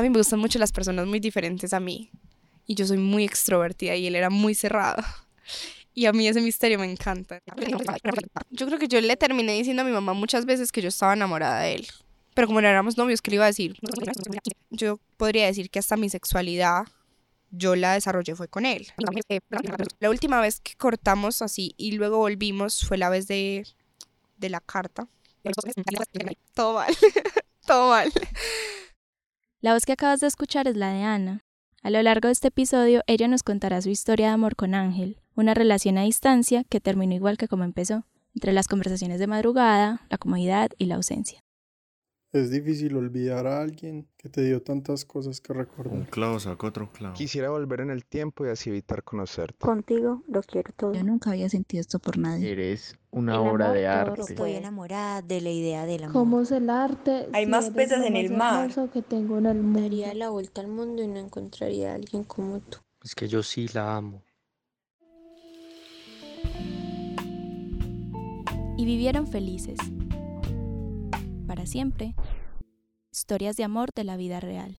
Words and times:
A 0.00 0.02
mí 0.02 0.08
me 0.08 0.16
gustan 0.16 0.38
mucho 0.38 0.58
las 0.58 0.72
personas 0.72 1.06
muy 1.06 1.20
diferentes 1.20 1.74
a 1.74 1.78
mí. 1.78 2.10
Y 2.64 2.74
yo 2.74 2.86
soy 2.86 2.96
muy 2.96 3.22
extrovertida 3.22 3.94
y 3.96 4.06
él 4.06 4.14
era 4.14 4.30
muy 4.30 4.54
cerrado. 4.54 5.02
Y 5.92 6.06
a 6.06 6.12
mí 6.12 6.26
ese 6.28 6.40
misterio 6.40 6.78
me 6.78 6.88
encanta. 6.90 7.40
Yo 8.48 8.66
creo 8.66 8.78
que 8.78 8.86
yo 8.86 9.00
le 9.00 9.16
terminé 9.16 9.54
diciendo 9.54 9.82
a 9.82 9.84
mi 9.84 9.90
mamá 9.90 10.12
muchas 10.12 10.46
veces 10.46 10.70
que 10.70 10.80
yo 10.80 10.88
estaba 10.88 11.14
enamorada 11.14 11.62
de 11.62 11.74
él. 11.74 11.88
Pero 12.32 12.46
como 12.46 12.60
no 12.60 12.68
éramos 12.68 12.96
novios, 12.96 13.20
¿qué 13.20 13.32
le 13.32 13.34
iba 13.34 13.44
a 13.44 13.48
decir? 13.48 13.76
Yo 14.70 15.00
podría 15.16 15.46
decir 15.46 15.68
que 15.68 15.80
hasta 15.80 15.96
mi 15.96 16.08
sexualidad 16.08 16.84
yo 17.50 17.74
la 17.74 17.94
desarrollé 17.94 18.36
fue 18.36 18.46
con 18.46 18.66
él. 18.66 18.86
La 19.98 20.10
última 20.10 20.40
vez 20.40 20.60
que 20.60 20.76
cortamos 20.76 21.42
así 21.42 21.74
y 21.76 21.92
luego 21.92 22.18
volvimos 22.18 22.86
fue 22.86 22.96
la 22.96 23.10
vez 23.10 23.26
de, 23.26 23.66
de 24.38 24.48
la 24.48 24.60
carta. 24.60 25.08
Todo 26.54 26.74
mal, 26.74 26.94
todo 27.66 27.90
mal. 27.90 28.12
La 29.62 29.74
voz 29.74 29.84
que 29.84 29.92
acabas 29.92 30.20
de 30.20 30.26
escuchar 30.26 30.68
es 30.68 30.76
la 30.78 30.90
de 30.90 31.02
Ana. 31.02 31.44
A 31.82 31.90
lo 31.90 32.02
largo 32.02 32.28
de 32.28 32.32
este 32.32 32.48
episodio, 32.48 33.02
ella 33.06 33.28
nos 33.28 33.42
contará 33.42 33.82
su 33.82 33.90
historia 33.90 34.28
de 34.28 34.32
amor 34.32 34.56
con 34.56 34.74
Ángel, 34.74 35.20
una 35.34 35.52
relación 35.52 35.98
a 35.98 36.02
distancia 36.02 36.64
que 36.64 36.80
terminó 36.80 37.14
igual 37.14 37.36
que 37.36 37.46
como 37.46 37.64
empezó, 37.64 38.06
entre 38.34 38.54
las 38.54 38.68
conversaciones 38.68 39.18
de 39.18 39.26
madrugada, 39.26 40.00
la 40.08 40.16
comodidad 40.16 40.70
y 40.78 40.86
la 40.86 40.94
ausencia. 40.94 41.44
Es 42.32 42.48
difícil 42.48 42.94
olvidar 42.94 43.48
a 43.48 43.60
alguien 43.60 44.06
que 44.16 44.28
te 44.28 44.44
dio 44.44 44.62
tantas 44.62 45.04
cosas 45.04 45.40
que 45.40 45.52
recordar. 45.52 45.92
Un 45.92 46.04
clavo 46.04 46.38
saca 46.38 46.64
otro 46.68 46.88
clavo. 46.92 47.14
Quisiera 47.14 47.50
volver 47.50 47.80
en 47.80 47.90
el 47.90 48.04
tiempo 48.04 48.46
y 48.46 48.50
así 48.50 48.70
evitar 48.70 49.02
conocerte. 49.02 49.58
Contigo 49.58 50.22
lo 50.28 50.40
quiero 50.42 50.72
todo. 50.76 50.92
Yo 50.94 51.02
nunca 51.02 51.30
había 51.30 51.48
sentido 51.48 51.80
esto 51.80 51.98
por 51.98 52.18
nadie. 52.18 52.52
Eres 52.52 52.96
una 53.10 53.40
obra 53.40 53.72
de 53.72 53.88
arte. 53.88 54.20
Estoy 54.20 54.52
enamorada 54.52 55.22
de 55.22 55.40
la 55.40 55.50
idea 55.50 55.86
del 55.86 56.04
amor. 56.04 56.12
¿Cómo 56.12 56.40
es 56.42 56.52
el 56.52 56.70
arte? 56.70 57.28
Hay 57.32 57.46
más 57.46 57.70
peces 57.70 58.00
en 58.04 58.14
el 58.14 58.30
mar. 58.30 58.70
Que 58.92 59.02
tengo 59.02 59.38
en 59.38 59.46
el 59.46 59.60
mundo. 59.60 59.80
Daría 59.80 60.14
la 60.14 60.30
vuelta 60.30 60.60
al 60.60 60.68
mundo 60.68 61.02
y 61.02 61.08
no 61.08 61.18
encontraría 61.18 61.90
a 61.90 61.94
alguien 61.96 62.22
como 62.22 62.60
tú. 62.60 62.78
Es 63.02 63.16
que 63.16 63.26
yo 63.26 63.42
sí 63.42 63.66
la 63.74 63.96
amo. 63.96 64.22
Y 68.76 68.84
vivieron 68.84 69.26
felices. 69.26 69.78
Para 71.50 71.66
siempre. 71.66 72.14
Historias 73.10 73.56
de 73.56 73.64
amor 73.64 73.88
de 73.96 74.04
la 74.04 74.16
vida 74.16 74.38
real. 74.38 74.78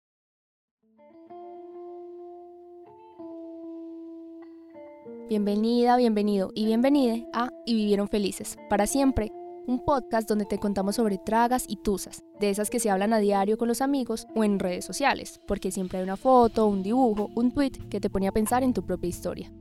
Bienvenida, 5.28 5.98
bienvenido 5.98 6.50
y 6.56 6.64
bienvenide 6.68 7.28
a 7.34 7.50
Y 7.66 7.74
Vivieron 7.76 8.08
Felices, 8.08 8.58
para 8.70 8.88
siempre, 8.88 9.34
un 9.68 9.84
podcast 9.84 10.30
donde 10.30 10.46
te 10.46 10.60
contamos 10.60 10.96
sobre 10.96 11.18
tragas 11.18 11.66
y 11.68 11.76
tusas, 11.76 12.24
de 12.40 12.50
esas 12.50 12.70
que 12.70 12.80
se 12.80 12.90
hablan 12.90 13.12
a 13.12 13.20
diario 13.20 13.58
con 13.58 13.68
los 13.68 13.82
amigos 13.82 14.26
o 14.34 14.46
en 14.46 14.58
redes 14.58 14.86
sociales, 14.86 15.42
porque 15.48 15.72
siempre 15.72 15.98
hay 15.98 16.06
una 16.06 16.16
foto, 16.16 16.68
un 16.68 16.84
dibujo, 16.84 17.32
un 17.36 17.52
tweet 17.52 17.72
que 17.90 18.00
te 18.00 18.10
pone 18.10 18.30
a 18.30 18.32
pensar 18.32 18.64
en 18.64 18.74
tu 18.74 18.86
propia 18.86 19.10
historia. 19.10 19.52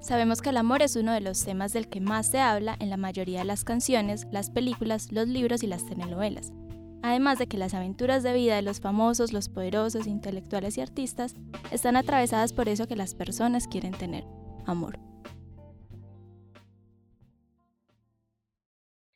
Sabemos 0.00 0.40
que 0.40 0.50
el 0.50 0.56
amor 0.56 0.80
es 0.82 0.94
uno 0.94 1.12
de 1.12 1.20
los 1.20 1.44
temas 1.44 1.72
del 1.72 1.88
que 1.88 2.00
más 2.00 2.26
se 2.26 2.38
habla 2.38 2.76
en 2.78 2.88
la 2.88 2.96
mayoría 2.96 3.40
de 3.40 3.44
las 3.44 3.64
canciones, 3.64 4.26
las 4.30 4.48
películas, 4.48 5.10
los 5.10 5.26
libros 5.26 5.62
y 5.62 5.66
las 5.66 5.84
telenovelas. 5.86 6.52
Además 7.02 7.38
de 7.38 7.46
que 7.46 7.58
las 7.58 7.74
aventuras 7.74 8.22
de 8.22 8.32
vida 8.32 8.56
de 8.56 8.62
los 8.62 8.80
famosos, 8.80 9.32
los 9.32 9.48
poderosos, 9.48 10.06
intelectuales 10.06 10.78
y 10.78 10.80
artistas 10.80 11.34
están 11.70 11.96
atravesadas 11.96 12.52
por 12.52 12.68
eso 12.68 12.86
que 12.86 12.96
las 12.96 13.14
personas 13.14 13.66
quieren 13.66 13.92
tener, 13.92 14.24
amor. 14.66 14.98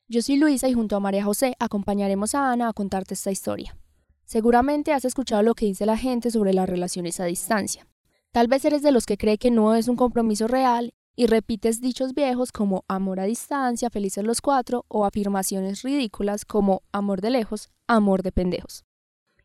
Yo 0.09 0.21
soy 0.21 0.37
Luisa 0.37 0.69
y 0.69 0.75
junto 0.75 0.97
a 0.97 1.01
María 1.01 1.25
José 1.25 1.55
acompañaremos 1.59 2.35
a 2.35 2.53
Ana 2.53 2.69
a 2.69 2.73
contarte 2.73 3.15
esta 3.15 3.31
historia. 3.31 3.77
Seguramente 4.25 4.93
has 4.93 5.05
escuchado 5.05 5.43
lo 5.43 5.55
que 5.55 5.67
dice 5.67 5.87
la 5.87 5.97
gente 5.97 6.31
sobre 6.31 6.53
las 6.53 6.69
relaciones 6.69 7.19
a 7.21 7.25
distancia. 7.25 7.87
Tal 8.33 8.49
vez 8.49 8.65
eres 8.65 8.81
de 8.81 8.93
los 8.93 9.05
que 9.05 9.19
cree 9.19 9.37
que 9.37 9.51
no 9.51 9.75
es 9.75 9.89
un 9.89 9.97
compromiso 9.97 10.49
real 10.49 10.95
y 11.15 11.27
repites 11.27 11.83
dichos 11.83 12.15
viejos 12.15 12.51
como 12.51 12.83
amor 12.89 13.21
a 13.21 13.25
distancia, 13.25 13.91
felices 13.91 14.25
los 14.25 14.41
cuatro 14.41 14.87
o 14.89 15.05
afirmaciones 15.05 15.83
ridículas 15.83 16.47
como 16.47 16.81
amor 16.93 17.21
de 17.21 17.29
lejos, 17.29 17.69
amor 17.87 18.23
de 18.23 18.33
pendejos. 18.33 18.85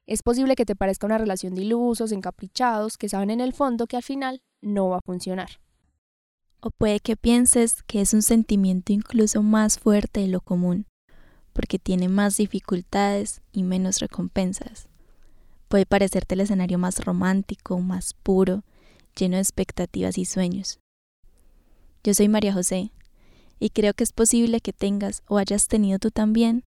Es 0.06 0.24
posible 0.24 0.56
que 0.56 0.64
te 0.64 0.78
parezca 0.78 1.06
una 1.06 1.18
relación 1.18 1.53
de 1.53 1.64
ilusos, 1.64 2.14
encaprichados, 2.14 2.97
que 2.97 3.09
saben 3.09 3.30
en 3.30 3.42
el 3.42 3.52
fondo 3.52 3.88
que 3.88 3.97
al 3.97 4.03
final 4.03 4.42
no 4.62 4.88
va 4.88 5.00
a 5.00 5.06
funcionar. 5.06 5.59
O 6.62 6.72
puede 6.72 7.02
que 7.02 7.18
pienses 7.18 7.84
que 7.84 8.00
es 8.00 8.14
un 8.14 8.22
sentimiento 8.22 8.94
incluso 8.94 9.44
más 9.44 9.80
fuerte 9.80 10.22
de 10.22 10.28
lo 10.28 10.40
común, 10.40 10.86
porque 11.52 11.78
tiene 11.78 12.08
más 12.08 12.38
dificultades 12.38 13.42
y 13.52 13.64
menos 13.64 14.00
recompensas. 14.00 14.88
Puede 15.68 15.86
parecerte 15.86 16.36
el 16.36 16.42
escenario 16.42 16.78
más 16.78 17.03
romántico, 17.03 17.78
más 17.81 18.14
puro, 18.14 18.64
lleno 19.17 19.35
de 19.35 19.41
expectativas 19.41 20.17
y 20.17 20.25
sueños. 20.25 20.79
Yo 22.03 22.13
soy 22.13 22.29
María 22.29 22.53
José 22.53 22.91
y 23.59 23.72
creo 23.72 23.94
que 23.94 24.03
es 24.03 24.13
posible 24.13 24.61
que 24.61 24.73
tengas 24.73 25.23
o 25.28 25.38
hayas 25.38 25.67
tenido 25.67 26.00
tú 26.00 26.11
también 26.11 26.63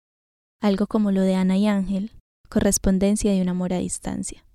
algo 0.62 0.88
como 0.88 1.12
lo 1.12 1.22
de 1.22 1.36
Ana 1.36 1.58
y 1.58 1.68
Ángel, 1.68 2.12
correspondencia 2.50 3.32
de 3.32 3.42
un 3.42 3.50
amor 3.50 3.74
a 3.74 3.80
distancia. 3.80 4.46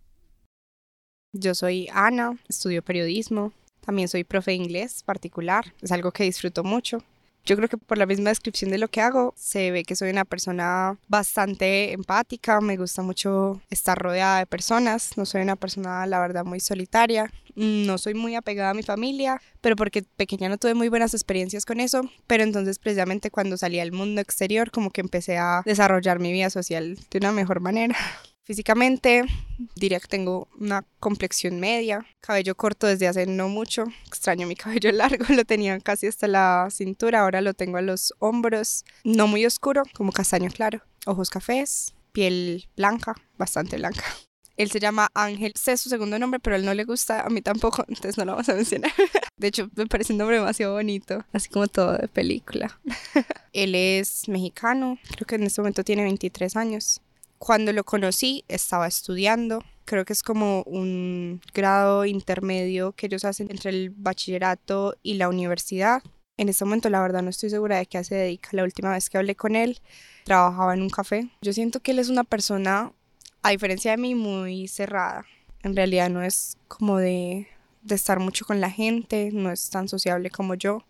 Yo 1.32 1.54
soy 1.54 1.88
Ana, 1.92 2.38
estudio 2.48 2.82
periodismo, 2.82 3.52
también 3.80 4.08
soy 4.08 4.24
profe 4.24 4.52
de 4.52 4.56
inglés 4.56 5.02
particular, 5.02 5.74
es 5.80 5.92
algo 5.92 6.10
que 6.12 6.24
disfruto 6.24 6.64
mucho. 6.64 7.04
Yo 7.44 7.56
creo 7.56 7.68
que 7.68 7.78
por 7.78 7.98
la 7.98 8.06
misma 8.06 8.30
descripción 8.30 8.70
de 8.70 8.78
lo 8.78 8.88
que 8.88 9.00
hago, 9.00 9.34
se 9.36 9.70
ve 9.70 9.84
que 9.84 9.96
soy 9.96 10.10
una 10.10 10.24
persona 10.24 10.98
bastante 11.08 11.92
empática, 11.92 12.60
me 12.60 12.76
gusta 12.76 13.02
mucho 13.02 13.60
estar 13.70 13.98
rodeada 13.98 14.38
de 14.38 14.46
personas, 14.46 15.16
no 15.16 15.26
soy 15.26 15.42
una 15.42 15.56
persona, 15.56 16.06
la 16.06 16.20
verdad, 16.20 16.44
muy 16.44 16.60
solitaria, 16.60 17.32
no 17.54 17.98
soy 17.98 18.14
muy 18.14 18.34
apegada 18.34 18.70
a 18.70 18.74
mi 18.74 18.82
familia, 18.82 19.40
pero 19.60 19.76
porque 19.76 20.02
pequeña 20.02 20.48
no 20.48 20.58
tuve 20.58 20.74
muy 20.74 20.88
buenas 20.88 21.14
experiencias 21.14 21.64
con 21.64 21.80
eso, 21.80 22.02
pero 22.26 22.42
entonces 22.42 22.78
precisamente 22.78 23.30
cuando 23.30 23.56
salí 23.56 23.80
al 23.80 23.92
mundo 23.92 24.20
exterior 24.20 24.70
como 24.70 24.90
que 24.90 25.00
empecé 25.00 25.38
a 25.38 25.62
desarrollar 25.64 26.18
mi 26.18 26.32
vida 26.32 26.50
social 26.50 26.98
de 27.10 27.18
una 27.18 27.32
mejor 27.32 27.60
manera. 27.60 27.96
Físicamente, 28.50 29.26
diría 29.76 30.00
que 30.00 30.08
tengo 30.08 30.48
una 30.58 30.84
complexión 30.98 31.60
media, 31.60 32.04
cabello 32.20 32.56
corto 32.56 32.88
desde 32.88 33.06
hace 33.06 33.24
no 33.24 33.48
mucho, 33.48 33.84
extraño 34.08 34.48
mi 34.48 34.56
cabello 34.56 34.90
largo, 34.90 35.24
lo 35.28 35.44
tenía 35.44 35.78
casi 35.78 36.08
hasta 36.08 36.26
la 36.26 36.66
cintura, 36.72 37.20
ahora 37.20 37.42
lo 37.42 37.54
tengo 37.54 37.76
a 37.76 37.80
los 37.80 38.12
hombros, 38.18 38.84
no 39.04 39.28
muy 39.28 39.46
oscuro, 39.46 39.84
como 39.94 40.10
castaño 40.10 40.50
claro, 40.50 40.82
ojos 41.06 41.30
cafés, 41.30 41.94
piel 42.10 42.68
blanca, 42.76 43.14
bastante 43.38 43.76
blanca. 43.76 44.02
Él 44.56 44.68
se 44.68 44.80
llama 44.80 45.10
Ángel, 45.14 45.52
sé 45.54 45.76
su 45.76 45.88
segundo 45.88 46.18
nombre, 46.18 46.40
pero 46.40 46.56
a 46.56 46.58
él 46.58 46.64
no 46.64 46.74
le 46.74 46.82
gusta, 46.82 47.20
a 47.20 47.30
mí 47.30 47.42
tampoco, 47.42 47.84
entonces 47.88 48.18
no 48.18 48.24
lo 48.24 48.32
vamos 48.32 48.48
a 48.48 48.54
mencionar. 48.54 48.90
De 49.36 49.46
hecho, 49.46 49.70
me 49.76 49.86
parece 49.86 50.12
un 50.12 50.18
nombre 50.18 50.38
demasiado 50.38 50.74
bonito, 50.74 51.24
así 51.32 51.48
como 51.50 51.68
todo 51.68 51.96
de 51.96 52.08
película. 52.08 52.80
Él 53.52 53.76
es 53.76 54.28
mexicano, 54.28 54.98
creo 55.14 55.26
que 55.28 55.36
en 55.36 55.44
este 55.44 55.60
momento 55.60 55.84
tiene 55.84 56.02
23 56.02 56.56
años. 56.56 57.00
Cuando 57.40 57.72
lo 57.72 57.84
conocí 57.84 58.44
estaba 58.48 58.86
estudiando, 58.86 59.64
creo 59.86 60.04
que 60.04 60.12
es 60.12 60.22
como 60.22 60.62
un 60.64 61.40
grado 61.54 62.04
intermedio 62.04 62.92
que 62.92 63.06
ellos 63.06 63.24
hacen 63.24 63.50
entre 63.50 63.70
el 63.70 63.88
bachillerato 63.88 64.94
y 65.02 65.14
la 65.14 65.30
universidad. 65.30 66.02
En 66.36 66.50
este 66.50 66.66
momento 66.66 66.90
la 66.90 67.00
verdad 67.00 67.22
no 67.22 67.30
estoy 67.30 67.48
segura 67.48 67.78
de 67.78 67.86
qué 67.86 68.04
se 68.04 68.14
dedica. 68.14 68.50
La 68.52 68.62
última 68.62 68.90
vez 68.92 69.08
que 69.08 69.16
hablé 69.16 69.36
con 69.36 69.56
él 69.56 69.78
trabajaba 70.24 70.74
en 70.74 70.82
un 70.82 70.90
café. 70.90 71.30
Yo 71.40 71.54
siento 71.54 71.80
que 71.80 71.92
él 71.92 71.98
es 71.98 72.10
una 72.10 72.24
persona, 72.24 72.92
a 73.40 73.50
diferencia 73.50 73.92
de 73.92 73.96
mí, 73.96 74.14
muy 74.14 74.68
cerrada. 74.68 75.24
En 75.62 75.74
realidad 75.74 76.10
no 76.10 76.22
es 76.22 76.58
como 76.68 76.98
de, 76.98 77.48
de 77.80 77.94
estar 77.94 78.18
mucho 78.18 78.44
con 78.44 78.60
la 78.60 78.70
gente, 78.70 79.30
no 79.32 79.50
es 79.50 79.70
tan 79.70 79.88
sociable 79.88 80.28
como 80.28 80.56
yo, 80.56 80.84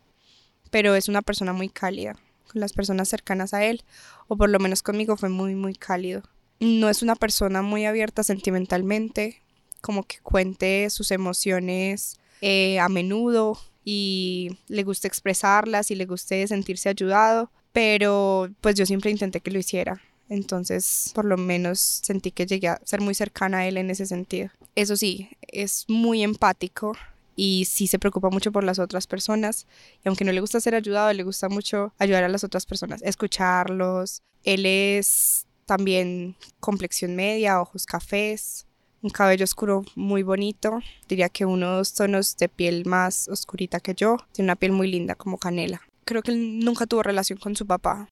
pero 0.73 0.97
es 0.97 1.09
una 1.09 1.23
persona 1.23 1.53
muy 1.53 1.69
cálida 1.69 2.17
con 2.51 2.61
las 2.61 2.73
personas 2.73 3.09
cercanas 3.09 3.55
a 3.55 3.65
él, 3.65 3.85
o 4.27 4.37
por 4.37 4.51
lo 4.51 4.59
menos 4.59 4.83
conmigo 4.83 5.17
fue 5.17 5.29
muy, 5.29 5.55
muy 5.55 5.77
cálido 5.77 6.25
no 6.61 6.89
es 6.89 7.03
una 7.03 7.17
persona 7.17 7.63
muy 7.63 7.87
abierta 7.87 8.23
sentimentalmente, 8.23 9.43
como 9.81 10.05
que 10.05 10.19
cuente 10.21 10.89
sus 10.91 11.11
emociones 11.11 12.19
eh, 12.43 12.79
a 12.79 12.89
menudo 12.89 13.59
y 13.85 14.59
le 14.69 14.85
gusta 14.85 15.09
expresarlas 15.09 15.91
y 15.91 15.95
le 15.95 16.05
guste 16.05 16.47
sentirse 16.47 16.91
ayudado, 16.91 17.51
pero 17.73 18.51
pues 18.61 18.75
yo 18.75 18.87
siempre 18.87 19.11
intenté 19.11 19.41
que 19.41 19.51
lo 19.51 19.59
hiciera. 19.59 20.03
Entonces, 20.29 21.11
por 21.15 21.25
lo 21.25 21.37
menos 21.37 21.81
sentí 21.81 22.31
que 22.31 22.47
llegué 22.47 22.69
a 22.69 22.81
ser 22.85 23.01
muy 23.01 23.15
cercana 23.15 23.59
a 23.59 23.67
él 23.67 23.77
en 23.79 23.91
ese 23.91 24.07
sentido. 24.07 24.51
Eso 24.77 24.97
sí, 24.97 25.31
es 25.49 25.87
muy 25.89 26.23
empático 26.23 26.97
y 27.35 27.65
sí 27.65 27.89
se 27.89 27.99
preocupa 27.99 28.31
mucho 28.31 28.53
por 28.53 28.63
las 28.63 28.79
otras 28.79 29.07
personas. 29.09 29.67
Y 30.05 30.09
aunque 30.09 30.25
no 30.25 30.31
le 30.31 30.41
gusta 30.41 30.61
ser 30.61 30.77
ayudado, 30.77 31.13
le 31.13 31.25
gusta 31.25 31.49
mucho 31.49 31.93
ayudar 31.99 32.23
a 32.23 32.29
las 32.29 32.45
otras 32.45 32.65
personas, 32.65 33.03
escucharlos. 33.03 34.23
Él 34.45 34.67
es 34.67 35.47
también 35.71 36.35
complexión 36.59 37.15
media, 37.15 37.61
ojos 37.61 37.87
cafés, 37.87 38.67
un 39.03 39.11
cabello 39.11 39.45
oscuro 39.45 39.85
muy 39.95 40.25
bonito, 40.25 40.81
diría 41.09 41.29
que 41.29 41.45
unos 41.45 41.95
tonos 41.95 42.37
de 42.39 42.49
piel 42.49 42.87
más 42.87 43.29
oscurita 43.29 43.79
que 43.79 43.95
yo, 43.95 44.17
tiene 44.33 44.47
una 44.47 44.57
piel 44.57 44.73
muy 44.73 44.91
linda 44.91 45.15
como 45.15 45.39
canela. 45.39 45.81
Creo 46.05 46.23
que 46.25 46.33
él 46.33 46.59
nunca 46.59 46.87
tuvo 46.87 47.05
relación 47.05 47.39
con 47.39 47.55
su 47.55 47.69
papá, 47.69 48.09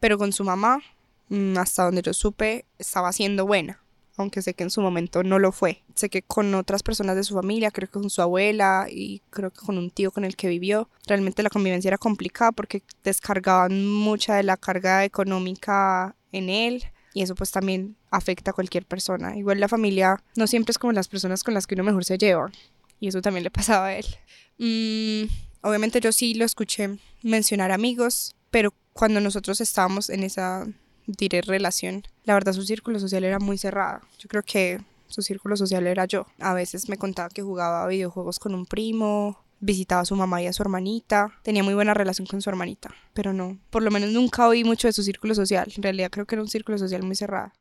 pero 0.00 0.16
con 0.16 0.32
su 0.32 0.42
mamá, 0.42 0.78
mm, 1.28 1.58
hasta 1.58 1.84
donde 1.84 2.00
yo 2.00 2.14
supe, 2.14 2.64
estaba 2.78 3.12
siendo 3.12 3.44
buena. 3.44 3.78
Aunque 4.16 4.42
sé 4.42 4.54
que 4.54 4.64
en 4.64 4.70
su 4.70 4.80
momento 4.80 5.22
no 5.22 5.38
lo 5.38 5.52
fue. 5.52 5.82
Sé 5.94 6.08
que 6.08 6.22
con 6.22 6.54
otras 6.54 6.82
personas 6.82 7.16
de 7.16 7.24
su 7.24 7.34
familia, 7.34 7.70
creo 7.70 7.88
que 7.88 8.00
con 8.00 8.10
su 8.10 8.22
abuela 8.22 8.86
y 8.90 9.22
creo 9.30 9.50
que 9.50 9.60
con 9.60 9.78
un 9.78 9.90
tío 9.90 10.10
con 10.10 10.24
el 10.24 10.36
que 10.36 10.48
vivió, 10.48 10.88
realmente 11.06 11.42
la 11.42 11.50
convivencia 11.50 11.88
era 11.88 11.98
complicada 11.98 12.52
porque 12.52 12.82
descargaban 13.04 13.86
mucha 13.86 14.34
de 14.34 14.42
la 14.42 14.56
carga 14.56 15.04
económica 15.04 16.14
en 16.32 16.48
él 16.48 16.84
y 17.14 17.22
eso 17.22 17.34
pues 17.34 17.50
también 17.50 17.96
afecta 18.10 18.50
a 18.50 18.54
cualquier 18.54 18.84
persona. 18.84 19.36
Igual 19.36 19.60
la 19.60 19.68
familia 19.68 20.22
no 20.36 20.46
siempre 20.46 20.72
es 20.72 20.78
como 20.78 20.92
las 20.92 21.08
personas 21.08 21.42
con 21.42 21.54
las 21.54 21.66
que 21.66 21.74
uno 21.74 21.84
mejor 21.84 22.04
se 22.04 22.18
lleva 22.18 22.50
y 23.00 23.08
eso 23.08 23.22
también 23.22 23.44
le 23.44 23.50
pasaba 23.50 23.86
a 23.86 23.96
él. 23.96 24.06
Mm, 24.58 25.28
obviamente 25.62 26.00
yo 26.00 26.12
sí 26.12 26.34
lo 26.34 26.44
escuché 26.44 26.98
mencionar 27.22 27.72
amigos, 27.72 28.34
pero 28.50 28.72
cuando 28.92 29.20
nosotros 29.20 29.60
estábamos 29.60 30.10
en 30.10 30.22
esa 30.22 30.66
diré 31.06 31.40
relación, 31.40 32.02
la 32.24 32.34
verdad 32.34 32.52
su 32.52 32.62
círculo 32.62 32.98
social 32.98 33.24
era 33.24 33.38
muy 33.38 33.58
cerrado. 33.58 34.00
Yo 34.18 34.28
creo 34.28 34.42
que 34.42 34.80
su 35.08 35.22
círculo 35.22 35.56
social 35.56 35.86
era 35.86 36.04
yo. 36.04 36.26
A 36.40 36.54
veces 36.54 36.88
me 36.88 36.96
contaba 36.96 37.28
que 37.28 37.42
jugaba 37.42 37.86
videojuegos 37.86 38.38
con 38.38 38.54
un 38.54 38.66
primo, 38.66 39.38
visitaba 39.60 40.02
a 40.02 40.04
su 40.04 40.16
mamá 40.16 40.42
y 40.42 40.46
a 40.46 40.52
su 40.52 40.62
hermanita, 40.62 41.32
tenía 41.42 41.62
muy 41.62 41.74
buena 41.74 41.94
relación 41.94 42.26
con 42.26 42.42
su 42.42 42.50
hermanita, 42.50 42.94
pero 43.14 43.32
no, 43.32 43.58
por 43.70 43.82
lo 43.82 43.90
menos 43.90 44.10
nunca 44.10 44.46
oí 44.48 44.64
mucho 44.64 44.88
de 44.88 44.92
su 44.92 45.02
círculo 45.02 45.34
social. 45.34 45.72
En 45.76 45.82
realidad 45.82 46.10
creo 46.10 46.26
que 46.26 46.34
era 46.34 46.42
un 46.42 46.48
círculo 46.48 46.78
social 46.78 47.02
muy 47.02 47.16
cerrado. 47.16 47.52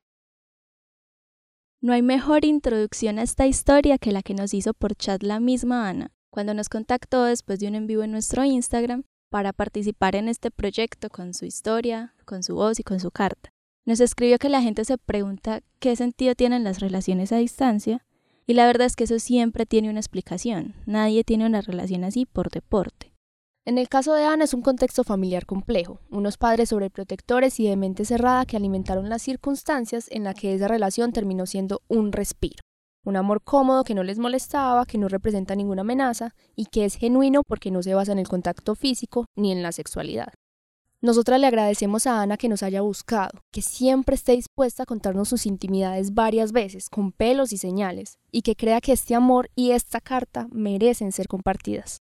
No 1.81 1.94
hay 1.94 2.01
mejor 2.01 2.45
introducción 2.45 3.19
a 3.19 3.24
esta 3.24 3.45
historia 3.45 3.97
que 4.00 4.12
la 4.12 4.24
que 4.24 4.33
nos 4.33 4.53
hizo 4.53 4.74
por 4.74 4.95
chat 4.95 5.21
la 5.21 5.39
misma 5.39 5.88
Ana, 5.88 6.12
cuando 6.31 6.53
nos 6.53 6.68
contactó 6.68 7.24
después 7.25 7.59
de 7.59 7.68
un 7.68 7.75
en 7.75 7.86
vivo 7.86 8.01
en 8.03 8.12
nuestro 8.12 8.44
Instagram 8.44 9.03
para 9.30 9.54
participar 9.54 10.16
en 10.16 10.27
este 10.27 10.51
proyecto 10.51 11.10
con 11.10 11.33
su 11.33 11.45
historia, 11.45 12.13
con 12.25 12.44
su 12.44 12.56
voz 12.56 12.80
y 12.80 12.83
con 12.83 13.00
su 13.00 13.12
carta. 13.12 13.50
Nos 13.86 14.00
escribió 14.00 14.39
que 14.39 14.50
la 14.50 14.62
gente 14.62 14.83
se 14.86 14.98
pregunta 14.98 15.62
qué 15.80 15.95
sentido 15.95 16.36
tienen 16.36 16.63
las 16.63 16.80
relaciones 16.80 17.31
a 17.31 17.38
distancia 17.38 18.06
y 18.48 18.54
la 18.54 18.66
verdad 18.66 18.88
es 18.88 18.95
que 18.95 19.06
eso 19.06 19.19
siempre 19.19 19.66
tiene 19.66 19.89
una 19.89 20.00
explicación. 20.00 20.75
Nadie 20.86 21.24
tiene 21.24 21.45
una 21.45 21.62
relación 21.62 22.04
así 22.04 22.25
por 22.25 22.50
deporte. 22.50 23.13
En 23.68 23.80
el 23.80 23.89
caso 23.89 24.13
de 24.13 24.24
Ana 24.24 24.44
es 24.44 24.54
un 24.54 24.62
contexto 24.62 25.04
familiar 25.04 25.48
complejo, 25.48 26.00
unos 26.12 26.38
padres 26.38 26.69
sobreprotectores 26.69 27.60
y 27.60 27.68
de 27.68 27.75
mente 27.75 28.06
cerrada 28.06 28.45
que 28.45 28.57
alimentaron 28.57 29.10
las 29.10 29.24
circunstancias 29.24 30.07
en 30.12 30.24
las 30.24 30.36
que 30.36 30.54
esa 30.54 30.68
relación 30.68 31.12
terminó 31.13 31.48
siendo 31.48 31.81
un 31.88 32.12
respiro. 32.12 32.62
Un 33.06 33.16
amor 33.16 33.44
cómodo 33.44 33.84
que 33.84 33.94
no 33.94 34.04
les 34.04 34.18
molestaba, 34.18 34.86
que 34.86 34.98
no 34.98 35.07
representa 35.07 35.56
ninguna 35.56 35.81
amenaza 35.81 36.34
y 36.56 36.66
que 36.66 36.86
es 36.86 36.96
genuino 36.96 37.44
porque 37.48 37.69
no 37.69 37.84
se 37.84 37.94
basa 37.94 38.12
en 38.12 38.19
el 38.19 38.28
contacto 38.28 38.74
físico 38.74 39.28
ni 39.36 39.52
en 39.52 39.62
la 39.62 39.72
sexualidad. 39.72 40.34
Nosotras 41.02 41.40
le 41.40 41.46
agradecemos 41.46 42.07
a 42.07 42.24
Ana 42.24 42.36
que 42.36 42.50
nos 42.50 42.63
haya 42.63 42.81
buscado, 42.81 43.44
que 43.52 43.62
siempre 43.62 44.16
esté 44.16 44.31
dispuesta 44.31 44.84
a 44.84 44.86
contarnos 44.88 45.30
sus 45.30 45.46
intimidades 45.46 46.16
varias 46.16 46.52
veces, 46.52 46.90
con 46.90 47.12
pelos 47.12 47.54
y 47.54 47.57
señales, 47.57 48.18
y 48.31 48.42
que 48.42 48.56
crea 48.56 48.81
que 48.81 48.94
este 48.94 49.13
amor 49.13 49.52
y 49.54 49.72
esta 49.72 50.02
carta 50.02 50.48
merecen 50.52 51.12
ser 51.12 51.28
compartidas. 51.28 52.02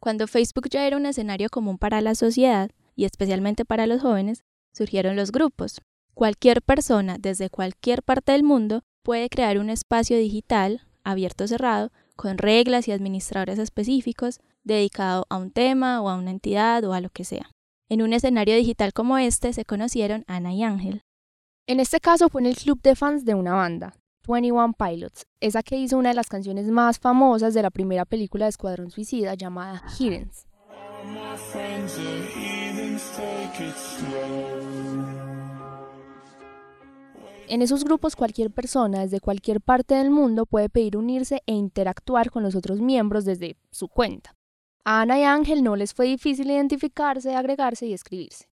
Cuando 0.00 0.26
Facebook 0.26 0.68
ya 0.68 0.86
era 0.86 0.98
un 0.98 1.06
escenario 1.06 1.48
común 1.48 1.78
para 1.78 2.02
la 2.02 2.14
sociedad, 2.14 2.70
y 2.94 3.06
especialmente 3.06 3.64
para 3.64 3.86
los 3.86 4.02
jóvenes, 4.02 4.44
surgieron 4.74 5.16
los 5.16 5.32
grupos. 5.32 5.80
Cualquier 6.20 6.60
persona 6.60 7.16
desde 7.18 7.48
cualquier 7.48 8.02
parte 8.02 8.32
del 8.32 8.42
mundo 8.42 8.82
puede 9.02 9.30
crear 9.30 9.56
un 9.56 9.70
espacio 9.70 10.18
digital, 10.18 10.86
abierto 11.02 11.44
o 11.44 11.46
cerrado, 11.46 11.92
con 12.14 12.36
reglas 12.36 12.88
y 12.88 12.92
administradores 12.92 13.58
específicos, 13.58 14.38
dedicado 14.62 15.24
a 15.30 15.38
un 15.38 15.50
tema 15.50 16.02
o 16.02 16.10
a 16.10 16.16
una 16.16 16.30
entidad 16.30 16.84
o 16.84 16.92
a 16.92 17.00
lo 17.00 17.08
que 17.08 17.24
sea. 17.24 17.50
En 17.88 18.02
un 18.02 18.12
escenario 18.12 18.54
digital 18.54 18.92
como 18.92 19.16
este 19.16 19.54
se 19.54 19.64
conocieron 19.64 20.26
Ana 20.26 20.52
y 20.52 20.62
Ángel. 20.62 21.00
En 21.66 21.80
este 21.80 22.00
caso 22.00 22.28
fue 22.28 22.42
en 22.42 22.48
el 22.48 22.56
club 22.56 22.82
de 22.82 22.96
fans 22.96 23.24
de 23.24 23.34
una 23.34 23.54
banda, 23.54 23.94
21 24.28 24.74
Pilots, 24.74 25.24
esa 25.40 25.62
que 25.62 25.76
hizo 25.76 25.96
una 25.96 26.10
de 26.10 26.16
las 26.16 26.28
canciones 26.28 26.66
más 26.66 26.98
famosas 26.98 27.54
de 27.54 27.62
la 27.62 27.70
primera 27.70 28.04
película 28.04 28.44
de 28.44 28.50
Escuadrón 28.50 28.90
Suicida 28.90 29.32
llamada 29.36 29.82
Heathens. 29.98 30.44
En 37.50 37.62
esos 37.62 37.82
grupos 37.82 38.14
cualquier 38.14 38.52
persona 38.52 39.00
desde 39.00 39.18
cualquier 39.18 39.60
parte 39.60 39.96
del 39.96 40.12
mundo 40.12 40.46
puede 40.46 40.68
pedir 40.68 40.96
unirse 40.96 41.42
e 41.46 41.52
interactuar 41.52 42.30
con 42.30 42.44
los 42.44 42.54
otros 42.54 42.80
miembros 42.80 43.24
desde 43.24 43.56
su 43.72 43.88
cuenta. 43.88 44.36
A 44.84 45.00
Ana 45.00 45.18
y 45.18 45.24
Ángel 45.24 45.64
no 45.64 45.74
les 45.74 45.92
fue 45.92 46.06
difícil 46.06 46.48
identificarse, 46.48 47.34
agregarse 47.34 47.86
y 47.86 47.92
escribirse. 47.92 48.44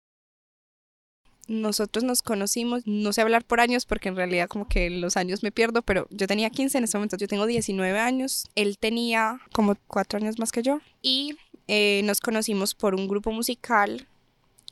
Nosotros 1.47 2.05
nos 2.05 2.23
conocimos, 2.23 2.87
no 2.87 3.13
sé 3.13 3.21
hablar 3.21 3.45
por 3.45 3.61
años 3.61 3.85
porque 3.85 4.09
en 4.09 4.17
realidad 4.17 4.49
como 4.49 4.67
que 4.67 4.89
los 4.89 5.19
años 5.19 5.43
me 5.43 5.53
pierdo, 5.53 5.83
pero 5.83 6.07
yo 6.09 6.27
tenía 6.27 6.49
15 6.49 6.79
en 6.79 6.85
ese 6.85 6.97
momento, 6.97 7.19
yo 7.19 7.29
tengo 7.29 7.45
19 7.45 7.99
años, 7.99 8.49
él 8.55 8.79
tenía 8.79 9.43
como 9.53 9.75
4 9.89 10.21
años 10.21 10.39
más 10.39 10.53
que 10.53 10.63
yo 10.63 10.81
y 11.03 11.37
eh, 11.69 12.01
nos 12.05 12.23
conocimos 12.23 12.75
por 12.75 12.95
un 12.95 13.09
grupo 13.09 13.31
musical 13.31 14.09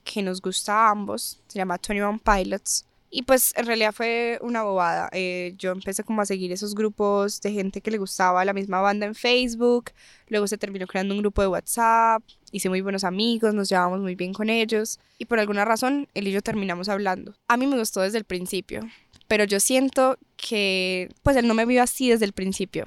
que 0.02 0.22
nos 0.22 0.40
gusta 0.40 0.86
a 0.86 0.90
ambos, 0.92 1.42
se 1.46 1.58
llama 1.58 1.78
21 1.86 2.20
Pilots 2.24 2.86
y 3.16 3.22
pues 3.22 3.52
en 3.54 3.66
realidad 3.66 3.92
fue 3.92 4.40
una 4.42 4.64
bobada. 4.64 5.08
Eh, 5.12 5.54
yo 5.56 5.70
empecé 5.70 6.02
como 6.02 6.20
a 6.20 6.26
seguir 6.26 6.50
esos 6.50 6.74
grupos 6.74 7.40
de 7.40 7.52
gente 7.52 7.80
que 7.80 7.92
le 7.92 7.98
gustaba 7.98 8.44
la 8.44 8.52
misma 8.52 8.80
banda 8.80 9.06
en 9.06 9.14
Facebook. 9.14 9.92
Luego 10.26 10.48
se 10.48 10.58
terminó 10.58 10.88
creando 10.88 11.14
un 11.14 11.20
grupo 11.20 11.40
de 11.40 11.46
WhatsApp. 11.46 12.24
Hice 12.50 12.68
muy 12.68 12.80
buenos 12.80 13.04
amigos, 13.04 13.54
nos 13.54 13.68
llevábamos 13.68 14.00
muy 14.00 14.16
bien 14.16 14.32
con 14.32 14.50
ellos. 14.50 14.98
Y 15.16 15.26
por 15.26 15.38
alguna 15.38 15.64
razón 15.64 16.08
él 16.14 16.26
y 16.26 16.32
yo 16.32 16.42
terminamos 16.42 16.88
hablando. 16.88 17.36
A 17.46 17.56
mí 17.56 17.68
me 17.68 17.78
gustó 17.78 18.00
desde 18.00 18.18
el 18.18 18.24
principio. 18.24 18.80
Pero 19.28 19.44
yo 19.44 19.60
siento 19.60 20.18
que 20.36 21.08
pues 21.22 21.36
él 21.36 21.46
no 21.46 21.54
me 21.54 21.66
vio 21.66 21.84
así 21.84 22.10
desde 22.10 22.24
el 22.24 22.32
principio. 22.32 22.84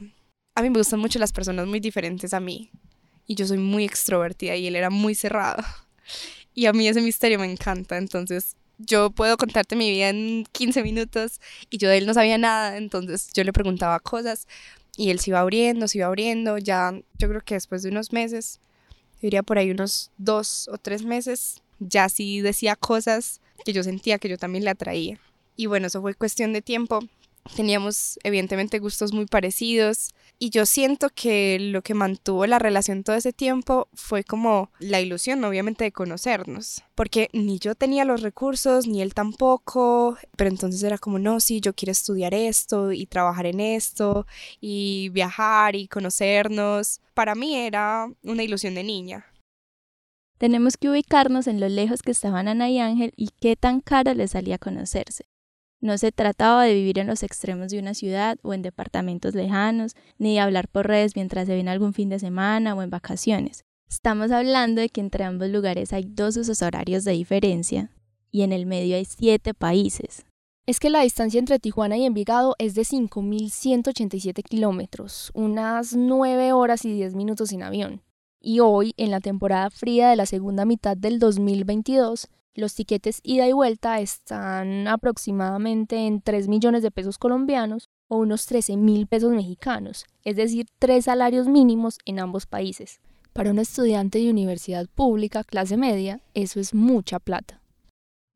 A 0.56 0.62
mí 0.62 0.70
me 0.70 0.80
gustan 0.80 1.00
mucho 1.00 1.20
las 1.20 1.32
personas 1.32 1.68
muy 1.68 1.80
diferentes 1.80 2.34
a 2.34 2.42
mí. 2.42 2.70
Y 3.28 3.36
yo 3.36 3.48
soy 3.48 3.60
muy 3.60 3.86
extrovertida 3.86 4.58
y 4.58 4.68
él 4.68 4.76
era 4.76 4.90
muy 4.90 5.16
cerrado. 5.16 5.64
Y 6.54 6.66
a 6.66 6.74
mí 6.74 6.88
ese 6.88 7.02
misterio 7.02 7.38
me 7.38 7.46
encanta. 7.46 7.98
Entonces 7.98 8.56
yo 8.78 9.10
puedo 9.10 9.38
contarte 9.38 9.76
mi 9.76 9.90
vida 9.90 10.10
en 10.10 10.46
15 10.52 10.84
minutos 10.84 11.40
y 11.70 11.78
yo 11.78 11.90
de 11.90 11.98
él 11.98 12.06
no 12.06 12.14
sabía 12.14 12.38
nada, 12.38 12.78
entonces 12.78 13.30
yo 13.34 13.44
le 13.44 13.54
preguntaba 13.54 14.00
cosas 14.00 14.48
y 14.96 15.12
él 15.12 15.20
se 15.20 15.32
iba 15.32 15.40
abriendo, 15.40 15.88
se 15.88 16.00
iba 16.00 16.08
abriendo, 16.08 16.58
ya 16.58 16.94
yo 17.18 17.30
creo 17.30 17.42
que 17.42 17.56
después 17.56 17.84
de 17.84 17.90
unos 17.90 18.14
meses, 18.14 18.60
diría 19.22 19.44
por 19.44 19.58
ahí 19.58 19.72
unos 19.72 20.12
dos 20.18 20.68
o 20.72 20.78
tres 20.78 21.04
meses, 21.04 21.62
ya 21.80 22.10
sí 22.10 22.42
decía 22.42 22.76
cosas 22.76 23.42
que 23.64 23.74
yo 23.74 23.84
sentía 23.84 24.18
que 24.18 24.30
yo 24.30 24.38
también 24.38 24.64
le 24.64 24.72
atraía. 24.72 25.20
Y 25.56 25.66
bueno, 25.66 25.88
eso 25.88 26.02
fue 26.02 26.14
cuestión 26.14 26.54
de 26.54 26.62
tiempo. 26.62 27.00
Teníamos 27.56 28.20
evidentemente 28.24 28.80
gustos 28.80 29.14
muy 29.14 29.26
parecidos 29.26 30.10
y 30.40 30.52
yo 30.52 30.66
siento 30.66 31.10
que 31.10 31.58
lo 31.60 31.82
que 31.82 31.96
mantuvo 31.96 32.46
la 32.46 32.60
relación 32.60 33.04
todo 33.04 33.16
ese 33.16 33.34
tiempo 33.34 33.88
fue 33.94 34.24
como 34.24 34.72
la 34.80 35.02
ilusión, 35.02 35.44
obviamente, 35.44 35.86
de 35.86 35.92
conocernos. 35.92 36.84
Porque 36.94 37.30
ni 37.34 37.58
yo 37.58 37.74
tenía 37.74 38.06
los 38.06 38.22
recursos, 38.22 38.88
ni 38.88 39.02
él 39.02 39.14
tampoco. 39.16 40.18
Pero 40.36 40.50
entonces 40.50 40.84
era 40.84 40.98
como, 40.98 41.18
no, 41.18 41.40
sí, 41.40 41.60
yo 41.60 41.74
quiero 41.74 41.92
estudiar 41.92 42.34
esto 42.34 42.92
y 42.92 43.08
trabajar 43.08 43.48
en 43.48 43.60
esto 43.60 44.28
y 44.62 45.10
viajar 45.10 45.76
y 45.76 45.88
conocernos. 45.88 47.02
Para 47.14 47.34
mí 47.34 47.56
era 47.56 48.08
una 48.24 48.44
ilusión 48.44 48.76
de 48.76 48.84
niña. 48.84 49.26
Tenemos 50.38 50.78
que 50.78 50.90
ubicarnos 50.90 51.48
en 51.48 51.60
lo 51.60 51.68
lejos 51.68 52.04
que 52.04 52.12
estaban 52.12 52.48
Ana 52.48 52.70
y 52.70 52.80
Ángel 52.80 53.12
y 53.16 53.30
qué 53.40 53.56
tan 53.56 53.82
caro 53.82 54.14
les 54.14 54.32
salía 54.32 54.60
conocerse. 54.60 55.26
No 55.80 55.98
se 55.98 56.12
trataba 56.12 56.64
de 56.64 56.74
vivir 56.74 56.98
en 56.98 57.08
los 57.08 57.22
extremos 57.22 57.70
de 57.70 57.80
una 57.80 57.94
ciudad 57.94 58.40
o 58.42 58.54
en 58.54 58.64
departamentos 58.64 59.36
lejanos, 59.36 59.96
ni 60.18 60.34
de 60.34 60.40
hablar 60.40 60.68
por 60.68 60.88
redes 60.88 61.16
mientras 61.16 61.48
se 61.48 61.56
ven 61.56 61.68
algún 61.68 61.94
fin 61.94 62.10
de 62.10 62.20
semana 62.20 62.74
o 62.74 62.82
en 62.82 62.90
vacaciones. 62.90 63.64
Estamos 63.88 64.32
hablando 64.32 64.82
de 64.82 64.90
que 64.90 65.02
entre 65.02 65.24
ambos 65.24 65.50
lugares 65.50 65.94
hay 65.94 66.06
dos 66.08 66.36
usos 66.36 66.62
horarios 66.62 67.04
de 67.04 67.12
diferencia 67.14 67.92
y 68.32 68.42
en 68.42 68.52
el 68.52 68.66
medio 68.66 68.96
hay 68.96 69.06
siete 69.06 69.54
países. 69.54 70.26
Es 70.66 70.82
que 70.82 70.90
la 70.90 71.02
distancia 71.02 71.40
entre 71.40 71.60
Tijuana 71.60 71.96
y 71.96 72.06
Envigado 72.06 72.56
es 72.60 72.76
de 72.76 72.82
5.187 72.82 74.44
kilómetros, 74.44 75.32
unas 75.34 75.96
9 75.96 76.52
horas 76.52 76.84
y 76.84 76.92
10 76.92 77.16
minutos 77.16 77.54
en 77.54 77.64
avión. 77.64 78.02
Y 78.42 78.60
hoy, 78.60 78.94
en 78.98 79.12
la 79.12 79.22
temporada 79.22 79.70
fría 79.70 80.10
de 80.10 80.18
la 80.18 80.26
segunda 80.26 80.66
mitad 80.66 80.98
del 80.98 81.20
2022, 81.20 82.28
los 82.58 82.74
tiquetes 82.74 83.22
ida 83.24 83.48
y 83.48 83.54
vuelta 83.54 84.02
están 84.02 84.88
aproximadamente 84.88 86.08
en 86.08 86.22
3 86.22 86.48
millones 86.48 86.82
de 86.82 86.90
pesos 86.90 87.20
colombianos 87.20 87.88
o 88.08 88.18
unos 88.18 88.48
13 88.48 88.78
mil 88.78 89.06
pesos 89.06 89.32
mexicanos, 89.32 90.06
es 90.24 90.36
decir, 90.38 90.66
tres 90.80 91.06
salarios 91.06 91.48
mínimos 91.48 92.00
en 92.06 92.20
ambos 92.20 92.48
países. 92.48 93.00
Para 93.32 93.52
un 93.52 93.60
estudiante 93.60 94.18
de 94.18 94.32
universidad 94.32 94.88
pública 94.88 95.44
clase 95.44 95.78
media, 95.78 96.20
eso 96.34 96.60
es 96.60 96.74
mucha 96.74 97.20
plata. 97.20 97.62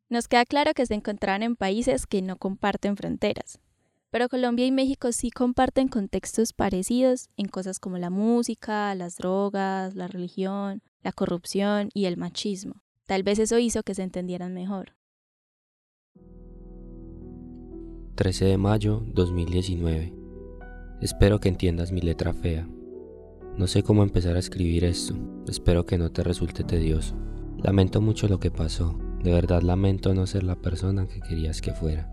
Nos 0.07 0.27
queda 0.27 0.45
claro 0.45 0.75
que 0.75 0.85
se 0.85 0.93
encontraban 0.93 1.41
en 1.41 1.55
países 1.55 2.05
que 2.05 2.21
no 2.21 2.35
comparten 2.37 2.97
fronteras, 2.97 3.59
pero 4.11 4.29
Colombia 4.29 4.67
y 4.67 4.71
México 4.71 5.11
sí 5.13 5.31
comparten 5.31 5.87
contextos 5.87 6.53
parecidos 6.53 7.29
en 7.37 7.47
cosas 7.47 7.79
como 7.79 7.97
la 7.97 8.11
música, 8.11 8.93
las 8.93 9.15
drogas, 9.15 9.95
la 9.95 10.07
religión, 10.07 10.83
la 11.01 11.11
corrupción 11.11 11.89
y 11.95 12.05
el 12.05 12.17
machismo. 12.17 12.83
Tal 13.11 13.23
vez 13.23 13.39
eso 13.39 13.59
hizo 13.59 13.83
que 13.83 13.93
se 13.93 14.03
entendieran 14.03 14.53
mejor. 14.53 14.93
13 18.15 18.45
de 18.45 18.57
mayo 18.57 19.03
2019. 19.05 20.13
Espero 21.01 21.41
que 21.41 21.49
entiendas 21.49 21.91
mi 21.91 21.99
letra 21.99 22.31
fea. 22.31 22.69
No 23.57 23.67
sé 23.67 23.83
cómo 23.83 24.03
empezar 24.03 24.37
a 24.37 24.39
escribir 24.39 24.85
esto. 24.85 25.13
Espero 25.49 25.85
que 25.85 25.97
no 25.97 26.13
te 26.13 26.23
resulte 26.23 26.63
tedioso. 26.63 27.17
Lamento 27.61 27.99
mucho 27.99 28.29
lo 28.29 28.39
que 28.39 28.49
pasó. 28.49 28.97
De 29.21 29.33
verdad 29.33 29.61
lamento 29.61 30.13
no 30.13 30.25
ser 30.25 30.43
la 30.43 30.55
persona 30.55 31.05
que 31.09 31.19
querías 31.19 31.61
que 31.61 31.73
fuera. 31.73 32.09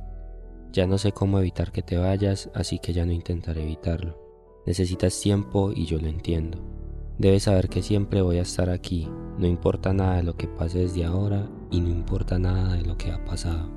Ya 0.73 0.89
no 0.89 0.99
sé 0.99 1.13
cómo 1.13 1.39
evitar 1.39 1.71
que 1.71 1.83
te 1.83 1.97
vayas, 1.97 2.51
así 2.55 2.81
que 2.81 2.93
ya 2.93 3.07
no 3.07 3.13
intentaré 3.13 3.63
evitarlo. 3.63 4.21
Necesitas 4.67 5.21
tiempo 5.21 5.71
y 5.73 5.87
yo 5.87 5.99
lo 6.01 6.09
entiendo. 6.09 6.78
Debes 7.19 7.43
saber 7.43 7.69
que 7.69 7.83
siempre 7.83 8.23
voy 8.23 8.39
a 8.39 8.43
estar 8.43 8.71
aquí, 8.71 9.09
no 9.39 9.49
importa 9.49 9.93
nada 9.93 10.19
de 10.19 10.23
lo 10.23 10.37
que 10.37 10.47
pase 10.47 10.79
desde 10.79 11.05
ahora 11.05 11.51
y 11.69 11.81
no 11.81 11.89
importa 11.89 12.39
nada 12.39 12.75
de 12.75 12.83
lo 12.83 12.97
que 12.97 13.11
ha 13.11 13.25
pasado. 13.25 13.69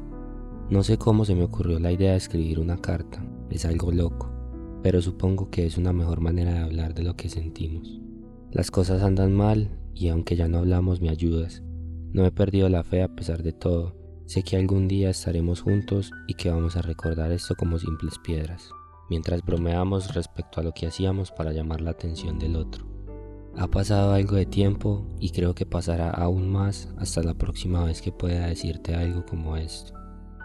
No 0.70 0.84
sé 0.84 1.00
cómo 1.00 1.26
se 1.26 1.34
me 1.34 1.44
ocurrió 1.44 1.80
la 1.80 1.92
idea 1.92 2.12
de 2.12 2.18
escribir 2.18 2.60
una 2.60 2.78
carta, 2.78 3.26
es 3.50 3.66
algo 3.66 3.92
loco, 3.92 4.32
pero 4.84 5.02
supongo 5.02 5.50
que 5.50 5.66
es 5.66 5.80
una 5.80 5.92
mejor 5.92 6.22
manera 6.22 6.54
de 6.54 6.60
hablar 6.60 6.94
de 6.94 7.02
lo 7.02 7.16
que 7.16 7.30
sentimos. 7.30 8.00
Las 8.52 8.70
cosas 8.70 9.02
andan 9.02 9.34
mal 9.34 9.72
y 9.96 10.10
aunque 10.10 10.36
ya 10.36 10.48
no 10.48 10.60
hablamos 10.60 11.02
me 11.02 11.10
ayudas. 11.10 11.64
No 12.14 12.26
he 12.28 12.32
perdido 12.32 12.70
la 12.70 12.84
fe 12.84 13.02
a 13.02 13.16
pesar 13.16 13.42
de 13.42 13.54
todo. 13.54 13.96
Sé 14.28 14.44
que 14.44 14.56
algún 14.56 14.88
día 14.88 15.10
estaremos 15.10 15.62
juntos 15.62 16.12
y 16.28 16.36
que 16.36 16.52
vamos 16.52 16.78
a 16.78 16.84
recordar 16.84 17.32
esto 17.32 17.56
como 17.56 17.80
simples 17.80 18.20
piedras, 18.24 18.70
mientras 19.10 19.44
bromeamos 19.44 20.14
respecto 20.14 20.62
a 20.62 20.64
lo 20.64 20.74
que 20.74 20.86
hacíamos 20.86 21.32
para 21.32 21.54
llamar 21.54 21.82
la 21.82 21.92
atención 21.92 22.38
del 22.38 22.56
otro. 22.56 22.91
Ha 23.58 23.68
pasado 23.68 24.14
algo 24.14 24.38
de 24.38 24.46
tiempo 24.46 25.06
y 25.20 25.32
creo 25.32 25.54
que 25.54 25.66
pasará 25.66 26.10
aún 26.10 26.50
más 26.50 26.88
hasta 26.98 27.22
la 27.22 27.34
próxima 27.34 27.84
vez 27.84 28.02
que 28.02 28.12
pueda 28.12 28.48
decirte 28.48 28.96
algo 28.96 29.26
como 29.26 29.58
esto. 29.58 29.94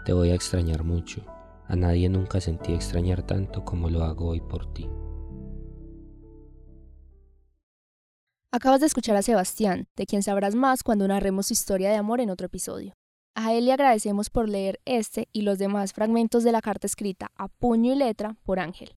Te 0.05 0.13
voy 0.13 0.31
a 0.31 0.35
extrañar 0.35 0.83
mucho. 0.83 1.23
A 1.69 1.77
nadie 1.77 2.09
nunca 2.09 2.41
sentí 2.41 2.73
extrañar 2.73 3.23
tanto 3.23 3.65
como 3.65 3.91
lo 3.91 4.05
hago 4.05 4.29
hoy 4.29 4.41
por 4.41 4.73
ti. 4.73 4.89
Acabas 8.53 8.81
de 8.81 8.87
escuchar 8.87 9.17
a 9.17 9.23
Sebastián, 9.23 9.87
de 9.97 10.07
quien 10.07 10.23
sabrás 10.23 10.55
más 10.55 10.83
cuando 10.83 11.07
narremos 11.07 11.47
su 11.47 11.53
historia 11.53 11.91
de 11.91 11.97
amor 11.97 12.21
en 12.21 12.31
otro 12.31 12.47
episodio. 12.47 12.95
A 13.35 13.53
él 13.53 13.67
le 13.67 13.73
agradecemos 13.73 14.31
por 14.31 14.49
leer 14.49 14.81
este 14.85 15.29
y 15.33 15.43
los 15.43 15.59
demás 15.59 15.93
fragmentos 15.93 16.43
de 16.43 16.53
la 16.53 16.63
carta 16.63 16.87
escrita 16.87 17.31
a 17.37 17.49
puño 17.49 17.93
y 17.93 17.97
letra 17.97 18.37
por 18.45 18.59
Ángel. 18.59 18.97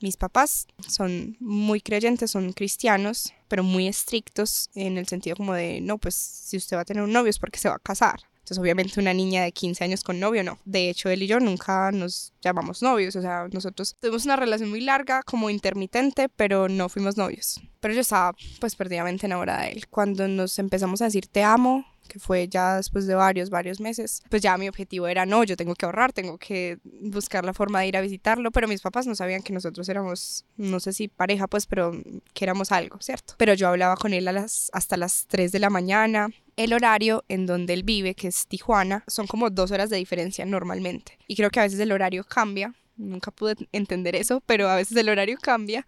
Mis 0.00 0.16
papás 0.16 0.66
son 0.86 1.36
muy 1.40 1.80
creyentes, 1.80 2.30
son 2.30 2.52
cristianos, 2.52 3.32
pero 3.48 3.62
muy 3.62 3.88
estrictos 3.88 4.70
en 4.74 4.98
el 4.98 5.08
sentido 5.08 5.36
como 5.36 5.54
de, 5.54 5.80
no, 5.80 5.98
pues 5.98 6.14
si 6.14 6.56
usted 6.56 6.76
va 6.76 6.82
a 6.82 6.84
tener 6.84 7.02
un 7.02 7.12
novio 7.12 7.30
es 7.30 7.38
porque 7.38 7.58
se 7.58 7.68
va 7.68 7.76
a 7.76 7.80
casar. 7.80 8.20
Entonces, 8.48 8.62
obviamente, 8.62 8.98
una 8.98 9.12
niña 9.12 9.42
de 9.42 9.52
15 9.52 9.84
años 9.84 10.02
con 10.02 10.18
novio, 10.18 10.42
no. 10.42 10.58
De 10.64 10.88
hecho, 10.88 11.10
él 11.10 11.22
y 11.22 11.26
yo 11.26 11.38
nunca 11.38 11.92
nos 11.92 12.32
llamamos 12.40 12.80
novios. 12.80 13.14
O 13.14 13.20
sea, 13.20 13.46
nosotros 13.52 13.94
tuvimos 14.00 14.24
una 14.24 14.36
relación 14.36 14.70
muy 14.70 14.80
larga, 14.80 15.22
como 15.22 15.50
intermitente, 15.50 16.30
pero 16.30 16.66
no 16.66 16.88
fuimos 16.88 17.18
novios. 17.18 17.60
Pero 17.80 17.92
yo 17.92 18.00
estaba, 18.00 18.34
pues, 18.58 18.74
perdidamente 18.74 19.26
enamorada 19.26 19.64
de 19.64 19.72
él. 19.72 19.88
Cuando 19.88 20.26
nos 20.28 20.58
empezamos 20.58 21.02
a 21.02 21.04
decir 21.04 21.26
te 21.26 21.42
amo, 21.42 21.84
que 22.08 22.18
fue 22.18 22.48
ya 22.48 22.76
después 22.76 23.06
de 23.06 23.14
varios, 23.14 23.50
varios 23.50 23.80
meses, 23.80 24.22
pues 24.28 24.42
ya 24.42 24.56
mi 24.58 24.68
objetivo 24.68 25.06
era, 25.06 25.26
no, 25.26 25.44
yo 25.44 25.56
tengo 25.56 25.74
que 25.74 25.86
ahorrar, 25.86 26.12
tengo 26.12 26.38
que 26.38 26.78
buscar 26.84 27.44
la 27.44 27.54
forma 27.54 27.80
de 27.80 27.88
ir 27.88 27.96
a 27.96 28.00
visitarlo, 28.00 28.50
pero 28.50 28.66
mis 28.66 28.80
papás 28.80 29.06
no 29.06 29.14
sabían 29.14 29.42
que 29.42 29.52
nosotros 29.52 29.88
éramos, 29.88 30.44
no 30.56 30.80
sé 30.80 30.92
si 30.92 31.08
pareja, 31.08 31.46
pues, 31.46 31.66
pero 31.66 31.92
que 32.34 32.44
éramos 32.44 32.72
algo, 32.72 32.98
¿cierto? 33.00 33.34
Pero 33.36 33.54
yo 33.54 33.68
hablaba 33.68 33.96
con 33.96 34.12
él 34.12 34.26
a 34.26 34.32
las, 34.32 34.70
hasta 34.72 34.96
las 34.96 35.26
3 35.28 35.52
de 35.52 35.58
la 35.58 35.70
mañana, 35.70 36.30
el 36.56 36.72
horario 36.72 37.24
en 37.28 37.46
donde 37.46 37.74
él 37.74 37.84
vive, 37.84 38.14
que 38.14 38.28
es 38.28 38.46
Tijuana, 38.48 39.04
son 39.06 39.26
como 39.26 39.50
dos 39.50 39.70
horas 39.70 39.90
de 39.90 39.96
diferencia 39.96 40.44
normalmente. 40.44 41.18
Y 41.28 41.36
creo 41.36 41.50
que 41.50 41.60
a 41.60 41.62
veces 41.62 41.78
el 41.78 41.92
horario 41.92 42.24
cambia, 42.24 42.74
nunca 42.96 43.30
pude 43.30 43.54
entender 43.72 44.16
eso, 44.16 44.42
pero 44.44 44.68
a 44.68 44.76
veces 44.76 44.96
el 44.96 45.08
horario 45.08 45.38
cambia 45.40 45.86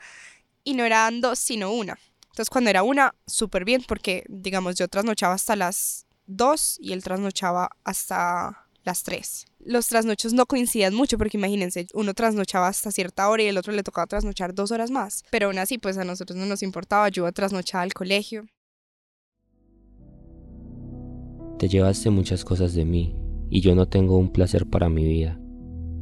y 0.63 0.75
no 0.75 0.85
eran 0.85 1.21
dos, 1.21 1.39
sino 1.39 1.73
una. 1.73 1.99
Entonces 2.31 2.51
cuando 2.51 2.71
era 2.71 2.83
una, 2.83 3.15
súper 3.27 3.65
bien, 3.65 3.83
porque 3.87 4.25
digamos 4.29 4.77
yo 4.77 4.89
trasnochaba 4.89 5.35
hasta 5.35 5.57
las 5.57 6.07
2 6.31 6.79
y 6.81 6.93
él 6.93 7.03
trasnochaba 7.03 7.71
hasta 7.85 8.67
las 8.85 9.03
3. 9.03 9.47
Los 9.65 9.89
trasnochos 9.89 10.33
no 10.33 10.47
coincidían 10.47 10.95
mucho 10.95 11.19
porque 11.19 11.37
imagínense, 11.37 11.87
uno 11.93 12.15
trasnochaba 12.15 12.69
hasta 12.69 12.91
cierta 12.91 13.29
hora 13.29 13.43
y 13.43 13.47
el 13.47 13.59
otro 13.59 13.73
le 13.73 13.83
tocaba 13.83 14.07
trasnochar 14.07 14.55
dos 14.55 14.71
horas 14.71 14.91
más. 14.91 15.23
Pero 15.31 15.47
aún 15.49 15.59
así, 15.59 15.77
pues 15.77 15.99
a 15.99 16.05
nosotros 16.05 16.39
no 16.39 16.47
nos 16.47 16.63
importaba, 16.63 17.09
yo 17.11 17.25
iba 17.25 17.33
trasnochar 17.33 17.83
al 17.83 17.93
colegio. 17.93 18.47
Te 21.59 21.69
llevaste 21.69 22.09
muchas 22.09 22.43
cosas 22.43 22.73
de 22.73 22.87
mí 22.87 23.15
y 23.51 23.61
yo 23.61 23.75
no 23.75 23.87
tengo 23.87 24.17
un 24.17 24.33
placer 24.33 24.67
para 24.67 24.89
mi 24.89 25.05
vida. 25.05 25.39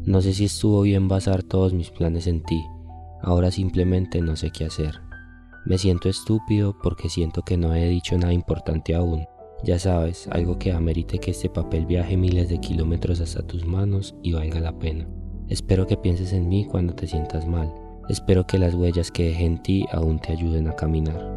No 0.04 0.22
sé 0.22 0.32
si 0.34 0.44
estuvo 0.44 0.82
bien 0.82 1.08
basar 1.08 1.42
todos 1.42 1.72
mis 1.74 1.90
planes 1.90 2.28
en 2.28 2.44
ti. 2.44 2.62
Ahora 3.22 3.50
simplemente 3.50 4.20
no 4.20 4.36
sé 4.36 4.50
qué 4.52 4.66
hacer. 4.66 5.00
Me 5.66 5.78
siento 5.78 6.08
estúpido 6.08 6.78
porque 6.80 7.08
siento 7.08 7.42
que 7.42 7.56
no 7.56 7.74
he 7.74 7.88
dicho 7.88 8.16
nada 8.16 8.32
importante 8.32 8.94
aún. 8.94 9.26
Ya 9.64 9.78
sabes, 9.78 10.28
algo 10.30 10.58
que 10.58 10.72
amerite 10.72 11.18
que 11.18 11.32
este 11.32 11.50
papel 11.50 11.84
viaje 11.84 12.16
miles 12.16 12.48
de 12.48 12.60
kilómetros 12.60 13.20
hasta 13.20 13.42
tus 13.42 13.66
manos 13.66 14.14
y 14.22 14.32
valga 14.32 14.60
la 14.60 14.78
pena. 14.78 15.08
Espero 15.48 15.86
que 15.86 15.96
pienses 15.96 16.32
en 16.32 16.48
mí 16.48 16.64
cuando 16.64 16.94
te 16.94 17.08
sientas 17.08 17.46
mal. 17.46 17.74
Espero 18.08 18.46
que 18.46 18.58
las 18.58 18.74
huellas 18.74 19.10
que 19.10 19.24
dejé 19.24 19.44
en 19.46 19.62
ti 19.62 19.84
aún 19.90 20.20
te 20.20 20.32
ayuden 20.32 20.68
a 20.68 20.76
caminar. 20.76 21.36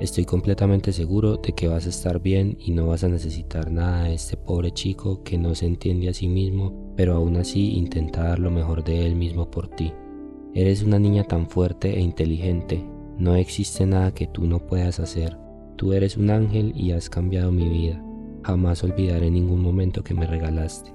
Estoy 0.00 0.24
completamente 0.24 0.92
seguro 0.92 1.36
de 1.36 1.52
que 1.52 1.68
vas 1.68 1.86
a 1.86 1.90
estar 1.90 2.20
bien 2.20 2.56
y 2.58 2.72
no 2.72 2.86
vas 2.86 3.04
a 3.04 3.08
necesitar 3.08 3.70
nada 3.70 4.04
de 4.04 4.14
este 4.14 4.36
pobre 4.36 4.72
chico 4.72 5.22
que 5.22 5.36
no 5.36 5.54
se 5.54 5.66
entiende 5.66 6.08
a 6.08 6.14
sí 6.14 6.28
mismo, 6.28 6.94
pero 6.96 7.14
aún 7.14 7.36
así 7.36 7.74
intenta 7.76 8.24
dar 8.24 8.38
lo 8.38 8.50
mejor 8.50 8.82
de 8.82 9.04
él 9.04 9.14
mismo 9.14 9.50
por 9.50 9.68
ti. 9.68 9.92
Eres 10.54 10.82
una 10.82 10.98
niña 10.98 11.24
tan 11.24 11.46
fuerte 11.46 11.96
e 11.96 12.00
inteligente, 12.00 12.82
no 13.18 13.36
existe 13.36 13.86
nada 13.86 14.12
que 14.12 14.26
tú 14.26 14.46
no 14.46 14.58
puedas 14.58 14.98
hacer 14.98 15.41
Tú 15.76 15.92
eres 15.92 16.16
un 16.16 16.30
ángel 16.30 16.72
y 16.76 16.92
has 16.92 17.10
cambiado 17.10 17.50
mi 17.50 17.68
vida. 17.68 18.02
Jamás 18.44 18.82
olvidaré 18.84 19.30
ningún 19.30 19.62
momento 19.62 20.02
que 20.04 20.14
me 20.14 20.26
regalaste. 20.26 20.92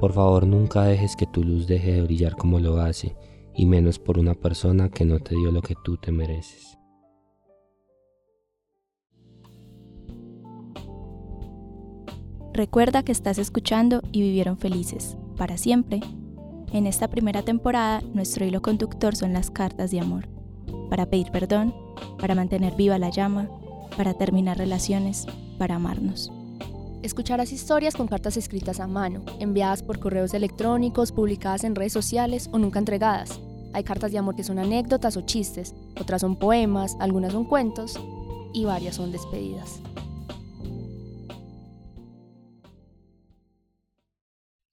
Por 0.00 0.12
favor, 0.12 0.46
nunca 0.46 0.84
dejes 0.84 1.16
que 1.16 1.26
tu 1.26 1.44
luz 1.44 1.66
deje 1.66 1.92
de 1.92 2.02
brillar 2.02 2.36
como 2.36 2.58
lo 2.58 2.80
hace, 2.80 3.14
y 3.54 3.66
menos 3.66 3.98
por 3.98 4.18
una 4.18 4.34
persona 4.34 4.88
que 4.88 5.04
no 5.04 5.18
te 5.18 5.34
dio 5.34 5.52
lo 5.52 5.60
que 5.60 5.74
tú 5.84 5.98
te 5.98 6.12
mereces. 6.12 6.78
Recuerda 12.54 13.02
que 13.02 13.12
estás 13.12 13.38
escuchando 13.38 14.02
y 14.10 14.22
vivieron 14.22 14.58
felices, 14.58 15.16
para 15.36 15.56
siempre. 15.56 16.00
En 16.72 16.86
esta 16.86 17.08
primera 17.08 17.42
temporada, 17.42 18.02
nuestro 18.14 18.44
hilo 18.44 18.62
conductor 18.62 19.14
son 19.16 19.32
las 19.32 19.50
cartas 19.50 19.90
de 19.90 20.00
amor, 20.00 20.28
para 20.88 21.06
pedir 21.06 21.30
perdón, 21.30 21.74
para 22.18 22.34
mantener 22.34 22.74
viva 22.74 22.98
la 22.98 23.10
llama, 23.10 23.48
para 23.96 24.14
terminar 24.14 24.58
relaciones, 24.58 25.26
para 25.58 25.76
amarnos. 25.76 26.32
Escucharás 27.02 27.52
historias 27.52 27.94
con 27.94 28.08
cartas 28.08 28.36
escritas 28.36 28.78
a 28.78 28.86
mano, 28.86 29.22
enviadas 29.38 29.82
por 29.82 29.98
correos 29.98 30.34
electrónicos, 30.34 31.12
publicadas 31.12 31.64
en 31.64 31.74
redes 31.74 31.94
sociales 31.94 32.50
o 32.52 32.58
nunca 32.58 32.78
entregadas. 32.78 33.40
Hay 33.72 33.84
cartas 33.84 34.12
de 34.12 34.18
amor 34.18 34.36
que 34.36 34.44
son 34.44 34.58
anécdotas 34.58 35.16
o 35.16 35.22
chistes, 35.22 35.74
otras 35.98 36.20
son 36.20 36.36
poemas, 36.36 36.96
algunas 37.00 37.32
son 37.32 37.44
cuentos 37.44 37.98
y 38.52 38.64
varias 38.64 38.96
son 38.96 39.12
despedidas. 39.12 39.80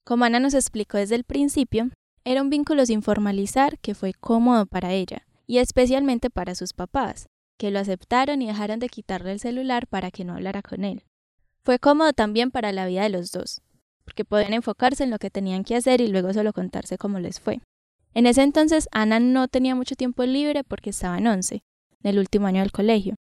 Como 0.04 0.24
Ana 0.24 0.40
nos 0.40 0.54
explicó 0.54 0.98
desde 0.98 1.14
el 1.14 1.24
principio, 1.24 1.90
era 2.24 2.42
un 2.42 2.50
vínculo 2.50 2.84
sin 2.84 3.02
formalizar 3.02 3.78
que 3.78 3.94
fue 3.94 4.12
cómodo 4.12 4.66
para 4.66 4.92
ella 4.92 5.26
y 5.46 5.58
especialmente 5.58 6.28
para 6.28 6.54
sus 6.54 6.72
papás, 6.72 7.28
que 7.58 7.70
lo 7.70 7.80
aceptaron 7.80 8.40
y 8.40 8.46
dejaron 8.46 8.78
de 8.78 8.88
quitarle 8.88 9.32
el 9.32 9.40
celular 9.40 9.86
para 9.88 10.10
que 10.10 10.24
no 10.24 10.34
hablara 10.34 10.62
con 10.62 10.84
él. 10.84 11.02
Fue 11.64 11.78
cómodo 11.78 12.12
también 12.14 12.50
para 12.50 12.72
la 12.72 12.86
vida 12.86 13.02
de 13.02 13.10
los 13.10 13.32
dos, 13.32 13.60
porque 14.04 14.24
podían 14.24 14.54
enfocarse 14.54 15.04
en 15.04 15.10
lo 15.10 15.18
que 15.18 15.28
tenían 15.28 15.64
que 15.64 15.76
hacer 15.76 16.00
y 16.00 16.08
luego 16.08 16.32
solo 16.32 16.52
contarse 16.52 16.96
cómo 16.96 17.18
les 17.18 17.40
fue. 17.40 17.60
En 18.14 18.26
ese 18.26 18.42
entonces 18.42 18.88
Ana 18.92 19.20
no 19.20 19.48
tenía 19.48 19.74
mucho 19.74 19.96
tiempo 19.96 20.24
libre 20.24 20.64
porque 20.64 20.90
estaba 20.90 21.18
en 21.18 21.26
once, 21.26 21.60
en 22.02 22.10
el 22.10 22.18
último 22.18 22.46
año 22.46 22.62
del 22.62 22.72
colegio, 22.72 23.16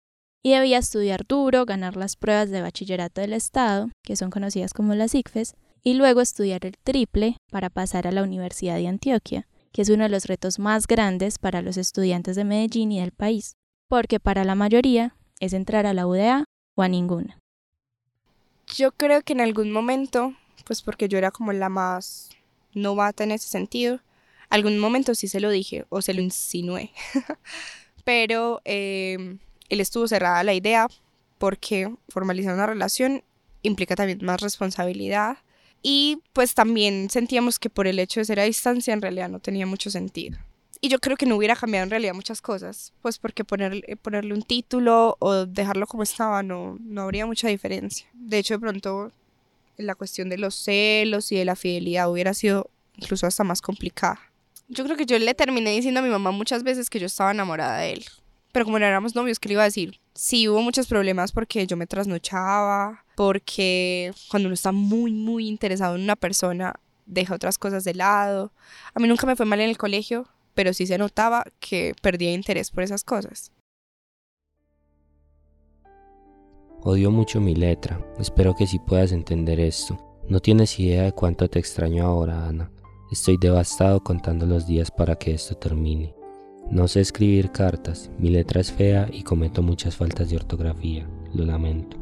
y 0.43 0.51
debía 0.51 0.77
estudiar 0.77 1.25
duro, 1.25 1.65
ganar 1.65 1.95
las 1.95 2.17
pruebas 2.17 2.51
de 2.51 2.61
bachillerato 2.61 3.21
del 3.21 3.33
Estado, 3.33 3.89
que 4.03 4.15
son 4.15 4.29
conocidas 4.29 4.73
como 4.73 4.93
las 4.93 5.15
ICFES, 5.15 5.55
y 5.81 5.95
luego 5.95 6.21
estudiar 6.21 6.65
el 6.65 6.77
triple 6.83 7.37
para 7.51 7.69
pasar 7.69 8.05
a 8.05 8.11
la 8.11 8.21
Universidad 8.21 8.75
de 8.75 8.87
Antioquia, 8.87 9.47
que 9.71 9.81
es 9.81 9.89
uno 9.89 10.03
de 10.03 10.09
los 10.09 10.25
retos 10.25 10.59
más 10.59 10.87
grandes 10.87 11.39
para 11.39 11.61
los 11.61 11.77
estudiantes 11.77 12.35
de 12.35 12.43
Medellín 12.43 12.91
y 12.91 12.99
del 12.99 13.11
país 13.11 13.55
porque 13.87 14.19
para 14.19 14.43
la 14.43 14.55
mayoría 14.55 15.15
es 15.39 15.53
entrar 15.53 15.85
a 15.85 15.93
la 15.93 16.07
UDA 16.07 16.45
o 16.75 16.81
a 16.81 16.87
ninguna. 16.87 17.39
Yo 18.67 18.91
creo 18.91 19.21
que 19.21 19.33
en 19.33 19.41
algún 19.41 19.71
momento, 19.71 20.33
pues 20.65 20.81
porque 20.81 21.07
yo 21.07 21.17
era 21.17 21.31
como 21.31 21.53
la 21.53 21.69
más 21.69 22.29
novata 22.73 23.23
en 23.23 23.31
ese 23.31 23.47
sentido, 23.47 23.99
algún 24.49 24.79
momento 24.79 25.15
sí 25.15 25.27
se 25.27 25.39
lo 25.39 25.49
dije 25.49 25.85
o 25.89 26.01
se 26.01 26.13
lo 26.13 26.21
insinué, 26.21 26.91
pero 28.03 28.61
em, 28.65 29.39
él 29.69 29.79
estuvo 29.79 30.07
cerrada 30.07 30.43
la 30.43 30.53
idea 30.53 30.87
porque 31.37 31.93
formalizar 32.09 32.53
una 32.53 32.65
relación 32.65 33.23
implica 33.61 33.95
también 33.95 34.19
más 34.23 34.41
responsabilidad 34.41 35.37
Y 35.81 36.19
pues 36.33 36.55
también 36.55 37.09
sentíamos 37.11 37.59
que 37.59 37.69
por 37.69 37.85
el 37.87 37.99
hecho 37.99 38.19
de 38.19 38.25
ser 38.25 38.39
a 38.39 38.43
distancia 38.43 38.93
en 38.93 39.01
realidad 39.01 39.29
no 39.29 39.39
tenía 39.39 39.67
mucho 39.67 39.91
sentido. 39.91 40.37
Y 40.85 40.87
yo 40.87 40.99
creo 40.99 41.17
que 41.17 41.25
no 41.25 41.35
hubiera 41.35 41.55
cambiado 41.55 41.83
en 41.85 41.89
realidad 41.89 42.13
muchas 42.13 42.43
cosas, 42.43 42.93
pues 43.01 43.17
porque 43.17 43.43
ponerle, 43.43 43.97
ponerle 44.03 44.35
un 44.35 44.43
título 44.43 45.17
o 45.17 45.47
dejarlo 45.47 45.87
como 45.87 46.03
estaba 46.03 46.43
no, 46.43 46.77
no 46.79 47.01
habría 47.01 47.25
mucha 47.25 47.47
diferencia. 47.47 48.05
De 48.13 48.37
hecho, 48.37 48.53
de 48.53 48.59
pronto 48.59 49.11
la 49.77 49.95
cuestión 49.95 50.29
de 50.29 50.37
los 50.37 50.53
celos 50.53 51.31
y 51.31 51.37
de 51.37 51.45
la 51.45 51.55
fidelidad 51.55 52.11
hubiera 52.11 52.35
sido 52.35 52.69
incluso 52.97 53.25
hasta 53.25 53.43
más 53.43 53.63
complicada. 53.63 54.19
Yo 54.67 54.83
creo 54.83 54.95
que 54.95 55.07
yo 55.07 55.17
le 55.17 55.33
terminé 55.33 55.71
diciendo 55.71 56.01
a 56.01 56.03
mi 56.03 56.09
mamá 56.09 56.29
muchas 56.29 56.61
veces 56.61 56.91
que 56.91 56.99
yo 56.99 57.07
estaba 57.07 57.31
enamorada 57.31 57.79
de 57.79 57.93
él. 57.93 58.05
Pero 58.51 58.65
como 58.65 58.77
no 58.77 58.85
éramos 58.85 59.15
novios, 59.15 59.39
¿qué 59.39 59.49
le 59.49 59.53
iba 59.53 59.63
a 59.63 59.65
decir? 59.65 59.99
Sí, 60.13 60.47
hubo 60.47 60.61
muchos 60.61 60.85
problemas 60.85 61.31
porque 61.31 61.65
yo 61.65 61.77
me 61.77 61.87
trasnochaba, 61.87 63.03
porque 63.15 64.13
cuando 64.29 64.49
uno 64.49 64.53
está 64.53 64.71
muy, 64.71 65.11
muy 65.11 65.47
interesado 65.47 65.95
en 65.95 66.03
una 66.03 66.15
persona, 66.15 66.75
deja 67.07 67.33
otras 67.33 67.57
cosas 67.57 67.83
de 67.85 67.95
lado. 67.95 68.51
A 68.93 68.99
mí 68.99 69.07
nunca 69.07 69.25
me 69.25 69.35
fue 69.35 69.47
mal 69.47 69.59
en 69.61 69.69
el 69.71 69.79
colegio, 69.79 70.27
pero 70.55 70.73
sí 70.73 70.87
se 70.87 70.97
notaba 70.97 71.43
que 71.59 71.93
perdía 72.01 72.33
interés 72.33 72.71
por 72.71 72.83
esas 72.83 73.03
cosas. 73.03 73.51
Odio 76.81 77.11
mucho 77.11 77.41
mi 77.41 77.55
letra, 77.55 77.99
espero 78.19 78.55
que 78.55 78.67
sí 78.67 78.79
puedas 78.79 79.11
entender 79.11 79.59
esto. 79.59 79.97
No 80.29 80.39
tienes 80.39 80.79
idea 80.79 81.03
de 81.03 81.11
cuánto 81.11 81.47
te 81.49 81.59
extraño 81.59 82.05
ahora, 82.05 82.47
Ana. 82.47 82.71
Estoy 83.11 83.37
devastado 83.37 84.03
contando 84.03 84.45
los 84.45 84.65
días 84.65 84.89
para 84.91 85.15
que 85.15 85.33
esto 85.33 85.55
termine. 85.55 86.15
No 86.69 86.87
sé 86.87 87.01
escribir 87.01 87.51
cartas, 87.51 88.09
mi 88.17 88.29
letra 88.29 88.61
es 88.61 88.71
fea 88.71 89.07
y 89.11 89.23
cometo 89.23 89.61
muchas 89.61 89.95
faltas 89.95 90.29
de 90.29 90.37
ortografía, 90.37 91.07
lo 91.33 91.45
lamento. 91.45 91.97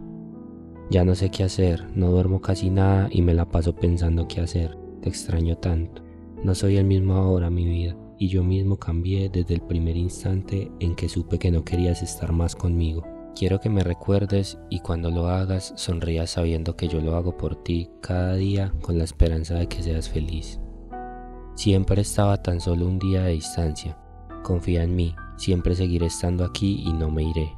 Ya 0.89 1.03
no 1.03 1.15
sé 1.15 1.29
qué 1.29 1.43
hacer, 1.43 1.85
no 1.95 2.11
duermo 2.11 2.41
casi 2.41 2.69
nada 2.69 3.09
y 3.11 3.21
me 3.21 3.33
la 3.33 3.49
paso 3.49 3.75
pensando 3.75 4.27
qué 4.27 4.41
hacer, 4.41 4.77
te 5.01 5.09
extraño 5.09 5.57
tanto. 5.57 6.01
No 6.43 6.55
soy 6.55 6.77
el 6.77 6.85
mismo 6.85 7.15
ahora, 7.15 7.49
mi 7.49 7.65
vida, 7.65 7.95
y 8.17 8.27
yo 8.27 8.43
mismo 8.43 8.77
cambié 8.77 9.29
desde 9.29 9.55
el 9.55 9.61
primer 9.61 9.97
instante 9.97 10.71
en 10.79 10.95
que 10.95 11.09
supe 11.09 11.39
que 11.39 11.51
no 11.51 11.63
querías 11.63 12.01
estar 12.01 12.31
más 12.31 12.55
conmigo. 12.55 13.03
Quiero 13.35 13.59
que 13.59 13.69
me 13.69 13.83
recuerdes 13.83 14.59
y 14.69 14.79
cuando 14.79 15.09
lo 15.09 15.27
hagas 15.27 15.73
sonrías 15.75 16.31
sabiendo 16.31 16.75
que 16.75 16.87
yo 16.87 17.01
lo 17.01 17.15
hago 17.15 17.35
por 17.35 17.63
ti 17.63 17.89
cada 18.01 18.35
día 18.35 18.73
con 18.81 18.97
la 18.97 19.03
esperanza 19.03 19.55
de 19.55 19.67
que 19.67 19.81
seas 19.81 20.09
feliz. 20.09 20.59
Siempre 21.55 22.01
estaba 22.01 22.41
tan 22.41 22.59
solo 22.59 22.87
un 22.87 22.99
día 22.99 23.23
de 23.23 23.31
distancia, 23.33 23.97
Confía 24.43 24.83
en 24.83 24.93
mí, 24.93 25.15
siempre 25.37 25.73
seguiré 25.73 26.07
estando 26.07 26.43
aquí 26.43 26.83
y 26.85 26.91
no 26.91 27.09
me 27.09 27.23
iré. 27.23 27.53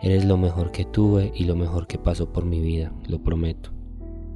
Eres 0.00 0.24
lo 0.24 0.36
mejor 0.36 0.70
que 0.70 0.84
tuve 0.84 1.32
y 1.34 1.44
lo 1.44 1.56
mejor 1.56 1.88
que 1.88 1.98
pasó 1.98 2.32
por 2.32 2.44
mi 2.44 2.60
vida, 2.60 2.92
lo 3.08 3.20
prometo. 3.20 3.70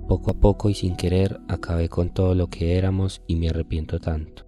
Poco 0.08 0.32
a 0.32 0.34
poco 0.34 0.70
y 0.70 0.74
sin 0.74 0.96
querer 0.96 1.40
acabé 1.46 1.88
con 1.88 2.10
todo 2.10 2.34
lo 2.34 2.48
que 2.48 2.76
éramos 2.76 3.22
y 3.28 3.36
me 3.36 3.48
arrepiento 3.48 4.00
tanto. 4.00 4.47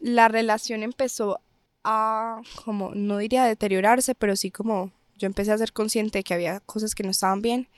La 0.00 0.28
relación 0.28 0.82
empezó 0.82 1.40
a, 1.84 2.40
como, 2.64 2.94
no 2.94 3.18
diría 3.18 3.44
deteriorarse, 3.44 4.14
pero 4.14 4.36
sí 4.36 4.50
como 4.50 4.92
yo 5.16 5.26
empecé 5.26 5.52
a 5.52 5.58
ser 5.58 5.72
consciente 5.72 6.18
de 6.18 6.24
que 6.24 6.34
había 6.34 6.60
cosas 6.60 6.94
que 6.94 7.02
no 7.02 7.10
estaban 7.10 7.42
bien 7.42 7.68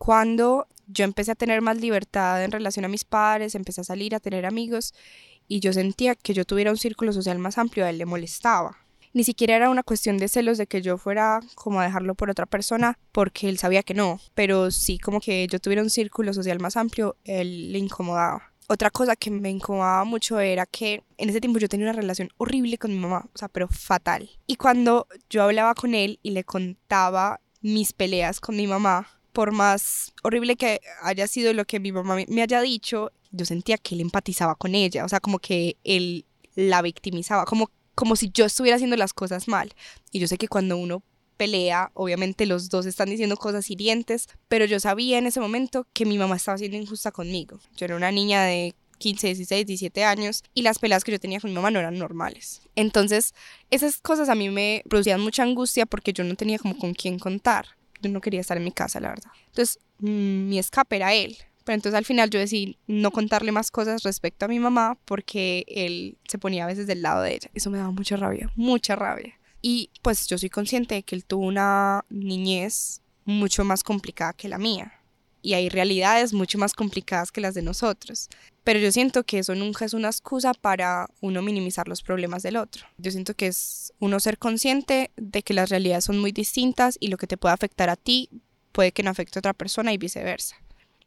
cuando 0.00 0.66
yo 0.86 1.04
empecé 1.04 1.32
a 1.32 1.34
tener 1.34 1.60
más 1.60 1.78
libertad 1.78 2.42
en 2.42 2.52
relación 2.52 2.86
a 2.86 2.88
mis 2.88 3.04
padres, 3.04 3.54
empecé 3.54 3.82
a 3.82 3.84
salir, 3.84 4.14
a 4.14 4.18
tener 4.18 4.46
amigos 4.46 4.94
y 5.46 5.60
yo 5.60 5.74
sentía 5.74 6.14
que 6.14 6.32
yo 6.32 6.46
tuviera 6.46 6.70
un 6.70 6.78
círculo 6.78 7.12
social 7.12 7.38
más 7.38 7.58
amplio, 7.58 7.84
a 7.84 7.90
él 7.90 7.98
le 7.98 8.06
molestaba. 8.06 8.78
Ni 9.12 9.24
siquiera 9.24 9.56
era 9.56 9.68
una 9.68 9.82
cuestión 9.82 10.16
de 10.16 10.28
celos 10.28 10.56
de 10.56 10.66
que 10.66 10.80
yo 10.80 10.96
fuera 10.96 11.40
como 11.54 11.80
a 11.80 11.84
dejarlo 11.84 12.14
por 12.14 12.30
otra 12.30 12.46
persona, 12.46 12.98
porque 13.12 13.50
él 13.50 13.58
sabía 13.58 13.82
que 13.82 13.92
no, 13.92 14.20
pero 14.34 14.70
sí 14.70 14.98
como 14.98 15.20
que 15.20 15.46
yo 15.48 15.58
tuviera 15.58 15.82
un 15.82 15.90
círculo 15.90 16.32
social 16.32 16.60
más 16.60 16.78
amplio, 16.78 17.16
él 17.24 17.70
le 17.72 17.78
incomodaba. 17.78 18.49
Otra 18.72 18.88
cosa 18.92 19.16
que 19.16 19.32
me 19.32 19.50
incomodaba 19.50 20.04
mucho 20.04 20.38
era 20.38 20.64
que 20.64 21.02
en 21.18 21.28
ese 21.28 21.40
tiempo 21.40 21.58
yo 21.58 21.68
tenía 21.68 21.86
una 21.86 22.00
relación 22.00 22.30
horrible 22.36 22.78
con 22.78 22.92
mi 22.92 22.98
mamá, 22.98 23.28
o 23.34 23.36
sea, 23.36 23.48
pero 23.48 23.66
fatal. 23.66 24.30
Y 24.46 24.54
cuando 24.54 25.08
yo 25.28 25.42
hablaba 25.42 25.74
con 25.74 25.92
él 25.92 26.20
y 26.22 26.30
le 26.30 26.44
contaba 26.44 27.40
mis 27.62 27.92
peleas 27.92 28.38
con 28.38 28.54
mi 28.54 28.68
mamá, 28.68 29.08
por 29.32 29.50
más 29.50 30.12
horrible 30.22 30.54
que 30.54 30.80
haya 31.02 31.26
sido 31.26 31.52
lo 31.52 31.64
que 31.64 31.80
mi 31.80 31.90
mamá 31.90 32.18
me 32.28 32.42
haya 32.42 32.60
dicho, 32.60 33.10
yo 33.32 33.44
sentía 33.44 33.76
que 33.76 33.96
él 33.96 34.02
empatizaba 34.02 34.54
con 34.54 34.76
ella, 34.76 35.04
o 35.04 35.08
sea, 35.08 35.18
como 35.18 35.40
que 35.40 35.76
él 35.82 36.24
la 36.54 36.80
victimizaba, 36.80 37.46
como, 37.46 37.72
como 37.96 38.14
si 38.14 38.30
yo 38.32 38.44
estuviera 38.44 38.76
haciendo 38.76 38.96
las 38.96 39.12
cosas 39.12 39.48
mal. 39.48 39.74
Y 40.12 40.20
yo 40.20 40.28
sé 40.28 40.38
que 40.38 40.46
cuando 40.46 40.76
uno 40.76 41.02
pelea, 41.40 41.90
obviamente 41.94 42.44
los 42.44 42.68
dos 42.68 42.84
están 42.84 43.08
diciendo 43.08 43.38
cosas 43.38 43.70
hirientes, 43.70 44.28
pero 44.48 44.66
yo 44.66 44.78
sabía 44.78 45.16
en 45.16 45.26
ese 45.26 45.40
momento 45.40 45.86
que 45.94 46.04
mi 46.04 46.18
mamá 46.18 46.36
estaba 46.36 46.58
siendo 46.58 46.76
injusta 46.76 47.12
conmigo. 47.12 47.58
Yo 47.78 47.86
era 47.86 47.96
una 47.96 48.12
niña 48.12 48.44
de 48.44 48.74
15, 48.98 49.28
16, 49.28 49.66
17 49.66 50.04
años 50.04 50.44
y 50.52 50.60
las 50.60 50.78
peleas 50.78 51.02
que 51.02 51.12
yo 51.12 51.18
tenía 51.18 51.40
con 51.40 51.48
mi 51.48 51.56
mamá 51.56 51.70
no 51.70 51.78
eran 51.78 51.96
normales. 51.96 52.60
Entonces, 52.76 53.32
esas 53.70 53.96
cosas 54.02 54.28
a 54.28 54.34
mí 54.34 54.50
me 54.50 54.82
producían 54.90 55.22
mucha 55.22 55.42
angustia 55.42 55.86
porque 55.86 56.12
yo 56.12 56.24
no 56.24 56.34
tenía 56.34 56.58
como 56.58 56.76
con 56.76 56.92
quién 56.92 57.18
contar 57.18 57.66
yo 58.02 58.10
no 58.10 58.20
quería 58.20 58.40
estar 58.40 58.56
en 58.56 58.64
mi 58.64 58.72
casa, 58.72 59.00
la 59.00 59.10
verdad. 59.10 59.30
Entonces, 59.48 59.78
mm, 59.98 60.48
mi 60.48 60.58
escape 60.58 60.96
era 60.96 61.14
él. 61.14 61.36
Pero 61.64 61.74
entonces 61.74 61.96
al 61.96 62.06
final 62.06 62.30
yo 62.30 62.38
decidí 62.38 62.78
no 62.86 63.10
contarle 63.10 63.52
más 63.52 63.70
cosas 63.70 64.02
respecto 64.02 64.46
a 64.46 64.48
mi 64.48 64.58
mamá 64.58 64.98
porque 65.04 65.64
él 65.68 66.16
se 66.26 66.38
ponía 66.38 66.64
a 66.64 66.66
veces 66.66 66.86
del 66.86 67.02
lado 67.02 67.22
de 67.22 67.34
ella. 67.34 67.50
Eso 67.52 67.70
me 67.70 67.76
daba 67.76 67.90
mucha 67.90 68.16
rabia, 68.16 68.50
mucha 68.56 68.96
rabia. 68.96 69.38
Y 69.62 69.90
pues 70.02 70.26
yo 70.26 70.38
soy 70.38 70.50
consciente 70.50 70.94
de 70.94 71.02
que 71.02 71.14
él 71.14 71.24
tuvo 71.24 71.46
una 71.46 72.04
niñez 72.08 73.02
mucho 73.24 73.64
más 73.64 73.82
complicada 73.82 74.32
que 74.32 74.48
la 74.48 74.58
mía 74.58 75.00
y 75.42 75.54
hay 75.54 75.68
realidades 75.68 76.32
mucho 76.32 76.58
más 76.58 76.74
complicadas 76.74 77.32
que 77.32 77.40
las 77.40 77.54
de 77.54 77.62
nosotros. 77.62 78.28
Pero 78.64 78.78
yo 78.78 78.92
siento 78.92 79.24
que 79.24 79.38
eso 79.38 79.54
nunca 79.54 79.84
es 79.84 79.94
una 79.94 80.08
excusa 80.08 80.52
para 80.54 81.08
uno 81.20 81.42
minimizar 81.42 81.88
los 81.88 82.02
problemas 82.02 82.42
del 82.42 82.56
otro. 82.56 82.86
Yo 82.98 83.10
siento 83.10 83.34
que 83.34 83.46
es 83.46 83.92
uno 83.98 84.20
ser 84.20 84.38
consciente 84.38 85.10
de 85.16 85.42
que 85.42 85.54
las 85.54 85.70
realidades 85.70 86.04
son 86.04 86.18
muy 86.18 86.32
distintas 86.32 86.96
y 87.00 87.08
lo 87.08 87.16
que 87.16 87.26
te 87.26 87.36
puede 87.36 87.54
afectar 87.54 87.88
a 87.88 87.96
ti 87.96 88.28
puede 88.72 88.92
que 88.92 89.02
no 89.02 89.10
afecte 89.10 89.38
a 89.38 89.40
otra 89.40 89.54
persona 89.54 89.92
y 89.92 89.98
viceversa. 89.98 90.56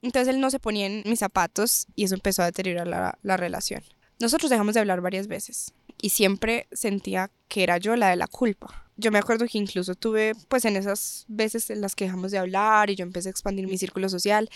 Entonces 0.01 0.33
él 0.33 0.41
no 0.41 0.49
se 0.49 0.59
ponía 0.59 0.87
en 0.87 1.03
mis 1.05 1.19
zapatos 1.19 1.87
y 1.95 2.03
eso 2.03 2.15
empezó 2.15 2.41
a 2.41 2.47
deteriorar 2.47 2.87
la, 2.87 3.17
la 3.21 3.37
relación. 3.37 3.83
Nosotros 4.19 4.49
dejamos 4.49 4.73
de 4.73 4.81
hablar 4.81 5.01
varias 5.01 5.27
veces 5.27 5.73
y 6.03 6.09
siempre 6.09 6.67
sentía 6.73 7.31
que 7.47 7.63
era 7.63 7.77
yo 7.77 7.95
la 7.95 8.09
de 8.09 8.17
la 8.17 8.27
culpa 8.27 8.83
yo 8.95 9.11
me 9.11 9.17
acuerdo 9.17 9.45
que 9.47 9.57
incluso 9.57 9.95
tuve, 9.95 10.33
pues 10.49 10.65
en 10.65 10.75
esas 10.75 11.25
veces 11.27 11.69
en 11.69 11.81
las 11.81 11.95
que 11.95 12.05
dejamos 12.05 12.31
de 12.31 12.37
hablar 12.37 12.89
y 12.89 12.95
yo 12.95 13.03
empecé 13.03 13.29
a 13.29 13.31
expandir 13.31 13.67
mi 13.67 13.77
círculo 13.77 14.07
social, 14.07 14.49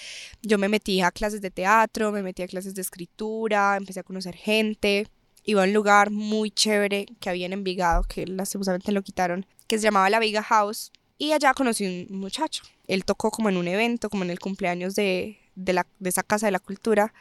yo 0.44 0.58
me 0.58 0.70
metí 0.70 1.02
a 1.02 1.12
clases 1.12 1.42
de 1.42 1.50
teatro, 1.50 2.12
me 2.12 2.22
metí 2.22 2.44
a 2.44 2.48
clases 2.48 2.76
de 2.76 2.82
escritura, 2.82 3.76
empecé 3.78 4.02
a 4.02 4.04
conocer 4.04 4.36
gente, 4.36 5.08
iba 5.44 5.64
a 5.64 5.66
un 5.66 5.74
lugar 5.74 6.12
muy 6.12 6.52
chévere 6.52 7.08
que 7.20 7.30
había 7.30 7.48
en 7.48 7.54
Envigado, 7.54 8.04
que 8.04 8.28
lastimosamente 8.28 8.92
lo 8.92 9.02
quitaron, 9.02 9.46
que 9.66 9.78
se 9.78 9.84
llamaba 9.84 10.10
La 10.10 10.20
Viga 10.20 10.44
House, 10.44 10.92
y 11.18 11.32
allá 11.32 11.56
conocí 11.56 12.08
un 12.08 12.20
muchacho. 12.20 12.62
Él 12.86 13.06
tocó 13.06 13.32
como 13.32 13.50
en 13.50 13.58
un 13.58 13.68
evento, 13.68 14.10
como 14.10 14.24
en 14.24 14.30
el 14.30 14.40
cumpleaños 14.40 14.94
de, 14.94 15.40
de, 15.56 15.74
la, 15.74 15.88
de 15.98 16.10
esa 16.10 16.22
casa 16.22 16.46
de 16.46 16.52
la 16.52 16.60
cultura. 16.60 17.12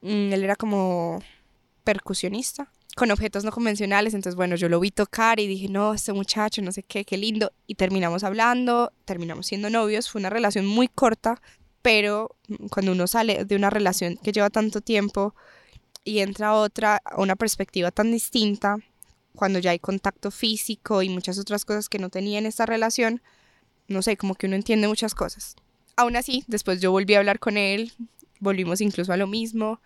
Mm, 0.00 0.32
él 0.32 0.42
era 0.42 0.56
como 0.56 1.22
percusionista 1.84 2.70
con 2.96 3.10
objetos 3.10 3.44
no 3.44 3.52
convencionales. 3.52 4.14
Entonces, 4.14 4.36
bueno, 4.36 4.56
yo 4.56 4.68
lo 4.68 4.80
vi 4.80 4.90
tocar 4.90 5.40
y 5.40 5.46
dije, 5.46 5.68
no, 5.68 5.94
este 5.94 6.12
muchacho, 6.12 6.62
no 6.62 6.72
sé 6.72 6.82
qué, 6.82 7.04
qué 7.04 7.16
lindo. 7.16 7.52
Y 7.66 7.74
terminamos 7.74 8.24
hablando, 8.24 8.92
terminamos 9.04 9.46
siendo 9.46 9.70
novios. 9.70 10.10
Fue 10.10 10.20
una 10.20 10.30
relación 10.30 10.66
muy 10.66 10.88
corta, 10.88 11.40
pero 11.82 12.36
cuando 12.70 12.92
uno 12.92 13.06
sale 13.06 13.44
de 13.44 13.56
una 13.56 13.70
relación 13.70 14.18
que 14.22 14.32
lleva 14.32 14.50
tanto 14.50 14.80
tiempo 14.80 15.34
y 16.04 16.20
entra 16.20 16.48
a 16.48 16.54
otra, 16.54 17.00
a 17.04 17.20
una 17.20 17.36
perspectiva 17.36 17.90
tan 17.90 18.12
distinta, 18.12 18.76
cuando 19.34 19.58
ya 19.58 19.70
hay 19.70 19.78
contacto 19.78 20.30
físico 20.30 21.02
y 21.02 21.08
muchas 21.08 21.38
otras 21.38 21.64
cosas 21.64 21.88
que 21.88 21.98
no 21.98 22.10
tenía 22.10 22.38
en 22.38 22.46
esta 22.46 22.66
relación, 22.66 23.22
no 23.88 24.02
sé, 24.02 24.16
como 24.16 24.34
que 24.34 24.46
uno 24.46 24.56
entiende 24.56 24.88
muchas 24.88 25.14
cosas. 25.14 25.56
Aún 25.96 26.16
así, 26.16 26.44
después 26.46 26.80
yo 26.80 26.90
volví 26.90 27.14
a 27.14 27.18
hablar 27.18 27.38
con 27.38 27.56
él, 27.56 27.92
volvimos 28.40 28.80
incluso 28.80 29.12
a 29.12 29.16
lo 29.16 29.26
mismo. 29.26 29.80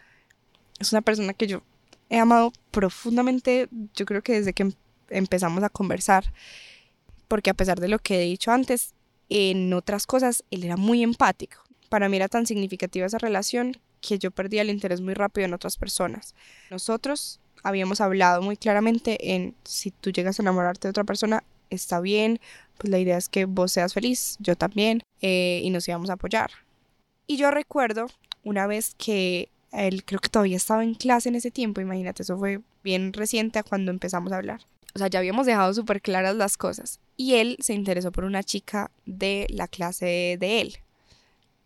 Es 0.78 0.92
una 0.92 1.02
persona 1.02 1.32
que 1.32 1.46
yo 1.46 1.62
he 2.10 2.18
amado 2.18 2.52
profundamente, 2.70 3.68
yo 3.94 4.06
creo 4.06 4.22
que 4.22 4.34
desde 4.34 4.52
que 4.52 4.64
em-, 4.64 4.72
empezamos 5.10 5.62
a 5.62 5.68
conversar, 5.68 6.32
porque 7.28 7.50
a 7.50 7.54
pesar 7.54 7.80
de 7.80 7.88
lo 7.88 7.98
que 7.98 8.22
he 8.22 8.24
dicho 8.24 8.50
antes, 8.52 8.94
en 9.28 9.72
otras 9.72 10.06
cosas 10.06 10.44
él 10.50 10.64
era 10.64 10.76
muy 10.76 11.02
empático. 11.02 11.58
Para 11.88 12.08
mí 12.08 12.16
era 12.16 12.28
tan 12.28 12.46
significativa 12.46 13.06
esa 13.06 13.18
relación 13.18 13.76
que 14.00 14.18
yo 14.18 14.30
perdía 14.30 14.62
el 14.62 14.70
interés 14.70 15.00
muy 15.00 15.14
rápido 15.14 15.46
en 15.46 15.54
otras 15.54 15.76
personas. 15.76 16.34
Nosotros 16.70 17.40
habíamos 17.62 18.00
hablado 18.00 18.42
muy 18.42 18.56
claramente 18.56 19.34
en 19.34 19.54
si 19.64 19.90
tú 19.90 20.10
llegas 20.10 20.38
a 20.38 20.42
enamorarte 20.42 20.86
de 20.86 20.90
otra 20.90 21.04
persona, 21.04 21.42
está 21.70 22.00
bien, 22.00 22.40
pues 22.78 22.90
la 22.90 22.98
idea 22.98 23.16
es 23.16 23.28
que 23.28 23.44
vos 23.44 23.72
seas 23.72 23.94
feliz, 23.94 24.36
yo 24.38 24.56
también, 24.56 25.02
eh, 25.20 25.60
y 25.62 25.70
nos 25.70 25.88
íbamos 25.88 26.10
a 26.10 26.14
apoyar. 26.14 26.50
Y 27.26 27.36
yo 27.36 27.50
recuerdo 27.50 28.06
una 28.44 28.66
vez 28.66 28.94
que 28.96 29.48
él 29.72 30.04
creo 30.04 30.20
que 30.20 30.28
todavía 30.28 30.56
estaba 30.56 30.82
en 30.84 30.94
clase 30.94 31.28
en 31.28 31.34
ese 31.34 31.50
tiempo, 31.50 31.80
imagínate, 31.80 32.22
eso 32.22 32.38
fue 32.38 32.60
bien 32.82 33.12
reciente 33.12 33.58
a 33.58 33.62
cuando 33.62 33.90
empezamos 33.90 34.32
a 34.32 34.36
hablar. 34.36 34.60
O 34.94 34.98
sea, 34.98 35.08
ya 35.08 35.18
habíamos 35.18 35.46
dejado 35.46 35.74
súper 35.74 36.00
claras 36.00 36.36
las 36.36 36.56
cosas. 36.56 37.00
Y 37.16 37.34
él 37.34 37.58
se 37.60 37.74
interesó 37.74 38.12
por 38.12 38.24
una 38.24 38.42
chica 38.42 38.90
de 39.04 39.46
la 39.50 39.68
clase 39.68 40.36
de 40.40 40.60
él. 40.62 40.76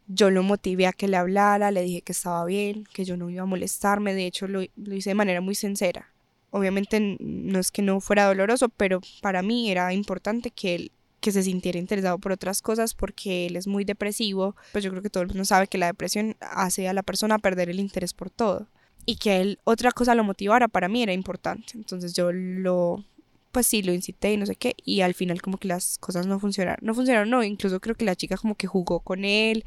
Yo 0.09 0.31
lo 0.31 0.43
motivé 0.43 0.89
a 0.89 0.93
que 0.93 1.07
le 1.07 1.17
hablara, 1.17 1.71
le 1.71 1.83
dije 1.83 2.03
que 2.03 2.13
estaba 2.13 2.45
bien, 2.45 2.85
que 2.93 3.05
yo 3.05 3.17
no 3.17 3.31
iba 3.31 3.43
a 3.43 3.47
molestarme, 3.47 4.15
de 4.15 4.27
hecho 4.27 4.49
lo, 4.49 4.63
lo 4.75 4.95
hice 4.95 5.11
de 5.11 5.15
manera 5.15 5.41
muy 5.41 5.55
sincera. 5.55 6.13
Obviamente 6.51 7.17
no 7.21 7.61
es 7.61 7.71
que 7.71 7.83
no 7.83 8.01
fuera 8.01 8.27
doloroso, 8.27 8.69
pero 8.69 9.01
para 9.23 9.43
mí 9.43 9.71
era 9.71 9.93
importante 9.93 10.51
que 10.51 10.75
él 10.75 10.93
que 11.21 11.33
se 11.33 11.43
sintiera 11.43 11.79
interesado 11.79 12.19
por 12.19 12.33
otras 12.33 12.63
cosas 12.63 12.95
porque 12.95 13.47
él 13.47 13.57
es 13.57 13.67
muy 13.67 13.85
depresivo, 13.85 14.57
pues 14.73 14.83
yo 14.83 14.91
creo 14.91 15.03
que 15.03 15.11
todo 15.11 15.23
el 15.23 15.29
mundo 15.29 15.45
sabe 15.45 15.69
que 15.69 15.79
la 15.79 15.87
depresión 15.87 16.37
hace 16.41 16.89
a 16.89 16.93
la 16.93 17.03
persona 17.03 17.39
perder 17.39 17.69
el 17.69 17.81
interés 17.81 18.15
por 18.15 18.31
todo 18.31 18.69
y 19.07 19.17
que 19.17 19.41
él 19.41 19.59
otra 19.65 19.93
cosa 19.93 20.15
lo 20.15 20.25
motivara 20.25 20.69
para 20.69 20.89
mí 20.89 21.03
era 21.03 21.13
importante. 21.13 21.73
Entonces 21.75 22.15
yo 22.15 22.33
lo 22.33 23.05
pues 23.53 23.67
sí, 23.67 23.83
lo 23.83 23.93
incité 23.93 24.33
y 24.33 24.37
no 24.37 24.47
sé 24.47 24.55
qué, 24.55 24.75
y 24.85 25.01
al 25.01 25.15
final 25.15 25.43
como 25.43 25.59
que 25.59 25.69
las 25.69 25.99
cosas 25.99 26.27
no 26.27 26.39
funcionaron. 26.39 26.79
No 26.87 26.95
funcionaron, 26.95 27.31
no, 27.31 27.43
incluso 27.43 27.81
creo 27.81 27.97
que 27.97 28.05
la 28.05 28.15
chica 28.15 28.37
como 28.37 28.55
que 28.55 28.67
jugó 28.67 29.01
con 29.01 29.25
él 29.25 29.65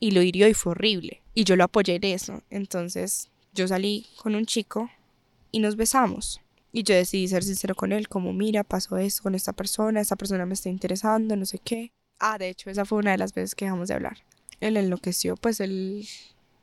y 0.00 0.10
lo 0.10 0.22
hirió 0.22 0.48
y 0.48 0.54
fue 0.54 0.72
horrible. 0.72 1.22
Y 1.34 1.44
yo 1.44 1.56
lo 1.56 1.64
apoyé 1.64 1.94
en 1.94 2.04
eso. 2.04 2.42
Entonces 2.50 3.30
yo 3.54 3.66
salí 3.66 4.06
con 4.22 4.34
un 4.34 4.46
chico 4.46 4.90
y 5.50 5.60
nos 5.60 5.76
besamos. 5.76 6.40
Y 6.72 6.84
yo 6.84 6.94
decidí 6.94 7.28
ser 7.28 7.44
sincero 7.44 7.74
con 7.74 7.92
él, 7.92 8.08
como 8.08 8.32
mira, 8.32 8.64
pasó 8.64 8.96
esto 8.96 9.22
con 9.22 9.34
esta 9.34 9.52
persona, 9.52 10.00
esta 10.00 10.16
persona 10.16 10.46
me 10.46 10.54
está 10.54 10.70
interesando, 10.70 11.36
no 11.36 11.44
sé 11.44 11.58
qué. 11.58 11.92
Ah, 12.18 12.38
de 12.38 12.48
hecho, 12.48 12.70
esa 12.70 12.84
fue 12.84 12.98
una 12.98 13.10
de 13.12 13.18
las 13.18 13.34
veces 13.34 13.54
que 13.54 13.66
dejamos 13.66 13.88
de 13.88 13.94
hablar. 13.94 14.18
Él 14.60 14.76
enloqueció, 14.76 15.36
pues 15.36 15.60
él 15.60 16.08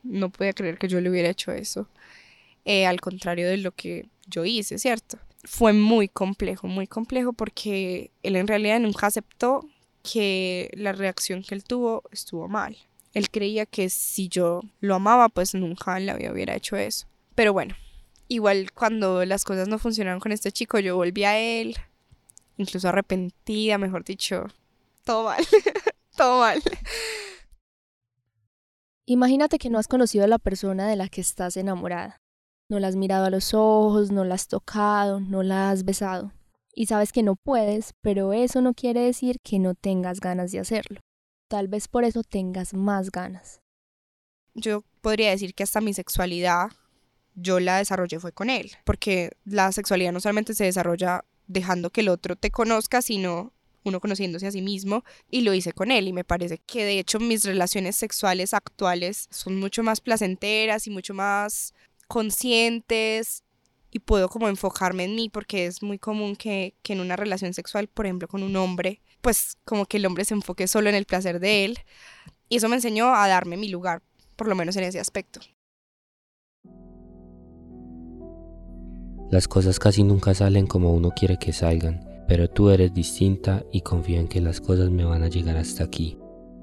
no 0.03 0.29
podía 0.29 0.53
creer 0.53 0.77
que 0.77 0.87
yo 0.87 0.99
le 0.99 1.09
hubiera 1.09 1.29
hecho 1.29 1.51
eso. 1.51 1.87
Eh, 2.65 2.85
al 2.85 3.01
contrario 3.01 3.47
de 3.47 3.57
lo 3.57 3.71
que 3.71 4.09
yo 4.27 4.45
hice, 4.45 4.79
¿cierto? 4.79 5.19
fue 5.43 5.73
muy 5.73 6.07
complejo, 6.07 6.67
muy 6.67 6.87
complejo 6.87 7.33
porque 7.33 8.11
él 8.23 8.35
en 8.35 8.47
realidad 8.47 8.79
nunca 8.79 9.07
aceptó 9.07 9.67
que 10.03 10.69
la 10.73 10.91
reacción 10.91 11.43
que 11.43 11.55
él 11.55 11.63
tuvo 11.63 12.03
estuvo 12.11 12.47
mal. 12.47 12.77
Él 13.13 13.29
creía 13.29 13.65
que 13.65 13.89
si 13.89 14.27
yo 14.27 14.61
lo 14.81 14.95
amaba, 14.95 15.29
pues 15.29 15.55
nunca 15.55 15.97
vida 15.97 16.31
hubiera 16.31 16.55
hecho 16.55 16.75
eso. 16.75 17.07
Pero 17.35 17.53
bueno, 17.53 17.75
igual 18.29 18.71
cuando 18.71 19.25
las 19.25 19.43
cosas 19.43 19.67
no 19.67 19.77
funcionaron 19.77 20.21
con 20.21 20.31
este 20.31 20.53
chico, 20.53 20.79
yo 20.79 20.95
volví 20.95 21.25
a 21.25 21.37
él, 21.37 21.75
incluso 22.55 22.87
arrepentida, 22.87 23.77
mejor 23.77 24.05
dicho, 24.05 24.45
todo 25.03 25.25
mal, 25.25 25.43
todo 26.15 26.39
mal. 26.39 26.61
Imagínate 29.05 29.57
que 29.57 29.71
no 29.71 29.79
has 29.79 29.87
conocido 29.87 30.23
a 30.23 30.27
la 30.27 30.37
persona 30.37 30.87
de 30.87 30.95
la 30.95 31.09
que 31.09 31.19
estás 31.19 31.57
enamorada. 31.57 32.17
No 32.69 32.79
la 32.79 32.87
has 32.87 32.95
mirado 32.95 33.25
a 33.25 33.31
los 33.31 33.55
ojos, 33.55 34.11
no 34.11 34.23
la 34.23 34.35
has 34.35 34.47
tocado, 34.47 35.19
no 35.19 35.41
la 35.41 35.71
has 35.71 35.83
besado. 35.83 36.31
Y 36.75 36.85
sabes 36.85 37.11
que 37.11 37.23
no 37.23 37.35
puedes, 37.35 37.93
pero 38.01 38.33
eso 38.33 38.61
no 38.61 38.75
quiere 38.75 39.01
decir 39.01 39.37
que 39.43 39.57
no 39.57 39.73
tengas 39.73 40.19
ganas 40.19 40.51
de 40.51 40.59
hacerlo. 40.59 40.99
Tal 41.49 41.67
vez 41.67 41.87
por 41.87 42.03
eso 42.03 42.21
tengas 42.21 42.75
más 42.75 43.09
ganas. 43.09 43.61
Yo 44.53 44.83
podría 45.01 45.31
decir 45.31 45.55
que 45.55 45.63
hasta 45.63 45.81
mi 45.81 45.95
sexualidad 45.95 46.69
yo 47.41 47.59
la 47.59 47.77
desarrollé 47.77 48.19
fue 48.19 48.31
con 48.31 48.49
él, 48.49 48.71
porque 48.85 49.31
la 49.45 49.71
sexualidad 49.71 50.11
no 50.11 50.19
solamente 50.19 50.53
se 50.53 50.65
desarrolla 50.65 51.25
dejando 51.47 51.89
que 51.89 52.01
el 52.01 52.09
otro 52.09 52.35
te 52.35 52.51
conozca, 52.51 53.01
sino 53.01 53.53
uno 53.83 53.99
conociéndose 53.99 54.47
a 54.47 54.51
sí 54.51 54.61
mismo 54.61 55.03
y 55.29 55.41
lo 55.41 55.53
hice 55.53 55.73
con 55.73 55.91
él 55.91 56.07
y 56.07 56.13
me 56.13 56.23
parece 56.23 56.59
que 56.59 56.83
de 56.83 56.99
hecho 56.99 57.19
mis 57.19 57.45
relaciones 57.45 57.95
sexuales 57.95 58.53
actuales 58.53 59.27
son 59.31 59.59
mucho 59.59 59.83
más 59.83 60.01
placenteras 60.01 60.85
y 60.87 60.89
mucho 60.89 61.13
más 61.13 61.73
conscientes 62.07 63.43
y 63.91 63.99
puedo 63.99 64.29
como 64.29 64.47
enfocarme 64.47 65.05
en 65.05 65.15
mí 65.15 65.29
porque 65.29 65.65
es 65.65 65.81
muy 65.81 65.97
común 65.97 66.35
que, 66.35 66.75
que, 66.83 66.93
en 66.93 66.99
una 66.99 67.15
relación 67.15 67.53
sexual, 67.53 67.87
por 67.87 68.05
ejemplo, 68.05 68.27
con 68.27 68.43
un 68.43 68.55
hombre, 68.55 69.01
pues 69.21 69.57
como 69.65 69.85
que 69.85 69.97
el 69.97 70.05
hombre 70.05 70.25
se 70.25 70.35
enfoque 70.35 70.67
solo 70.67 70.89
en 70.89 70.95
el 70.95 71.05
placer 71.05 71.39
de 71.39 71.65
él. 71.65 71.79
Y 72.49 72.57
eso 72.57 72.69
me 72.69 72.75
enseñó 72.75 73.13
a 73.15 73.27
darme 73.27 73.57
mi 73.57 73.69
lugar, 73.69 74.03
por 74.35 74.47
lo 74.47 74.55
menos 74.55 74.75
en 74.75 74.83
ese 74.83 74.99
aspecto. 74.99 75.39
Las 79.29 79.47
cosas 79.47 79.77
casi 79.77 80.03
nunca 80.03 80.33
salen 80.33 80.65
como 80.65 80.91
uno 80.91 81.11
quiere 81.11 81.37
que 81.37 81.53
salgan, 81.53 82.03
pero 82.27 82.49
tú 82.49 82.71
eres 82.71 82.93
distinta 82.93 83.63
y 83.71 83.81
confío 83.81 84.19
en 84.19 84.27
que 84.27 84.41
las 84.41 84.59
cosas 84.59 84.89
me 84.89 85.05
van 85.05 85.21
a 85.21 85.27
llegar 85.27 85.55
hasta 85.55 85.83
aquí. 85.83 86.17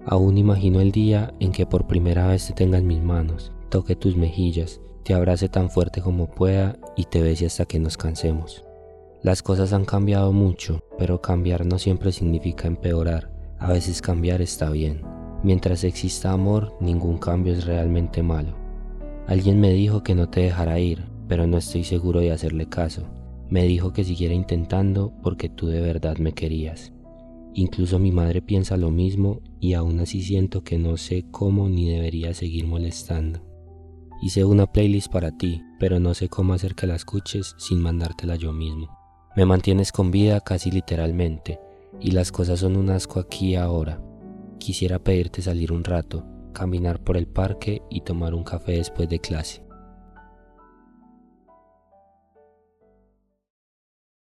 Aún 0.04 0.36
imagino 0.36 0.80
el 0.80 0.90
día 0.90 1.32
en 1.38 1.52
que 1.52 1.64
por 1.64 1.86
primera 1.86 2.26
vez 2.26 2.48
te 2.48 2.54
tenga 2.54 2.78
en 2.78 2.86
mis 2.88 3.00
manos, 3.00 3.52
toque 3.68 3.94
tus 3.94 4.16
mejillas, 4.16 4.80
te 5.04 5.14
abrace 5.14 5.48
tan 5.48 5.70
fuerte 5.70 6.00
como 6.00 6.28
pueda 6.28 6.76
y 6.96 7.04
te 7.04 7.22
bese 7.22 7.46
hasta 7.46 7.66
que 7.66 7.78
nos 7.78 7.96
cansemos. 7.96 8.64
Las 9.22 9.42
cosas 9.42 9.72
han 9.72 9.84
cambiado 9.84 10.32
mucho, 10.32 10.82
pero 10.98 11.22
cambiar 11.22 11.66
no 11.66 11.78
siempre 11.78 12.10
significa 12.10 12.66
empeorar, 12.66 13.30
a 13.60 13.72
veces 13.72 14.02
cambiar 14.02 14.42
está 14.42 14.70
bien. 14.70 15.02
Mientras 15.44 15.84
exista 15.84 16.32
amor, 16.32 16.76
ningún 16.80 17.18
cambio 17.18 17.52
es 17.52 17.64
realmente 17.64 18.24
malo. 18.24 18.56
Alguien 19.28 19.60
me 19.60 19.72
dijo 19.72 20.02
que 20.02 20.16
no 20.16 20.28
te 20.28 20.40
dejara 20.40 20.80
ir, 20.80 21.04
pero 21.28 21.46
no 21.46 21.58
estoy 21.58 21.84
seguro 21.84 22.20
de 22.20 22.32
hacerle 22.32 22.68
caso. 22.68 23.04
Me 23.48 23.64
dijo 23.64 23.92
que 23.92 24.04
siguiera 24.04 24.34
intentando 24.34 25.12
porque 25.22 25.48
tú 25.48 25.68
de 25.68 25.80
verdad 25.80 26.18
me 26.18 26.32
querías. 26.32 26.92
Incluso 27.54 27.98
mi 27.98 28.12
madre 28.12 28.42
piensa 28.42 28.76
lo 28.76 28.90
mismo 28.90 29.40
y 29.60 29.74
aún 29.74 30.00
así 30.00 30.22
siento 30.22 30.62
que 30.62 30.78
no 30.78 30.96
sé 30.96 31.24
cómo 31.30 31.68
ni 31.68 31.88
debería 31.88 32.34
seguir 32.34 32.66
molestando. 32.66 33.40
Hice 34.20 34.44
una 34.44 34.66
playlist 34.66 35.10
para 35.10 35.30
ti, 35.36 35.62
pero 35.78 36.00
no 36.00 36.14
sé 36.14 36.28
cómo 36.28 36.54
hacer 36.54 36.74
que 36.74 36.86
la 36.86 36.96
escuches 36.96 37.54
sin 37.58 37.80
mandártela 37.80 38.36
yo 38.36 38.52
mismo. 38.52 38.88
Me 39.36 39.44
mantienes 39.44 39.92
con 39.92 40.10
vida 40.10 40.40
casi 40.40 40.70
literalmente, 40.70 41.60
y 42.00 42.12
las 42.12 42.32
cosas 42.32 42.60
son 42.60 42.76
un 42.76 42.90
asco 42.90 43.20
aquí 43.20 43.50
y 43.50 43.54
ahora. 43.56 44.02
Quisiera 44.58 44.98
pedirte 44.98 45.42
salir 45.42 45.72
un 45.72 45.84
rato, 45.84 46.24
caminar 46.52 47.04
por 47.04 47.16
el 47.18 47.26
parque 47.26 47.82
y 47.90 48.00
tomar 48.00 48.34
un 48.34 48.44
café 48.44 48.72
después 48.72 49.08
de 49.08 49.18
clase. 49.18 49.65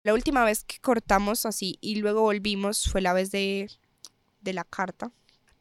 La 0.04 0.14
última 0.14 0.44
vez 0.44 0.64
que 0.64 0.80
cortamos 0.80 1.46
así 1.46 1.78
y 1.80 1.96
luego 1.96 2.22
volvimos 2.22 2.90
fue 2.90 3.02
la 3.02 3.14
vez 3.14 3.30
de, 3.32 3.70
de 4.42 4.54
la 4.54 4.64
carta. 4.64 5.12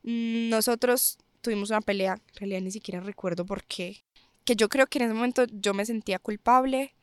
Mm, 0.02 0.48
nosotros 0.48 1.18
tuvimos 1.42 1.70
una 1.70 1.82
pelea, 1.82 2.14
en 2.14 2.36
realidad 2.36 2.60
ni 2.62 2.70
siquiera 2.70 3.00
recuerdo 3.00 3.44
por 3.44 3.64
qué, 3.64 4.02
que 4.44 4.56
yo 4.56 4.68
creo 4.68 4.86
que 4.86 4.98
en 4.98 5.04
ese 5.04 5.14
momento 5.14 5.44
yo 5.50 5.74
me 5.74 5.84
sentía 5.84 6.18
culpable, 6.18 6.94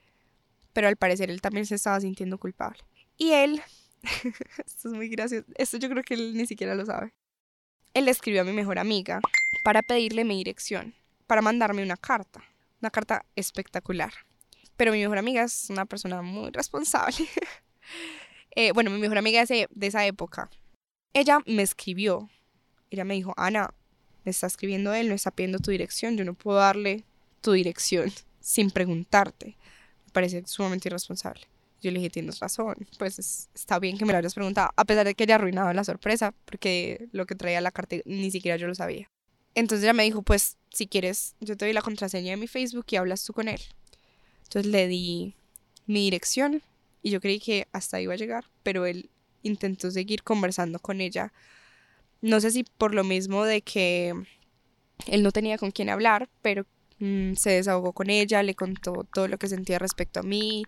pero 0.73 0.87
al 0.87 0.97
parecer 0.97 1.29
él 1.29 1.41
también 1.41 1.65
se 1.65 1.75
estaba 1.75 1.99
sintiendo 1.99 2.37
culpable. 2.37 2.79
Y 3.17 3.31
él, 3.31 3.61
esto 4.65 4.89
es 4.89 4.93
muy 4.93 5.09
gracioso, 5.09 5.45
esto 5.55 5.77
yo 5.77 5.89
creo 5.89 6.03
que 6.03 6.15
él 6.15 6.35
ni 6.35 6.45
siquiera 6.47 6.75
lo 6.75 6.85
sabe. 6.85 7.13
Él 7.93 8.07
escribió 8.07 8.41
a 8.41 8.45
mi 8.45 8.53
mejor 8.53 8.79
amiga 8.79 9.19
para 9.63 9.81
pedirle 9.81 10.23
mi 10.23 10.37
dirección, 10.37 10.95
para 11.25 11.41
mandarme 11.41 11.83
una 11.83 11.97
carta, 11.97 12.43
una 12.81 12.89
carta 12.89 13.25
espectacular. 13.35 14.13
Pero 14.77 14.91
mi 14.91 14.99
mejor 14.99 15.17
amiga 15.17 15.43
es 15.43 15.69
una 15.69 15.85
persona 15.85 16.21
muy 16.21 16.51
responsable. 16.51 17.17
Eh, 18.59 18.71
bueno, 18.71 18.89
mi 18.89 18.97
mejor 18.97 19.19
amiga 19.19 19.45
de, 19.45 19.67
de 19.69 19.87
esa 19.87 20.03
época, 20.07 20.49
ella 21.13 21.37
me 21.45 21.61
escribió, 21.61 22.27
ella 22.89 23.03
me 23.03 23.13
dijo, 23.13 23.35
Ana, 23.37 23.71
me 24.23 24.31
está 24.31 24.47
escribiendo 24.47 24.95
él, 24.95 25.09
me 25.09 25.13
está 25.13 25.29
pidiendo 25.29 25.59
tu 25.59 25.69
dirección, 25.69 26.17
yo 26.17 26.25
no 26.25 26.33
puedo 26.33 26.57
darle 26.57 27.05
tu 27.41 27.51
dirección 27.51 28.11
sin 28.39 28.71
preguntarte. 28.71 29.57
Me 30.05 30.11
parece 30.11 30.43
sumamente 30.47 30.89
irresponsable. 30.89 31.41
Yo 31.81 31.91
le 31.91 31.99
dije, 31.99 32.09
tienes 32.09 32.39
razón, 32.39 32.75
pues 32.97 33.47
está 33.53 33.77
bien 33.77 33.97
que 33.97 34.05
me 34.05 34.11
lo 34.11 34.17
hayas 34.17 34.33
preguntado, 34.33 34.71
a 34.75 34.85
pesar 34.85 35.05
de 35.05 35.13
que 35.13 35.23
haya 35.23 35.35
arruinado 35.35 35.71
la 35.71 35.83
sorpresa, 35.83 36.33
porque 36.45 37.07
lo 37.11 37.27
que 37.27 37.35
traía 37.35 37.61
la 37.61 37.71
carta 37.71 37.97
ni 38.05 38.31
siquiera 38.31 38.57
yo 38.57 38.65
lo 38.65 38.73
sabía. 38.73 39.07
Entonces 39.53 39.83
ella 39.83 39.93
me 39.93 40.03
dijo, 40.03 40.23
pues 40.23 40.57
si 40.73 40.87
quieres, 40.87 41.35
yo 41.39 41.55
te 41.55 41.65
doy 41.65 41.73
la 41.73 41.81
contraseña 41.81 42.31
de 42.31 42.37
mi 42.37 42.47
Facebook 42.47 42.85
y 42.89 42.95
hablas 42.95 43.23
tú 43.23 43.33
con 43.33 43.47
él. 43.47 43.61
Entonces 44.47 44.71
le 44.71 44.87
di 44.87 45.35
mi 45.85 46.01
dirección 46.01 46.61
y 47.03 47.11
yo 47.11 47.21
creí 47.21 47.39
que 47.39 47.67
hasta 47.71 48.01
iba 48.01 48.13
a 48.13 48.17
llegar, 48.17 48.45
pero 48.63 48.85
él 48.85 49.09
intentó 49.43 49.91
seguir 49.91 50.23
conversando 50.23 50.79
con 50.79 51.01
ella. 51.01 51.33
No 52.21 52.39
sé 52.39 52.51
si 52.51 52.63
por 52.63 52.95
lo 52.95 53.03
mismo 53.03 53.45
de 53.45 53.61
que 53.61 54.13
él 55.07 55.23
no 55.23 55.31
tenía 55.31 55.57
con 55.57 55.71
quién 55.71 55.89
hablar, 55.89 56.29
pero 56.41 56.65
Mm, 56.99 57.33
se 57.35 57.51
desahogó 57.51 57.93
con 57.93 58.09
ella, 58.09 58.41
le 58.43 58.55
contó 58.55 59.05
todo 59.13 59.27
lo 59.27 59.37
que 59.37 59.47
sentía 59.47 59.79
respecto 59.79 60.19
a 60.19 60.23
mí, 60.23 60.63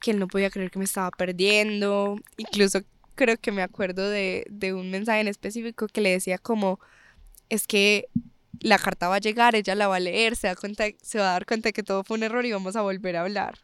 que 0.00 0.12
él 0.12 0.18
no 0.18 0.28
podía 0.28 0.50
creer 0.50 0.70
que 0.70 0.78
me 0.78 0.84
estaba 0.86 1.10
perdiendo. 1.10 2.16
Incluso 2.36 2.80
creo 3.14 3.36
que 3.38 3.52
me 3.52 3.62
acuerdo 3.62 4.08
de, 4.08 4.46
de 4.50 4.74
un 4.74 4.90
mensaje 4.90 5.20
en 5.20 5.28
específico 5.28 5.86
que 5.88 6.00
le 6.00 6.10
decía 6.10 6.38
como, 6.38 6.80
es 7.50 7.66
que 7.66 8.08
la 8.60 8.78
carta 8.78 9.08
va 9.08 9.16
a 9.16 9.20
llegar, 9.20 9.54
ella 9.54 9.74
la 9.74 9.88
va 9.88 9.96
a 9.96 10.00
leer, 10.00 10.36
se, 10.36 10.46
da 10.46 10.56
cuenta, 10.56 10.84
se 11.02 11.18
va 11.18 11.30
a 11.30 11.32
dar 11.32 11.46
cuenta 11.46 11.72
que 11.72 11.82
todo 11.82 12.04
fue 12.04 12.16
un 12.16 12.22
error 12.22 12.44
y 12.44 12.52
vamos 12.52 12.76
a 12.76 12.82
volver 12.82 13.16
a 13.16 13.22
hablar. 13.22 13.58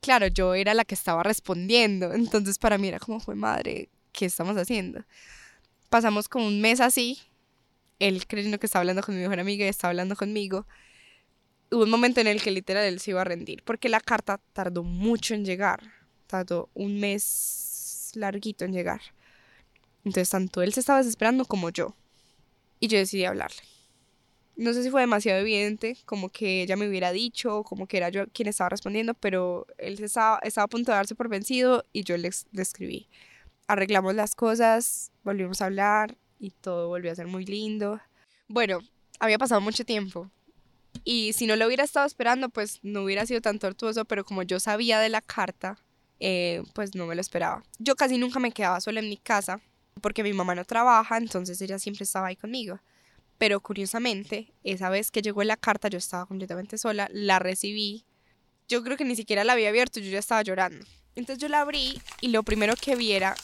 Claro, 0.00 0.26
yo 0.28 0.54
era 0.54 0.74
la 0.74 0.84
que 0.84 0.94
estaba 0.94 1.22
respondiendo, 1.22 2.12
entonces 2.14 2.58
para 2.58 2.78
mí 2.78 2.88
era 2.88 2.98
como 2.98 3.20
fue 3.20 3.34
madre, 3.34 3.90
¿qué 4.12 4.26
estamos 4.26 4.56
haciendo? 4.56 5.04
Pasamos 5.88 6.28
como 6.28 6.46
un 6.46 6.60
mes 6.60 6.80
así, 6.80 7.18
él 7.98 8.26
creyendo 8.26 8.58
que 8.58 8.66
estaba 8.66 8.80
hablando 8.80 9.02
con 9.02 9.14
mi 9.14 9.20
mejor 9.22 9.40
amiga 9.40 9.64
y 9.66 9.68
estaba 9.68 9.90
hablando 9.90 10.16
conmigo, 10.16 10.66
hubo 11.70 11.84
un 11.84 11.90
momento 11.90 12.20
en 12.20 12.26
el 12.26 12.42
que 12.42 12.50
literal 12.50 12.84
él 12.84 13.00
se 13.00 13.10
iba 13.10 13.20
a 13.20 13.24
rendir, 13.24 13.62
porque 13.64 13.88
la 13.88 14.00
carta 14.00 14.40
tardó 14.52 14.82
mucho 14.82 15.34
en 15.34 15.44
llegar. 15.44 15.80
tardó 16.26 16.70
un 16.74 17.00
mes 17.00 18.12
larguito 18.14 18.64
en 18.64 18.72
llegar. 18.72 19.00
Entonces 20.04 20.30
tanto 20.30 20.62
él 20.62 20.72
se 20.72 20.80
estaba 20.80 21.00
desesperando 21.00 21.44
como 21.44 21.70
yo. 21.70 21.94
Y 22.78 22.88
yo 22.88 22.98
decidí 22.98 23.24
hablarle. 23.24 23.62
No 24.60 24.74
sé 24.74 24.82
si 24.82 24.90
fue 24.90 25.00
demasiado 25.00 25.40
evidente, 25.40 25.96
como 26.04 26.28
que 26.28 26.62
ella 26.62 26.76
me 26.76 26.86
hubiera 26.86 27.12
dicho, 27.12 27.62
como 27.64 27.86
que 27.86 27.96
era 27.96 28.10
yo 28.10 28.26
quien 28.28 28.46
estaba 28.46 28.68
respondiendo, 28.68 29.14
pero 29.14 29.66
él 29.78 30.02
estaba, 30.02 30.38
estaba 30.42 30.66
a 30.66 30.68
punto 30.68 30.92
de 30.92 30.96
darse 30.96 31.14
por 31.14 31.28
vencido 31.28 31.86
y 31.94 32.04
yo 32.04 32.18
le, 32.18 32.30
le 32.52 32.62
escribí. 32.62 33.08
Arreglamos 33.68 34.14
las 34.14 34.34
cosas, 34.34 35.12
volvimos 35.24 35.62
a 35.62 35.66
hablar 35.66 36.18
y 36.38 36.50
todo 36.50 36.88
volvió 36.88 37.10
a 37.10 37.14
ser 37.14 37.26
muy 37.26 37.46
lindo. 37.46 38.00
Bueno, 38.48 38.80
había 39.18 39.38
pasado 39.38 39.62
mucho 39.62 39.86
tiempo 39.86 40.30
y 41.04 41.32
si 41.32 41.46
no 41.46 41.56
lo 41.56 41.66
hubiera 41.66 41.84
estado 41.84 42.06
esperando, 42.06 42.50
pues 42.50 42.80
no 42.82 43.04
hubiera 43.04 43.24
sido 43.24 43.40
tan 43.40 43.58
tortuoso, 43.58 44.04
pero 44.04 44.24
como 44.24 44.42
yo 44.42 44.60
sabía 44.60 45.00
de 45.00 45.08
la 45.08 45.22
carta, 45.22 45.78
eh, 46.18 46.62
pues 46.74 46.94
no 46.94 47.06
me 47.06 47.14
lo 47.14 47.22
esperaba. 47.22 47.62
Yo 47.78 47.96
casi 47.96 48.18
nunca 48.18 48.38
me 48.38 48.52
quedaba 48.52 48.80
sola 48.80 49.00
en 49.00 49.08
mi 49.08 49.16
casa 49.16 49.60
porque 50.02 50.22
mi 50.22 50.32
mamá 50.32 50.54
no 50.54 50.64
trabaja, 50.64 51.16
entonces 51.16 51.60
ella 51.62 51.78
siempre 51.78 52.04
estaba 52.04 52.26
ahí 52.26 52.36
conmigo. 52.36 52.78
Pero 53.40 53.60
curiosamente, 53.60 54.52
esa 54.64 54.90
vez 54.90 55.10
que 55.10 55.22
llegó 55.22 55.42
la 55.44 55.56
carta, 55.56 55.88
yo 55.88 55.96
estaba 55.96 56.26
completamente 56.26 56.76
sola, 56.76 57.08
la 57.10 57.38
recibí. 57.38 58.04
Yo 58.68 58.84
creo 58.84 58.98
que 58.98 59.04
ni 59.06 59.16
siquiera 59.16 59.44
la 59.44 59.54
había 59.54 59.70
abierto, 59.70 59.98
yo 59.98 60.10
ya 60.10 60.18
estaba 60.18 60.42
llorando. 60.42 60.84
Entonces 61.14 61.40
yo 61.40 61.48
la 61.48 61.62
abrí 61.62 62.02
y 62.20 62.28
lo 62.28 62.42
primero 62.42 62.74
que 62.76 62.96
vi 62.96 63.12
era, 63.12 63.34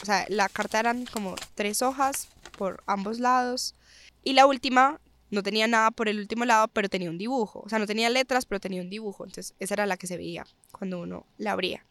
o 0.00 0.06
sea, 0.06 0.26
la 0.28 0.48
carta 0.48 0.78
eran 0.78 1.06
como 1.06 1.34
tres 1.56 1.82
hojas 1.82 2.28
por 2.56 2.84
ambos 2.86 3.18
lados. 3.18 3.74
Y 4.22 4.34
la 4.34 4.46
última 4.46 5.00
no 5.30 5.42
tenía 5.42 5.66
nada 5.66 5.90
por 5.90 6.08
el 6.08 6.20
último 6.20 6.44
lado, 6.44 6.68
pero 6.68 6.88
tenía 6.88 7.10
un 7.10 7.18
dibujo. 7.18 7.62
O 7.66 7.68
sea, 7.68 7.80
no 7.80 7.86
tenía 7.88 8.10
letras, 8.10 8.46
pero 8.46 8.60
tenía 8.60 8.80
un 8.80 8.90
dibujo. 8.90 9.24
Entonces, 9.24 9.56
esa 9.58 9.74
era 9.74 9.86
la 9.86 9.96
que 9.96 10.06
se 10.06 10.16
veía 10.16 10.46
cuando 10.70 11.00
uno 11.00 11.26
la 11.36 11.50
abría. 11.50 11.84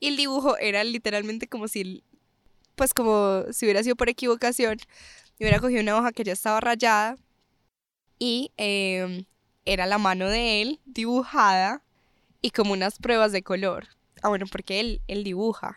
Y 0.00 0.08
el 0.08 0.16
dibujo 0.16 0.58
era 0.58 0.82
literalmente 0.82 1.46
como 1.46 1.68
si, 1.68 2.02
pues 2.74 2.92
como 2.92 3.44
si 3.52 3.66
hubiera 3.66 3.84
sido 3.84 3.94
por 3.94 4.08
equivocación. 4.08 4.78
Y 5.38 5.44
hubiera 5.44 5.60
cogido 5.60 5.82
una 5.82 5.96
hoja 5.96 6.12
que 6.12 6.24
ya 6.24 6.32
estaba 6.32 6.60
rayada 6.60 7.16
y 8.18 8.50
em, 8.56 9.24
era 9.64 9.86
la 9.86 9.98
mano 9.98 10.28
de 10.28 10.62
él 10.62 10.80
dibujada 10.84 11.82
y 12.42 12.50
como 12.50 12.72
unas 12.72 12.98
pruebas 12.98 13.32
de 13.32 13.42
color. 13.42 13.88
Ah, 14.22 14.28
bueno, 14.28 14.46
porque 14.50 14.80
él, 14.80 15.00
él 15.06 15.24
dibuja. 15.24 15.76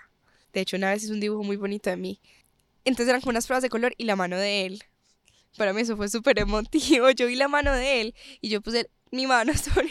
De 0.53 0.61
hecho, 0.61 0.77
una 0.77 0.89
vez 0.89 1.03
hizo 1.03 1.13
un 1.13 1.19
dibujo 1.19 1.43
muy 1.43 1.57
bonito 1.57 1.89
de 1.89 1.97
mí. 1.97 2.19
Entonces 2.85 3.09
eran 3.09 3.21
como 3.21 3.31
unas 3.31 3.45
pruebas 3.45 3.61
de 3.61 3.69
color 3.69 3.93
y 3.97 4.05
la 4.05 4.15
mano 4.15 4.37
de 4.37 4.65
él. 4.65 4.83
Para 5.57 5.73
mí 5.73 5.81
eso 5.81 5.95
fue 5.97 6.09
súper 6.09 6.39
emotivo. 6.39 7.09
Yo 7.11 7.27
vi 7.27 7.35
la 7.35 7.47
mano 7.47 7.73
de 7.73 8.01
él 8.01 8.15
y 8.39 8.49
yo 8.49 8.61
puse 8.61 8.89
mi 9.11 9.27
mano 9.27 9.53
sobre 9.57 9.89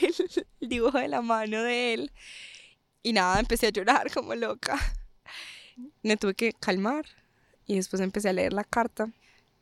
el, 0.60 0.68
dibujo 0.68 0.98
de 0.98 1.08
la 1.08 1.22
mano 1.22 1.62
de 1.62 1.94
él. 1.94 2.12
Y 3.02 3.12
nada, 3.12 3.38
empecé 3.38 3.68
a 3.68 3.70
llorar 3.70 4.10
como 4.12 4.34
loca. 4.34 4.78
Me 6.02 6.16
tuve 6.16 6.34
que 6.34 6.52
calmar 6.52 7.06
y 7.66 7.76
después 7.76 8.02
empecé 8.02 8.28
a 8.28 8.32
leer 8.32 8.52
la 8.52 8.64
carta. 8.64 9.10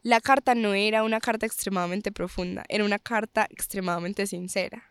La 0.09 0.23
carta 0.23 0.55
no 0.55 0.73
era 0.73 1.03
una 1.03 1.21
carta 1.21 1.45
extremadamente 1.45 2.11
profunda, 2.11 2.65
era 2.71 2.83
una 2.83 2.99
carta 2.99 3.47
extremadamente 3.51 4.27
sincera. 4.27 4.91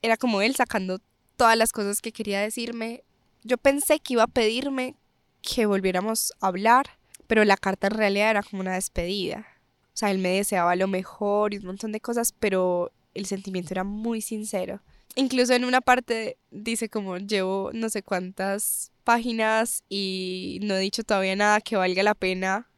Era 0.00 0.16
como 0.16 0.40
él 0.40 0.56
sacando 0.56 0.98
todas 1.36 1.58
las 1.58 1.72
cosas 1.72 2.00
que 2.00 2.10
quería 2.10 2.40
decirme. 2.40 3.04
Yo 3.44 3.58
pensé 3.58 4.00
que 4.00 4.14
iba 4.14 4.22
a 4.22 4.28
pedirme 4.28 4.94
que 5.42 5.66
volviéramos 5.66 6.32
a 6.40 6.46
hablar, 6.46 6.86
pero 7.26 7.44
la 7.44 7.58
carta 7.58 7.88
en 7.88 7.98
realidad 7.98 8.30
era 8.30 8.42
como 8.42 8.62
una 8.62 8.76
despedida. 8.76 9.46
O 9.92 9.96
sea, 9.98 10.10
él 10.10 10.16
me 10.16 10.30
deseaba 10.30 10.74
lo 10.74 10.88
mejor 10.88 11.52
y 11.52 11.58
un 11.58 11.66
montón 11.66 11.92
de 11.92 12.00
cosas, 12.00 12.32
pero 12.32 12.92
el 13.12 13.26
sentimiento 13.26 13.74
era 13.74 13.84
muy 13.84 14.22
sincero. 14.22 14.80
Incluso 15.16 15.52
en 15.52 15.66
una 15.66 15.82
parte 15.82 16.38
dice 16.50 16.88
como 16.88 17.18
llevo 17.18 17.72
no 17.74 17.90
sé 17.90 18.02
cuántas 18.02 18.90
páginas 19.04 19.84
y 19.90 20.60
no 20.62 20.76
he 20.76 20.80
dicho 20.80 21.04
todavía 21.04 21.36
nada 21.36 21.60
que 21.60 21.76
valga 21.76 22.02
la 22.02 22.14
pena 22.14 22.70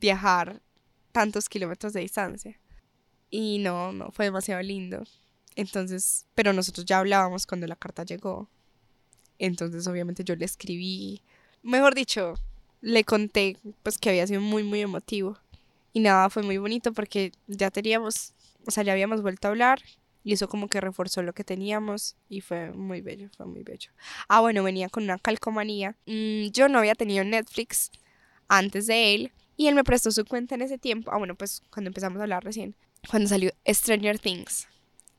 viajar 0.00 0.63
tantos 1.14 1.48
kilómetros 1.48 1.92
de 1.92 2.00
distancia. 2.00 2.58
Y 3.30 3.58
no, 3.58 3.92
no, 3.92 4.10
fue 4.10 4.24
demasiado 4.24 4.60
lindo. 4.62 5.04
Entonces, 5.54 6.26
pero 6.34 6.52
nosotros 6.52 6.84
ya 6.84 6.98
hablábamos 6.98 7.46
cuando 7.46 7.68
la 7.68 7.76
carta 7.76 8.02
llegó. 8.02 8.50
Entonces, 9.38 9.86
obviamente 9.86 10.24
yo 10.24 10.34
le 10.34 10.44
escribí, 10.44 11.22
mejor 11.62 11.94
dicho, 11.94 12.34
le 12.80 13.04
conté 13.04 13.56
pues 13.84 13.96
que 13.96 14.10
había 14.10 14.26
sido 14.26 14.40
muy 14.40 14.64
muy 14.64 14.80
emotivo 14.80 15.38
y 15.92 16.00
nada, 16.00 16.28
fue 16.30 16.42
muy 16.42 16.58
bonito 16.58 16.92
porque 16.92 17.30
ya 17.46 17.70
teníamos, 17.70 18.34
o 18.66 18.70
sea, 18.72 18.82
ya 18.82 18.92
habíamos 18.92 19.22
vuelto 19.22 19.46
a 19.46 19.52
hablar 19.52 19.80
y 20.24 20.32
eso 20.32 20.48
como 20.48 20.68
que 20.68 20.80
reforzó 20.80 21.22
lo 21.22 21.32
que 21.32 21.44
teníamos 21.44 22.16
y 22.28 22.40
fue 22.40 22.72
muy 22.72 23.00
bello, 23.00 23.30
fue 23.36 23.46
muy 23.46 23.62
bello. 23.62 23.92
Ah, 24.28 24.40
bueno, 24.40 24.64
venía 24.64 24.88
con 24.88 25.04
una 25.04 25.18
calcomanía. 25.18 25.96
Mm, 26.06 26.48
yo 26.48 26.68
no 26.68 26.78
había 26.78 26.96
tenido 26.96 27.22
Netflix 27.22 27.92
antes 28.48 28.88
de 28.88 29.14
él 29.14 29.32
y 29.56 29.68
él 29.68 29.74
me 29.74 29.84
prestó 29.84 30.10
su 30.10 30.24
cuenta 30.24 30.54
en 30.54 30.62
ese 30.62 30.78
tiempo. 30.78 31.10
Ah, 31.12 31.18
bueno, 31.18 31.34
pues 31.34 31.62
cuando 31.70 31.88
empezamos 31.88 32.18
a 32.18 32.22
hablar 32.22 32.44
recién, 32.44 32.74
cuando 33.08 33.28
salió 33.28 33.52
Stranger 33.66 34.18
Things. 34.18 34.68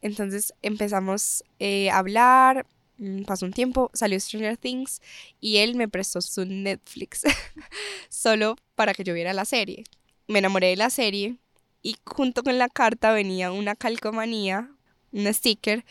Entonces 0.01 0.53
empezamos 0.61 1.43
eh, 1.59 1.89
a 1.89 1.97
hablar, 1.97 2.65
mm, 2.97 3.23
pasó 3.23 3.45
un 3.45 3.53
tiempo, 3.53 3.89
salió 3.93 4.19
Stranger 4.19 4.57
Things 4.57 5.01
y 5.39 5.57
él 5.57 5.75
me 5.75 5.87
prestó 5.87 6.21
su 6.21 6.45
Netflix 6.45 7.23
solo 8.09 8.55
para 8.75 8.93
que 8.93 9.03
yo 9.03 9.13
viera 9.13 9.33
la 9.33 9.45
serie 9.45 9.83
me 10.27 10.39
enamoré 10.39 10.67
de 10.67 10.75
la 10.75 10.89
serie 10.89 11.37
y 11.81 11.97
junto 12.05 12.43
con 12.43 12.57
la 12.57 12.69
carta 12.69 13.13
venía 13.13 13.51
una 13.51 13.75
calcomanía, 13.75 14.71
un 15.11 15.31
sticker 15.33 15.85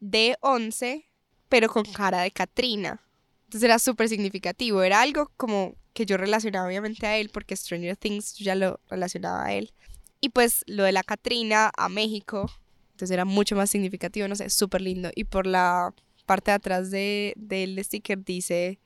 de 0.00 0.36
11, 0.40 1.04
pero 1.48 1.68
con 1.68 1.84
cara 1.84 2.22
de 2.22 2.30
Katrina. 2.30 3.02
Entonces 3.44 3.64
era 3.64 3.78
súper 3.78 4.08
significativo, 4.08 4.82
era 4.82 5.00
algo 5.00 5.32
como 5.36 5.74
que 5.96 6.04
yo 6.04 6.18
relacionaba 6.18 6.68
obviamente 6.68 7.06
a 7.06 7.16
él 7.16 7.30
porque 7.32 7.56
Stranger 7.56 7.96
Things 7.96 8.34
ya 8.36 8.54
lo 8.54 8.78
relacionaba 8.90 9.46
a 9.46 9.54
él. 9.54 9.72
Y 10.20 10.28
pues 10.28 10.62
lo 10.66 10.84
de 10.84 10.92
la 10.92 11.02
Katrina 11.02 11.72
a 11.74 11.88
México, 11.88 12.50
entonces 12.90 13.12
era 13.12 13.24
mucho 13.24 13.56
más 13.56 13.70
significativo, 13.70 14.28
no 14.28 14.36
sé, 14.36 14.50
súper 14.50 14.82
lindo. 14.82 15.10
Y 15.14 15.24
por 15.24 15.46
la 15.46 15.94
parte 16.26 16.50
de 16.50 16.54
atrás 16.56 16.90
de, 16.90 17.32
del 17.36 17.82
sticker 17.82 18.22
dice, 18.22 18.78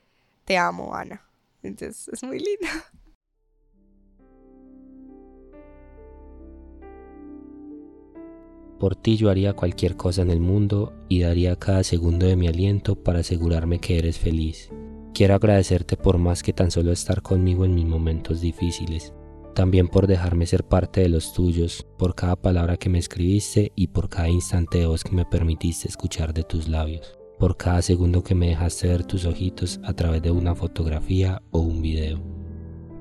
te 0.44 0.56
amo, 0.56 0.94
Ana. 0.94 1.28
Entonces 1.64 2.06
es 2.12 2.22
muy 2.22 2.38
lindo. 2.38 2.68
Por 8.78 8.94
ti 8.94 9.16
yo 9.16 9.30
haría 9.30 9.54
cualquier 9.54 9.96
cosa 9.96 10.22
en 10.22 10.30
el 10.30 10.38
mundo 10.38 10.94
y 11.08 11.20
daría 11.20 11.56
cada 11.56 11.82
segundo 11.82 12.26
de 12.26 12.36
mi 12.36 12.46
aliento 12.46 12.94
para 12.94 13.18
asegurarme 13.18 13.80
que 13.80 13.98
eres 13.98 14.16
feliz. 14.16 14.70
Quiero 15.20 15.34
agradecerte 15.34 15.98
por 15.98 16.16
más 16.16 16.42
que 16.42 16.54
tan 16.54 16.70
solo 16.70 16.92
estar 16.92 17.20
conmigo 17.20 17.66
en 17.66 17.74
mis 17.74 17.84
momentos 17.84 18.40
difíciles, 18.40 19.12
también 19.54 19.86
por 19.86 20.06
dejarme 20.06 20.46
ser 20.46 20.64
parte 20.64 21.02
de 21.02 21.10
los 21.10 21.34
tuyos, 21.34 21.86
por 21.98 22.14
cada 22.14 22.36
palabra 22.36 22.78
que 22.78 22.88
me 22.88 22.98
escribiste 22.98 23.70
y 23.76 23.88
por 23.88 24.08
cada 24.08 24.30
instante 24.30 24.78
de 24.78 24.86
voz 24.86 25.04
que 25.04 25.14
me 25.14 25.26
permitiste 25.26 25.88
escuchar 25.88 26.32
de 26.32 26.42
tus 26.42 26.68
labios, 26.68 27.18
por 27.38 27.58
cada 27.58 27.82
segundo 27.82 28.24
que 28.24 28.34
me 28.34 28.48
dejaste 28.48 28.88
ver 28.88 29.04
tus 29.04 29.26
ojitos 29.26 29.78
a 29.84 29.92
través 29.92 30.22
de 30.22 30.30
una 30.30 30.54
fotografía 30.54 31.42
o 31.50 31.58
un 31.58 31.82
video. 31.82 32.18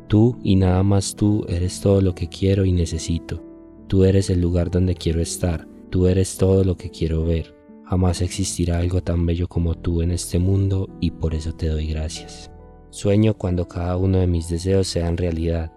Tú 0.09 0.37
y 0.43 0.57
nada 0.57 0.83
más 0.83 1.15
tú 1.15 1.45
eres 1.47 1.79
todo 1.79 2.01
lo 2.01 2.15
que 2.15 2.27
quiero 2.27 2.65
y 2.65 2.73
necesito. 2.73 3.41
Tú 3.87 4.03
eres 4.03 4.29
el 4.29 4.41
lugar 4.41 4.69
donde 4.69 4.93
quiero 4.93 5.21
estar, 5.21 5.69
tú 5.89 6.05
eres 6.05 6.35
todo 6.35 6.65
lo 6.65 6.75
que 6.75 6.89
quiero 6.89 7.23
ver. 7.23 7.58
Jamás 7.89 8.21
existirá 8.21 8.77
algo 8.77 9.01
tan 9.01 9.25
bello 9.25 9.47
como 9.47 9.73
tú 9.73 10.03
en 10.03 10.11
este 10.11 10.37
mundo 10.37 10.87
y 10.99 11.09
por 11.09 11.33
eso 11.33 11.55
te 11.55 11.69
doy 11.69 11.87
gracias. 11.87 12.51
Sueño 12.91 13.33
cuando 13.33 13.67
cada 13.67 13.97
uno 13.97 14.19
de 14.19 14.27
mis 14.27 14.47
deseos 14.47 14.87
sean 14.87 15.17
realidad. 15.17 15.71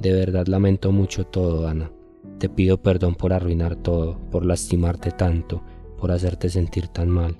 De 0.00 0.12
verdad 0.12 0.48
lamento 0.48 0.90
mucho 0.90 1.24
todo, 1.24 1.68
Ana. 1.68 1.92
Te 2.40 2.48
pido 2.48 2.82
perdón 2.82 3.14
por 3.14 3.32
arruinar 3.32 3.76
todo, 3.76 4.18
por 4.32 4.44
lastimarte 4.44 5.12
tanto, 5.12 5.62
por 5.96 6.10
hacerte 6.10 6.48
sentir 6.48 6.88
tan 6.88 7.08
mal. 7.08 7.38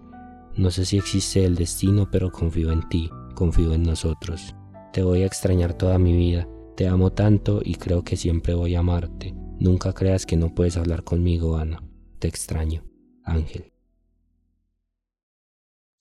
No 0.57 0.71
sé 0.71 0.85
si 0.85 0.97
existe 0.97 1.45
el 1.45 1.57
destino, 1.57 2.09
pero 2.09 2.31
confío 2.31 2.71
en 2.71 2.89
ti, 2.89 3.11
confío 3.35 3.75
en 3.75 3.83
nosotros. 3.83 4.55
Te 4.93 5.03
voy 5.03 5.23
a 5.23 5.27
extrañar 5.27 5.75
toda 5.75 5.99
mi 5.99 6.17
vida. 6.17 6.47
Te 6.77 6.87
amo 6.87 7.11
tanto 7.11 7.63
y 7.65 7.75
creo 7.75 8.05
que 8.05 8.17
siempre 8.17 8.55
voy 8.55 8.77
a 8.77 8.79
amarte. 8.79 9.35
Nunca 9.59 9.93
creas 9.93 10.25
que 10.25 10.37
no 10.37 10.55
puedes 10.55 10.77
hablar 10.77 11.03
conmigo, 11.03 11.57
Ana. 11.57 11.83
Te 12.21 12.29
extraño. 12.29 12.85
Ángel. 13.25 13.74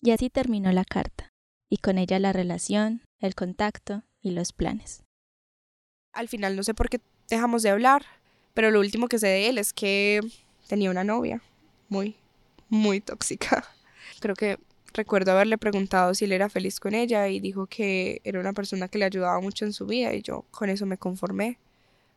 Y 0.05 0.11
así 0.11 0.29
terminó 0.29 0.69
la 0.73 0.83
carta, 0.83 1.29
y 1.69 1.77
con 1.77 1.97
ella 1.97 2.19
la 2.19 2.33
relación, 2.33 3.03
el 3.21 3.35
contacto 3.35 4.03
y 4.21 4.31
los 4.31 4.51
planes. 4.51 5.01
Al 6.11 6.27
final 6.27 6.57
no 6.57 6.63
sé 6.63 6.73
por 6.73 6.89
qué 6.89 6.99
dejamos 7.29 7.63
de 7.63 7.69
hablar, 7.69 8.03
pero 8.53 8.69
lo 8.69 8.81
último 8.81 9.07
que 9.07 9.17
sé 9.17 9.27
de 9.27 9.47
él 9.47 9.57
es 9.57 9.71
que 9.71 10.19
tenía 10.67 10.91
una 10.91 11.05
novia 11.05 11.41
muy, 11.87 12.17
muy 12.67 12.99
tóxica. 12.99 13.63
Creo 14.19 14.35
que 14.35 14.59
recuerdo 14.93 15.31
haberle 15.31 15.57
preguntado 15.57 16.13
si 16.13 16.25
él 16.25 16.33
era 16.33 16.49
feliz 16.49 16.81
con 16.81 16.93
ella 16.95 17.29
y 17.29 17.39
dijo 17.39 17.67
que 17.67 18.19
era 18.25 18.41
una 18.41 18.51
persona 18.51 18.89
que 18.89 18.97
le 18.97 19.05
ayudaba 19.05 19.39
mucho 19.39 19.63
en 19.63 19.71
su 19.71 19.85
vida 19.85 20.13
y 20.13 20.21
yo 20.21 20.43
con 20.51 20.69
eso 20.69 20.85
me 20.85 20.97
conformé. 20.97 21.59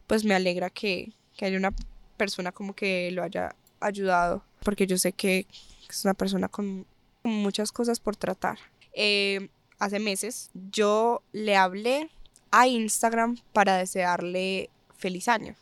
Pues 0.08 0.24
me 0.24 0.34
alegra 0.34 0.70
que, 0.70 1.12
que 1.36 1.44
haya 1.44 1.56
una 1.56 1.72
persona 2.16 2.50
como 2.50 2.74
que 2.74 3.12
lo 3.12 3.22
haya 3.22 3.54
ayudado, 3.78 4.42
porque 4.64 4.88
yo 4.88 4.98
sé 4.98 5.12
que 5.12 5.46
es 5.88 6.04
una 6.04 6.14
persona 6.14 6.48
con 6.48 6.84
muchas 7.26 7.72
cosas 7.72 8.00
por 8.00 8.16
tratar. 8.16 8.58
Eh, 8.92 9.48
hace 9.78 9.98
meses, 9.98 10.50
yo 10.70 11.22
le 11.32 11.56
hablé 11.56 12.10
a 12.50 12.66
Instagram 12.66 13.38
para 13.52 13.76
desearle 13.76 14.70
feliz 14.96 15.28
año. 15.28 15.54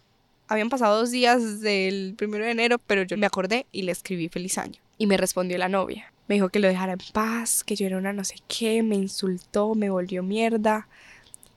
Habían 0.47 0.69
pasado 0.69 0.99
dos 0.99 1.11
días 1.11 1.61
del 1.61 2.15
primero 2.17 2.45
de 2.45 2.51
enero, 2.51 2.79
pero 2.79 3.03
yo 3.03 3.17
me 3.17 3.27
acordé 3.27 3.67
y 3.73 3.83
le 3.83 3.93
escribí 3.93 4.29
feliz 4.29 4.59
año. 4.59 4.81
Y 4.99 5.07
me 5.07 5.17
respondió 5.17 5.59
la 5.59 5.69
novia. 5.69 6.13
Me 6.29 6.37
dijo 6.37 6.49
que 6.49 6.59
lo 6.59 6.69
dejara 6.69 6.93
en 6.93 7.01
paz, 7.13 7.65
que 7.65 7.77
yo 7.77 7.87
era 7.87 7.99
una 7.99 8.13
no 8.13 8.25
sé 8.25 8.37
qué, 8.49 8.83
me 8.83 8.95
insultó, 8.95 9.75
me 9.75 9.91
volvió 9.91 10.23
mierda. 10.23 10.89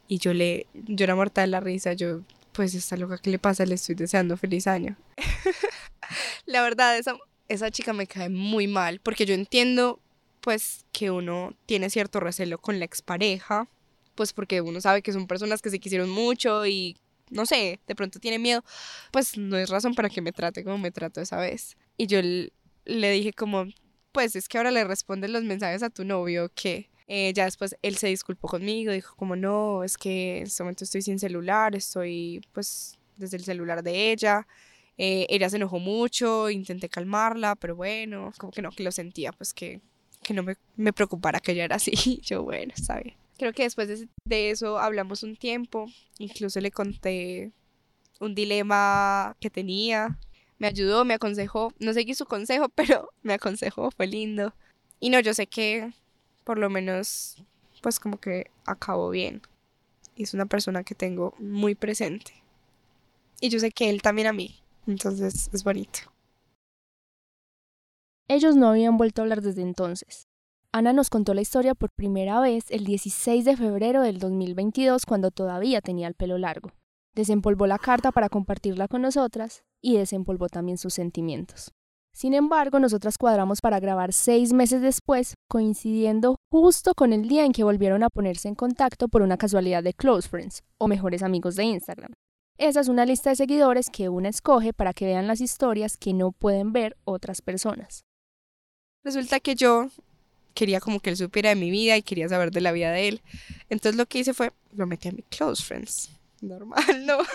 Y 0.08 0.20
yo 0.20 0.34
le, 0.34 0.68
yo 0.74 1.04
era 1.04 1.16
muerta 1.16 1.42
de 1.42 1.48
la 1.48 1.60
risa, 1.60 1.94
yo, 1.94 2.22
pues 2.54 2.74
esta 2.74 2.96
loca, 2.98 3.18
¿qué 3.18 3.30
le 3.30 3.40
pasa? 3.40 3.66
Le 3.66 3.76
estoy 3.76 3.96
deseando 3.96 4.38
feliz 4.38 4.68
año. 4.68 4.96
la 6.46 6.62
verdad, 6.62 6.98
esa, 6.98 7.16
esa 7.48 7.72
chica 7.72 7.94
me 7.94 8.08
cae 8.08 8.30
muy 8.30 8.68
mal, 8.68 9.00
porque 9.02 9.26
yo 9.26 9.34
entiendo, 9.34 10.00
pues, 10.42 10.86
que 10.92 11.12
uno 11.12 11.54
tiene 11.66 11.90
cierto 11.90 12.20
recelo 12.20 12.58
con 12.58 12.80
la 12.80 12.86
expareja, 12.86 13.68
pues 14.16 14.34
porque 14.34 14.62
uno 14.62 14.82
sabe 14.82 15.02
que 15.02 15.14
son 15.14 15.28
personas 15.28 15.62
que 15.62 15.70
se 15.70 15.80
quisieron 15.80 16.10
mucho 16.10 16.66
y 16.66 16.98
no 17.30 17.46
sé, 17.46 17.80
de 17.88 17.96
pronto 17.96 18.20
tiene 18.20 18.40
miedo, 18.40 18.64
pues 19.12 19.38
no 19.38 19.58
es 19.58 19.70
razón 19.70 19.94
para 19.96 20.10
que 20.10 20.22
me 20.22 20.32
trate 20.32 20.64
como 20.64 20.78
me 20.78 20.92
trató 20.92 21.22
esa 21.22 21.38
vez. 21.38 21.78
Y 21.98 22.08
yo 22.08 22.20
le 22.22 23.12
dije 23.12 23.34
como, 23.34 23.66
pues 24.12 24.36
es 24.36 24.48
que 24.48 24.58
ahora 24.58 24.72
le 24.72 24.84
respondes 24.84 25.30
los 25.30 25.44
mensajes 25.44 25.84
a 25.84 25.90
tu 25.90 26.06
novio 26.06 26.50
que 26.56 26.90
eh, 27.08 27.32
ya 27.34 27.46
después 27.46 27.76
él 27.82 27.98
se 27.98 28.08
disculpó 28.08 28.48
conmigo, 28.48 28.92
dijo 28.92 29.16
como 29.16 29.36
no, 29.36 29.84
es 29.84 29.98
que 29.98 30.40
en 30.40 30.44
este 30.44 30.64
momento 30.64 30.84
estoy 30.84 31.02
sin 31.02 31.20
celular, 31.20 31.76
estoy 31.76 32.42
pues 32.52 32.98
desde 33.18 33.38
el 33.38 33.44
celular 33.44 33.84
de 33.84 34.12
ella. 34.12 34.48
Eh, 34.98 35.28
ella 35.30 35.50
se 35.50 35.58
enojó 35.58 35.80
mucho, 35.80 36.50
intenté 36.50 36.90
calmarla, 36.90 37.56
pero 37.56 37.76
bueno, 37.76 38.32
como 38.38 38.52
que 38.52 38.62
no, 38.62 38.72
que 38.72 38.84
lo 38.84 38.92
sentía, 38.92 39.32
pues 39.32 39.54
que, 39.54 39.82
que 40.24 40.34
no 40.34 40.44
me, 40.44 40.56
me 40.76 40.94
preocupara 40.94 41.40
que 41.40 41.52
ella 41.52 41.66
era 41.66 41.76
así. 41.76 42.20
Yo, 42.24 42.44
bueno, 42.44 42.74
está 42.76 43.00
bien. 43.00 43.16
Creo 43.38 43.54
que 43.54 43.64
después 43.64 44.08
de, 44.26 44.50
eso 44.50 44.80
hablamos 44.80 45.22
un 45.22 45.36
tiempo, 45.36 45.86
incluso 46.18 46.60
le 46.60 46.72
conté 46.72 47.52
un 48.20 48.34
dilema 48.34 49.38
que 49.40 49.52
tenía, 49.52 50.18
me 50.58 50.66
ayudó, 50.66 51.06
me 51.06 51.14
aconsejó, 51.14 51.72
no 51.80 51.94
seguí 51.94 52.16
su 52.16 52.26
consejo, 52.26 52.70
pero 52.76 53.10
me 53.22 53.34
aconsejó, 53.34 53.92
fue 53.92 54.08
lindo. 54.08 54.54
Y 55.00 55.12
no, 55.12 55.20
yo 55.20 55.36
sé 55.36 55.46
que 55.46 55.94
por 56.44 56.58
lo 56.58 56.70
menos, 56.70 57.44
pues 57.82 58.00
como 58.00 58.20
que 58.20 58.50
acabó 58.66 59.10
bien. 59.10 59.42
Es 60.16 60.34
una 60.34 60.48
persona 60.48 60.84
que 60.84 60.96
tengo 60.96 61.36
muy 61.38 61.76
presente. 61.76 62.32
Y 63.40 63.50
yo 63.50 63.60
sé 63.60 63.70
que 63.72 63.90
él 63.90 64.02
también 64.02 64.28
a 64.28 64.34
mí. 64.34 64.60
Entonces 64.88 65.50
es 65.54 65.64
bonito. 65.64 66.00
Ellos 68.30 68.56
no 68.56 68.70
habían 68.70 68.98
vuelto 68.98 69.22
a 69.22 69.24
hablar 69.24 69.42
desde 69.42 69.62
entonces. 69.62 70.28
Ana 70.74 70.94
nos 70.94 71.10
contó 71.10 71.34
la 71.34 71.42
historia 71.42 71.76
por 71.76 71.92
primera 71.92 72.40
vez 72.42 72.66
el 72.70 72.84
16 72.84 73.46
de 73.46 73.56
febrero 73.56 74.02
del 74.02 74.20
2022 74.20 75.06
cuando 75.06 75.32
todavía 75.32 75.82
tenía 75.82 76.08
el 76.08 76.14
pelo 76.14 76.38
largo. 76.38 76.72
Desempolvó 77.16 77.68
la 77.68 77.80
carta 77.80 78.12
para 78.12 78.30
compartirla 78.30 78.88
con 78.88 79.02
nosotras 79.02 79.64
y 79.82 79.98
desempolvó 79.98 80.50
también 80.50 80.78
sus 80.78 80.94
sentimientos. 80.94 81.72
Sin 82.14 82.34
embargo, 82.34 82.80
nosotras 82.80 83.18
cuadramos 83.18 83.62
para 83.62 83.80
grabar 83.80 84.12
seis 84.12 84.52
meses 84.52 84.82
después, 84.82 85.36
coincidiendo 85.48 86.36
justo 86.52 86.94
con 86.96 87.14
el 87.14 87.28
día 87.28 87.46
en 87.46 87.54
que 87.54 87.64
volvieron 87.64 88.04
a 88.04 88.10
ponerse 88.10 88.48
en 88.48 88.56
contacto 88.56 89.08
por 89.08 89.22
una 89.22 89.38
casualidad 89.38 89.84
de 89.84 89.94
close 89.94 90.28
friends 90.28 90.64
o 90.78 90.88
mejores 90.88 91.24
amigos 91.24 91.56
de 91.56 91.66
Instagram. 91.66 92.14
Esa 92.58 92.80
es 92.80 92.88
una 92.88 93.06
lista 93.06 93.30
de 93.30 93.36
seguidores 93.36 93.90
que 93.92 94.10
una 94.10 94.30
escoge 94.30 94.74
para 94.74 94.94
que 94.94 95.06
vean 95.06 95.28
las 95.28 95.42
historias 95.42 95.96
que 95.96 96.14
no 96.14 96.32
pueden 96.32 96.74
ver 96.74 96.98
otras 97.04 97.42
personas. 97.42 98.04
Resulta 99.04 99.40
que 99.40 99.56
yo 99.56 99.90
quería 100.56 100.80
como 100.80 101.00
que 101.00 101.12
él 101.12 101.18
supiera 101.18 101.50
de 101.50 101.56
mi 101.56 101.70
vida 101.70 101.96
y 101.98 102.02
quería 102.02 102.28
saber 102.28 102.50
de 102.50 102.62
la 102.62 102.72
vida 102.72 102.92
de 102.92 103.08
él. 103.08 103.22
Entonces 103.70 103.96
lo 103.96 104.08
que 104.08 104.20
hice 104.20 104.34
fue, 104.34 104.52
lo 104.74 104.88
metí 104.88 105.08
a 105.08 105.12
mi 105.12 105.22
close 105.22 105.64
friends. 105.64 106.10
Normal, 106.42 107.06
¿no? 107.06 107.20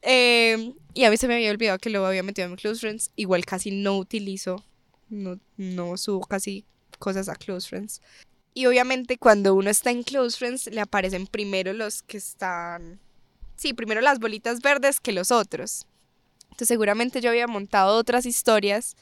Em, 0.00 0.74
y 0.94 1.04
a 1.04 1.10
mí 1.10 1.16
se 1.16 1.26
me 1.26 1.34
había 1.34 1.50
olvidado 1.50 1.78
que 1.78 1.90
lo 1.90 2.06
había 2.06 2.22
metido 2.22 2.46
a 2.46 2.50
mi 2.50 2.56
close 2.56 2.80
friends. 2.80 3.10
Igual 3.16 3.44
casi 3.44 3.72
no 3.72 3.98
utilizo, 3.98 4.64
no, 5.08 5.40
no 5.56 5.96
subo 5.96 6.20
casi 6.20 6.64
cosas 6.98 7.28
a 7.28 7.34
close 7.34 7.68
friends. 7.68 8.00
Y 8.54 8.66
obviamente 8.66 9.18
cuando 9.18 9.54
uno 9.54 9.70
está 9.70 9.90
en 9.90 10.04
close 10.04 10.38
friends 10.38 10.66
le 10.68 10.80
aparecen 10.80 11.26
primero 11.26 11.72
los 11.72 12.02
que 12.02 12.16
están... 12.18 13.00
Sí, 13.58 13.74
primero 13.74 14.00
las 14.00 14.18
bolitas 14.18 14.62
verdes 14.62 15.00
que 15.00 15.12
los 15.12 15.30
otros. 15.30 15.86
Entonces 16.44 16.68
seguramente 16.68 17.20
yo 17.20 17.28
había 17.28 17.46
montado 17.46 17.98
otras 17.98 18.24
historias 18.24 18.96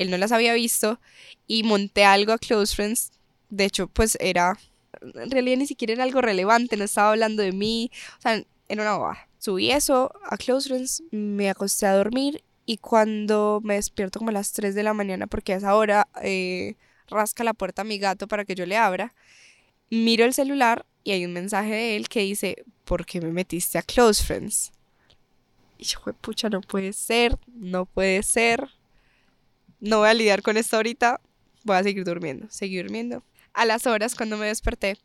él 0.00 0.10
no 0.10 0.16
las 0.16 0.32
había 0.32 0.54
visto 0.54 0.98
y 1.46 1.62
monté 1.62 2.06
algo 2.06 2.32
a 2.32 2.38
Close 2.38 2.74
Friends. 2.74 3.12
De 3.50 3.66
hecho, 3.66 3.86
pues 3.86 4.16
era, 4.18 4.58
en 5.02 5.30
realidad 5.30 5.58
ni 5.58 5.66
siquiera 5.66 5.92
era 5.92 6.04
algo 6.04 6.22
relevante, 6.22 6.78
no 6.78 6.84
estaba 6.84 7.10
hablando 7.10 7.42
de 7.42 7.52
mí, 7.52 7.90
o 8.18 8.22
sea, 8.22 8.42
era 8.68 8.82
una 8.82 8.96
boba. 8.96 9.28
Subí 9.38 9.70
eso 9.70 10.10
a 10.24 10.38
Close 10.38 10.70
Friends, 10.70 11.02
me 11.10 11.50
acosté 11.50 11.84
a 11.84 11.94
dormir 11.94 12.42
y 12.64 12.78
cuando 12.78 13.60
me 13.62 13.74
despierto 13.74 14.18
como 14.20 14.30
a 14.30 14.32
las 14.32 14.52
3 14.52 14.74
de 14.74 14.84
la 14.84 14.94
mañana, 14.94 15.26
porque 15.26 15.52
a 15.52 15.56
esa 15.56 15.76
hora 15.76 16.08
eh, 16.22 16.76
rasca 17.08 17.44
la 17.44 17.52
puerta 17.52 17.84
mi 17.84 17.98
gato 17.98 18.26
para 18.26 18.46
que 18.46 18.54
yo 18.54 18.64
le 18.64 18.78
abra, 18.78 19.12
miro 19.90 20.24
el 20.24 20.34
celular 20.34 20.86
y 21.04 21.12
hay 21.12 21.24
un 21.24 21.32
mensaje 21.32 21.70
de 21.70 21.96
él 21.96 22.08
que 22.08 22.20
dice, 22.20 22.64
¿por 22.84 23.04
qué 23.04 23.20
me 23.20 23.32
metiste 23.32 23.78
a 23.78 23.82
Close 23.82 24.22
Friends? 24.24 24.72
Y 25.78 25.84
yo, 25.84 26.00
pucha, 26.20 26.48
no 26.48 26.60
puede 26.60 26.92
ser, 26.92 27.38
no 27.46 27.86
puede 27.86 28.22
ser 28.22 28.68
no 29.80 29.98
voy 29.98 30.10
a 30.10 30.14
lidiar 30.14 30.42
con 30.42 30.56
esto 30.56 30.76
ahorita, 30.76 31.20
voy 31.64 31.76
a 31.76 31.82
seguir 31.82 32.04
durmiendo, 32.04 32.46
seguí 32.50 32.76
durmiendo. 32.76 33.24
A 33.54 33.64
las 33.64 33.86
horas 33.86 34.14
cuando 34.14 34.36
me 34.36 34.46
desperté, 34.46 34.98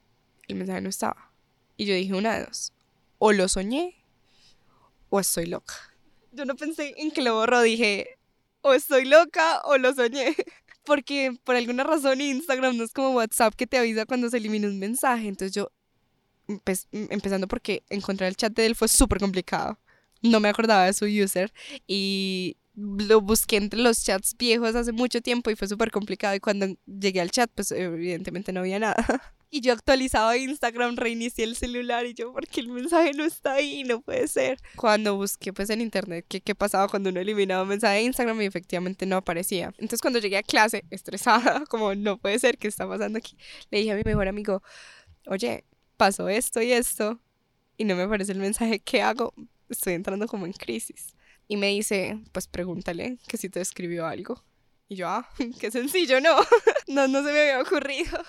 el 0.47 0.55
mensaje 0.57 0.81
no 0.81 0.89
estaba. 0.89 1.31
Y 1.77 1.85
yo 1.85 1.95
dije 1.95 2.13
una 2.13 2.37
de 2.37 2.45
dos, 2.45 2.73
o 3.17 3.31
lo 3.31 3.47
soñé 3.47 4.03
o 5.09 5.19
estoy 5.19 5.45
loca. 5.45 5.73
Yo 6.33 6.45
no 6.45 6.55
pensé 6.55 6.93
en 6.97 7.11
que 7.11 7.21
lo 7.21 7.35
borro, 7.35 7.61
dije, 7.61 8.17
o 8.61 8.73
estoy 8.73 9.05
loca 9.05 9.61
o 9.63 9.77
lo 9.77 9.93
soñé. 9.93 10.35
Porque 10.85 11.31
por 11.43 11.55
alguna 11.55 11.83
razón 11.83 12.21
Instagram 12.21 12.77
no 12.77 12.83
es 12.83 12.93
como 12.93 13.11
WhatsApp 13.11 13.55
que 13.55 13.67
te 13.67 13.77
avisa 13.77 14.05
cuando 14.05 14.29
se 14.29 14.37
elimina 14.37 14.67
un 14.67 14.79
mensaje. 14.79 15.27
Entonces 15.27 15.53
yo, 15.53 15.71
empezando 16.91 17.47
porque 17.47 17.83
encontrar 17.89 18.29
el 18.29 18.35
chat 18.35 18.53
de 18.53 18.65
él 18.65 18.75
fue 18.75 18.87
súper 18.87 19.19
complicado. 19.19 19.79
No 20.21 20.39
me 20.39 20.49
acordaba 20.49 20.85
de 20.85 20.93
su 20.93 21.05
user 21.05 21.51
y 21.87 22.57
lo 22.75 23.21
busqué 23.21 23.57
entre 23.57 23.79
los 23.79 24.03
chats 24.03 24.35
viejos 24.37 24.75
hace 24.75 24.91
mucho 24.91 25.21
tiempo 25.21 25.49
y 25.49 25.55
fue 25.55 25.67
súper 25.67 25.91
complicado 25.91 26.35
y 26.35 26.39
cuando 26.39 26.67
llegué 26.85 27.21
al 27.21 27.31
chat 27.31 27.49
pues 27.53 27.71
evidentemente 27.71 28.51
no 28.51 28.61
había 28.61 28.79
nada. 28.79 28.95
Y 29.49 29.61
yo 29.61 29.73
actualizaba 29.73 30.37
Instagram, 30.37 30.95
reinicié 30.97 31.45
el 31.45 31.55
celular 31.55 32.05
y 32.05 32.13
yo, 32.13 32.33
porque 32.33 32.59
el 32.59 32.67
mensaje 32.67 33.13
no 33.13 33.23
está 33.23 33.53
ahí? 33.53 33.83
No 33.83 34.01
puede 34.01 34.27
ser. 34.27 34.59
Cuando 34.75 35.15
busqué 35.15 35.53
pues 35.53 35.69
en 35.69 35.81
internet 35.81 36.25
qué, 36.27 36.41
qué 36.41 36.55
pasaba 36.55 36.87
cuando 36.87 37.09
uno 37.09 37.19
eliminaba 37.19 37.63
un 37.63 37.69
mensaje 37.69 37.95
de 37.95 38.03
Instagram 38.03 38.41
y 38.41 38.45
efectivamente 38.45 39.05
no 39.05 39.17
aparecía. 39.17 39.67
Entonces 39.77 40.01
cuando 40.01 40.19
llegué 40.19 40.37
a 40.37 40.43
clase, 40.43 40.83
estresada, 40.89 41.63
como 41.69 41.95
no 41.95 42.17
puede 42.17 42.39
ser, 42.39 42.57
¿qué 42.57 42.67
está 42.67 42.87
pasando 42.87 43.17
aquí? 43.17 43.37
Le 43.71 43.79
dije 43.79 43.91
a 43.91 43.95
mi 43.95 44.03
mejor 44.03 44.27
amigo, 44.27 44.61
oye, 45.27 45.63
pasó 45.97 46.27
esto 46.27 46.61
y 46.61 46.71
esto 46.71 47.19
y 47.77 47.85
no 47.85 47.95
me 47.95 48.03
aparece 48.03 48.31
el 48.31 48.39
mensaje, 48.39 48.79
¿qué 48.79 49.01
hago? 49.01 49.33
Estoy 49.69 49.93
entrando 49.93 50.27
como 50.27 50.45
en 50.45 50.53
crisis. 50.53 51.15
Y 51.47 51.57
me 51.57 51.67
dice, 51.67 52.19
pues 52.31 52.47
pregúntale 52.47 53.19
que 53.27 53.37
si 53.37 53.49
te 53.49 53.61
escribió 53.61 54.05
algo. 54.07 54.43
Y 54.87 54.95
yo, 54.95 55.07
ah, 55.07 55.27
qué 55.59 55.71
sencillo, 55.71 56.21
¿no? 56.21 56.35
no, 56.87 57.07
no 57.07 57.23
se 57.23 57.31
me 57.31 57.41
había 57.41 57.61
ocurrido. 57.61 58.19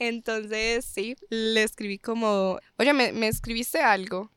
Entonces, 0.00 0.86
sí, 0.86 1.14
le 1.28 1.62
escribí 1.62 1.98
como, 1.98 2.58
oye, 2.78 2.94
¿me, 2.94 3.12
me 3.12 3.28
escribiste 3.28 3.80
algo? 3.80 4.32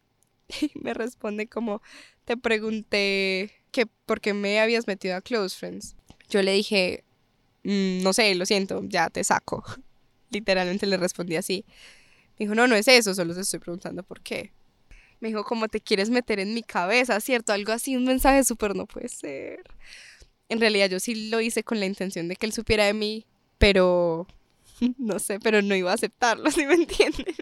Y 0.62 0.71
me 0.80 0.93
responde 0.93 1.47
como, 1.47 1.82
te 2.26 2.36
pregunté 2.38 3.49
que 3.71 3.86
por 3.86 4.19
qué 4.19 4.34
me 4.34 4.60
habías 4.60 4.88
metido 4.88 5.15
a 5.15 5.21
Close 5.21 5.58
Friends. 5.58 5.95
Yo 6.30 6.43
le 6.43 6.52
dije, 6.52 7.06
mm, 7.63 8.04
no 8.04 8.12
sé, 8.12 8.36
lo 8.36 8.45
siento, 8.45 8.82
ya 8.84 9.10
te 9.10 9.23
saco. 9.23 9.63
Literalmente 10.30 10.86
le 10.86 10.97
respondí 10.97 11.38
así. 11.38 11.63
Me 12.38 12.45
dijo, 12.45 12.56
no, 12.56 12.67
no 12.67 12.76
es 12.76 12.89
eso, 12.89 13.15
solo 13.15 13.34
te 13.34 13.41
estoy 13.41 13.60
preguntando 13.60 14.04
por 14.04 14.19
qué. 14.19 14.52
Me 15.21 15.29
dijo, 15.29 15.46
como 15.46 15.69
te 15.69 15.79
quieres 15.79 16.10
meter 16.10 16.42
en 16.42 16.54
mi 16.54 16.63
cabeza, 16.63 17.21
¿cierto? 17.21 17.54
Algo 17.54 17.71
así, 17.71 17.96
un 17.96 18.04
mensaje 18.04 18.44
súper 18.44 18.75
no 18.75 18.85
puede 18.85 19.08
ser. 19.08 19.63
En 20.50 20.60
realidad 20.60 20.90
yo 20.90 21.00
sí 21.00 21.29
lo 21.29 21.40
hice 21.40 21.63
con 21.63 21.79
la 21.79 21.85
intención 21.85 22.27
de 22.27 22.35
que 22.35 22.46
él 22.46 22.52
supiera 22.52 22.83
de 22.83 22.94
mí, 22.94 23.25
pero 23.58 24.27
no 24.98 25.19
sé, 25.19 25.40
pero 25.40 25.62
no 25.62 25.76
iba 25.76 25.92
a 25.92 25.96
aceptarlo, 25.96 26.50
¿sí 26.52 26.65
me 26.65 26.76
entienden? 26.76 27.36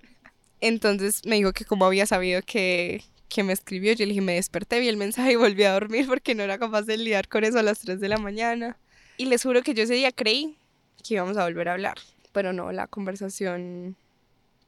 Entonces 0.60 1.22
me 1.26 1.38
dijo 1.38 1.54
que 1.54 1.66
como 1.66 1.86
había 1.86 2.06
sabido 2.06 2.42
que, 2.44 3.04
que 3.30 3.44
me 3.44 3.54
escribió, 3.54 3.94
yo 3.94 4.06
le 4.06 4.10
dije, 4.10 4.22
me 4.22 4.36
desperté, 4.36 4.80
vi 4.80 4.88
el 4.88 4.98
mensaje 4.98 5.34
y 5.34 5.36
volví 5.36 5.64
a 5.64 5.74
dormir 5.74 6.06
porque 6.08 6.36
no 6.36 6.44
era 6.44 6.60
capaz 6.60 6.84
de 6.84 6.98
lidiar 6.98 7.28
con 7.28 7.44
eso 7.44 7.60
a 7.60 7.64
las 7.64 7.80
3 7.80 8.00
de 8.00 8.10
la 8.10 8.18
mañana. 8.18 8.78
Y 9.18 9.26
les 9.26 9.44
juro 9.44 9.62
que 9.64 9.74
yo 9.74 9.84
ese 9.84 9.96
día 9.96 10.12
creí 10.12 10.58
que 11.04 11.16
íbamos 11.16 11.38
a 11.38 11.44
volver 11.44 11.70
a 11.70 11.74
hablar, 11.74 11.98
pero 12.32 12.54
no, 12.54 12.72
la 12.72 12.88
conversación 12.88 13.96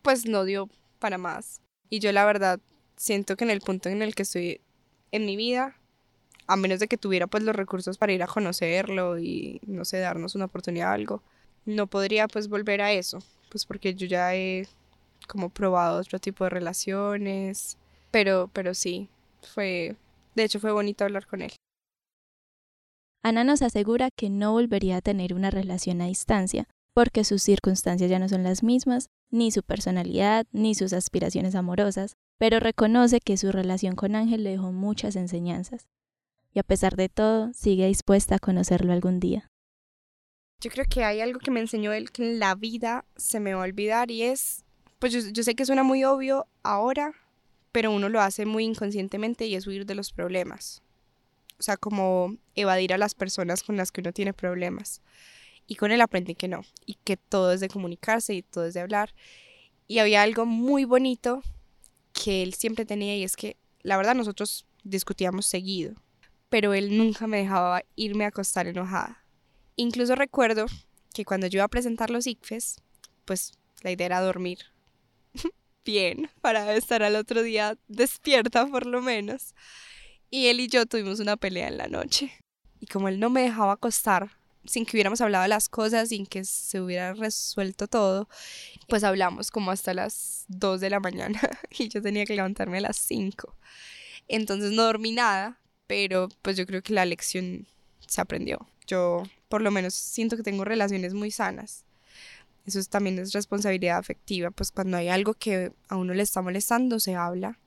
pues 0.02 0.26
no 0.26 0.46
dio 0.46 0.70
para 1.00 1.18
más. 1.18 1.62
Y 1.90 2.00
yo 2.00 2.12
la 2.12 2.26
verdad 2.26 2.60
siento 2.98 3.36
que 3.36 3.44
en 3.44 3.52
el 3.52 3.62
punto 3.62 3.90
en 3.90 4.02
el 4.02 4.16
que 4.16 4.24
estoy 4.24 4.62
en 5.12 5.26
mi 5.26 5.36
vida, 5.36 5.76
a 6.48 6.56
menos 6.56 6.80
de 6.80 6.88
que 6.88 6.98
tuviera 6.98 7.28
pues 7.28 7.44
los 7.44 7.56
recursos 7.56 7.98
para 7.98 8.14
ir 8.14 8.24
a 8.24 8.28
conocerlo 8.28 9.20
y 9.20 9.62
no 9.66 9.86
sé, 9.86 10.00
darnos 10.00 10.36
una 10.36 10.46
oportunidad 10.46 10.90
o 10.90 10.94
algo, 10.94 11.24
no 11.66 11.88
podría 11.88 12.28
pues 12.28 12.48
volver 12.48 12.82
a 12.82 12.92
eso, 12.92 13.20
pues 13.50 13.66
porque 13.66 13.94
yo 13.96 14.08
ya 14.08 14.36
he 14.36 14.68
como 15.28 15.50
probado 15.50 16.00
otro 16.00 16.20
tipo 16.20 16.44
de 16.44 16.50
relaciones, 16.50 17.78
pero, 18.12 18.50
pero 18.54 18.74
sí, 18.74 19.10
fue, 19.42 19.96
de 20.36 20.44
hecho 20.44 20.60
fue 20.60 20.72
bonito 20.72 21.04
hablar 21.04 21.26
con 21.26 21.42
él. 21.42 21.52
Ana 23.24 23.44
nos 23.44 23.62
asegura 23.62 24.10
que 24.16 24.30
no 24.30 24.52
volvería 24.52 24.98
a 24.98 25.02
tener 25.02 25.34
una 25.34 25.50
relación 25.50 26.02
a 26.02 26.08
distancia, 26.08 26.68
porque 26.94 27.24
sus 27.24 27.42
circunstancias 27.42 28.10
ya 28.10 28.20
no 28.20 28.28
son 28.28 28.44
las 28.44 28.64
mismas, 28.64 29.08
ni 29.32 29.50
su 29.50 29.64
personalidad, 29.64 30.46
ni 30.52 30.76
sus 30.76 30.94
aspiraciones 30.94 31.56
amorosas, 31.56 32.14
pero 32.38 32.60
reconoce 32.60 33.20
que 33.20 33.38
su 33.38 33.52
relación 33.52 33.96
con 33.96 34.16
Ángel 34.16 34.44
le 34.44 34.52
dejó 34.52 34.72
muchas 34.72 35.16
enseñanzas, 35.16 35.88
y 36.54 36.60
a 36.60 36.64
pesar 36.64 36.96
de 36.96 37.10
todo, 37.10 37.52
sigue 37.54 37.88
dispuesta 37.88 38.36
a 38.36 38.40
conocerlo 38.40 38.94
algún 38.94 39.20
día. 39.20 39.50
Yo 40.64 40.72
creo 40.72 40.86
que 40.90 41.04
hay 41.04 41.20
algo 41.20 41.42
que 41.42 41.52
me 41.52 41.60
enseñó 41.60 41.92
él 41.92 42.10
que 42.10 42.24
en 42.24 42.40
la 42.40 42.56
vida 42.56 43.04
se 43.18 43.42
me 43.42 43.54
va 43.54 43.60
a 43.60 43.66
olvidar 43.66 44.10
y 44.12 44.24
es, 44.24 44.64
pues 44.98 45.12
yo, 45.12 45.44
sé 45.44 45.56
que 45.56 45.66
suena 45.66 45.84
muy 45.84 46.06
obvio 46.06 46.48
ahora, 46.64 47.12
pero 47.74 47.92
uno 47.92 48.08
lo 48.08 48.22
hace 48.22 48.46
muy 48.46 48.64
inconscientemente 48.64 49.46
y 49.46 49.56
es 49.56 49.68
huir 49.68 49.86
de 49.86 49.96
los 49.96 50.14
problemas. 50.14 50.82
O 51.60 51.64
sea, 51.64 51.76
como 51.76 52.38
evadir 52.56 52.94
a 52.94 52.98
las 52.98 53.14
personas 53.14 53.62
con 53.62 53.76
las 53.76 53.92
que 53.92 54.00
uno 54.00 54.14
tiene 54.14 54.32
problemas. 54.32 55.02
Y 55.68 55.76
con 55.76 55.92
él 55.92 56.00
aprendí 56.00 56.34
que 56.34 56.48
no, 56.48 56.62
y 56.86 56.94
que 57.04 57.18
todo 57.18 57.52
es 57.52 57.60
de 57.60 57.68
comunicarse 57.68 58.34
y 58.34 58.42
todo 58.42 58.66
es 58.66 58.74
de 58.74 58.80
hablar. 58.80 59.14
Y 59.90 60.00
había 60.00 60.22
algo 60.22 60.46
muy 60.46 60.86
bonito 60.86 61.42
que 62.14 62.42
él 62.42 62.54
siempre 62.54 62.86
tenía 62.86 63.18
y 63.18 63.24
es 63.24 63.36
que 63.36 63.58
la 63.82 63.98
verdad 63.98 64.16
nosotros 64.16 64.66
discutíamos 64.86 65.46
seguido, 65.46 65.96
pero 66.48 66.74
él 66.74 66.98
nunca 66.98 67.28
me 67.28 67.40
dejaba 67.40 67.84
irme 67.98 68.24
a 68.24 68.30
acostar 68.30 68.68
enojada. 68.68 69.23
Incluso 69.76 70.16
recuerdo 70.16 70.66
que 71.14 71.26
cuando 71.26 71.48
yo 71.48 71.58
iba 71.58 71.66
a 71.66 71.70
presentar 71.70 72.10
los 72.10 72.28
ICFES, 72.28 72.78
pues 73.26 73.54
la 73.82 73.92
idea 73.92 74.06
era 74.08 74.22
dormir 74.22 74.60
bien 75.86 76.30
para 76.42 76.76
estar 76.76 77.04
al 77.04 77.16
otro 77.16 77.44
día 77.44 77.78
despierta 77.88 78.66
por 78.68 78.86
lo 78.86 79.02
menos. 79.02 79.56
Y 80.30 80.48
él 80.48 80.60
y 80.60 80.68
yo 80.68 80.86
tuvimos 80.86 81.20
una 81.20 81.38
pelea 81.38 81.68
en 81.68 81.78
la 81.78 81.88
noche. 81.88 82.32
Y 82.80 82.88
como 82.88 83.08
él 83.08 83.20
no 83.20 83.30
me 83.30 83.44
dejaba 83.44 83.74
acostar 83.74 84.32
sin 84.66 84.86
que 84.86 84.96
hubiéramos 84.96 85.22
hablado 85.22 85.48
las 85.48 85.70
cosas, 85.70 86.10
sin 86.10 86.26
que 86.26 86.46
se 86.46 86.80
hubiera 86.82 87.14
resuelto 87.14 87.88
todo, 87.88 88.30
pues 88.88 89.04
hablamos 89.04 89.52
como 89.52 89.72
hasta 89.72 89.94
las 89.94 90.46
2 90.48 90.80
de 90.82 90.90
la 90.90 91.00
mañana 91.00 91.40
y 91.78 91.90
yo 91.90 92.02
tenía 92.02 92.26
que 92.26 92.36
levantarme 92.36 92.78
a 92.78 92.82
las 92.82 92.98
5. 92.98 93.56
Entonces 94.28 94.72
no 94.72 94.84
dormí 94.84 95.12
nada, 95.12 95.60
pero 95.88 96.30
pues 96.42 96.58
yo 96.58 96.66
creo 96.66 96.82
que 96.82 96.94
la 96.94 97.06
lección 97.06 97.68
se 98.08 98.22
aprendió. 98.22 98.68
Yo 98.88 99.24
por 99.54 99.62
lo 99.62 99.70
menos 99.70 99.94
siento 99.94 100.36
que 100.36 100.42
tengo 100.42 100.66
relaciones 100.66 101.14
muy 101.14 101.30
sanas. 101.30 101.86
Eso 102.66 102.84
también 102.86 103.20
es 103.20 103.34
responsabilidad 103.34 104.00
afectiva, 104.00 104.50
pues 104.50 104.72
cuando 104.72 104.98
hay 104.98 105.10
algo 105.10 105.36
que 105.36 105.72
a 105.90 105.96
uno 105.96 106.16
le 106.16 106.24
está 106.24 106.42
molestando, 106.42 107.00
se 107.00 107.14
habla. 107.14 107.60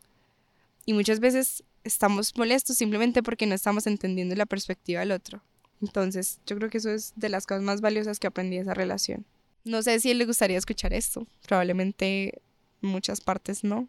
Y 0.84 0.94
muchas 0.94 1.20
veces 1.20 1.62
estamos 1.84 2.36
molestos 2.36 2.76
simplemente 2.76 3.22
porque 3.22 3.46
no 3.46 3.54
estamos 3.54 3.86
entendiendo 3.86 4.34
la 4.34 4.46
perspectiva 4.46 4.98
del 4.98 5.12
otro. 5.12 5.42
Entonces, 5.80 6.40
yo 6.44 6.56
creo 6.56 6.70
que 6.70 6.78
eso 6.78 6.90
es 6.90 7.12
de 7.14 7.28
las 7.28 7.46
cosas 7.46 7.62
más 7.62 7.80
valiosas 7.80 8.18
que 8.18 8.26
aprendí 8.26 8.56
de 8.56 8.62
esa 8.62 8.74
relación. 8.74 9.24
No 9.62 9.80
sé 9.80 10.00
si 10.00 10.10
él 10.10 10.18
le 10.18 10.26
gustaría 10.26 10.58
escuchar 10.58 10.92
esto. 10.92 11.24
Probablemente 11.46 12.42
en 12.82 12.88
muchas 12.88 13.20
partes 13.20 13.62
no. 13.62 13.86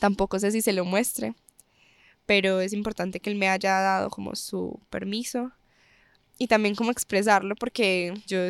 Tampoco 0.00 0.38
sé 0.38 0.50
si 0.50 0.62
se 0.62 0.72
lo 0.72 0.86
muestre. 0.86 1.34
Pero 2.24 2.62
es 2.62 2.72
importante 2.72 3.20
que 3.20 3.28
él 3.28 3.36
me 3.36 3.50
haya 3.50 3.80
dado 3.80 4.08
como 4.08 4.34
su 4.34 4.80
permiso. 4.88 5.52
Y 6.42 6.48
también 6.48 6.74
como 6.74 6.90
expresarlo 6.90 7.54
porque 7.54 8.14
yo 8.26 8.40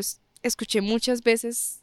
escuché 0.42 0.80
muchas 0.80 1.22
veces 1.22 1.82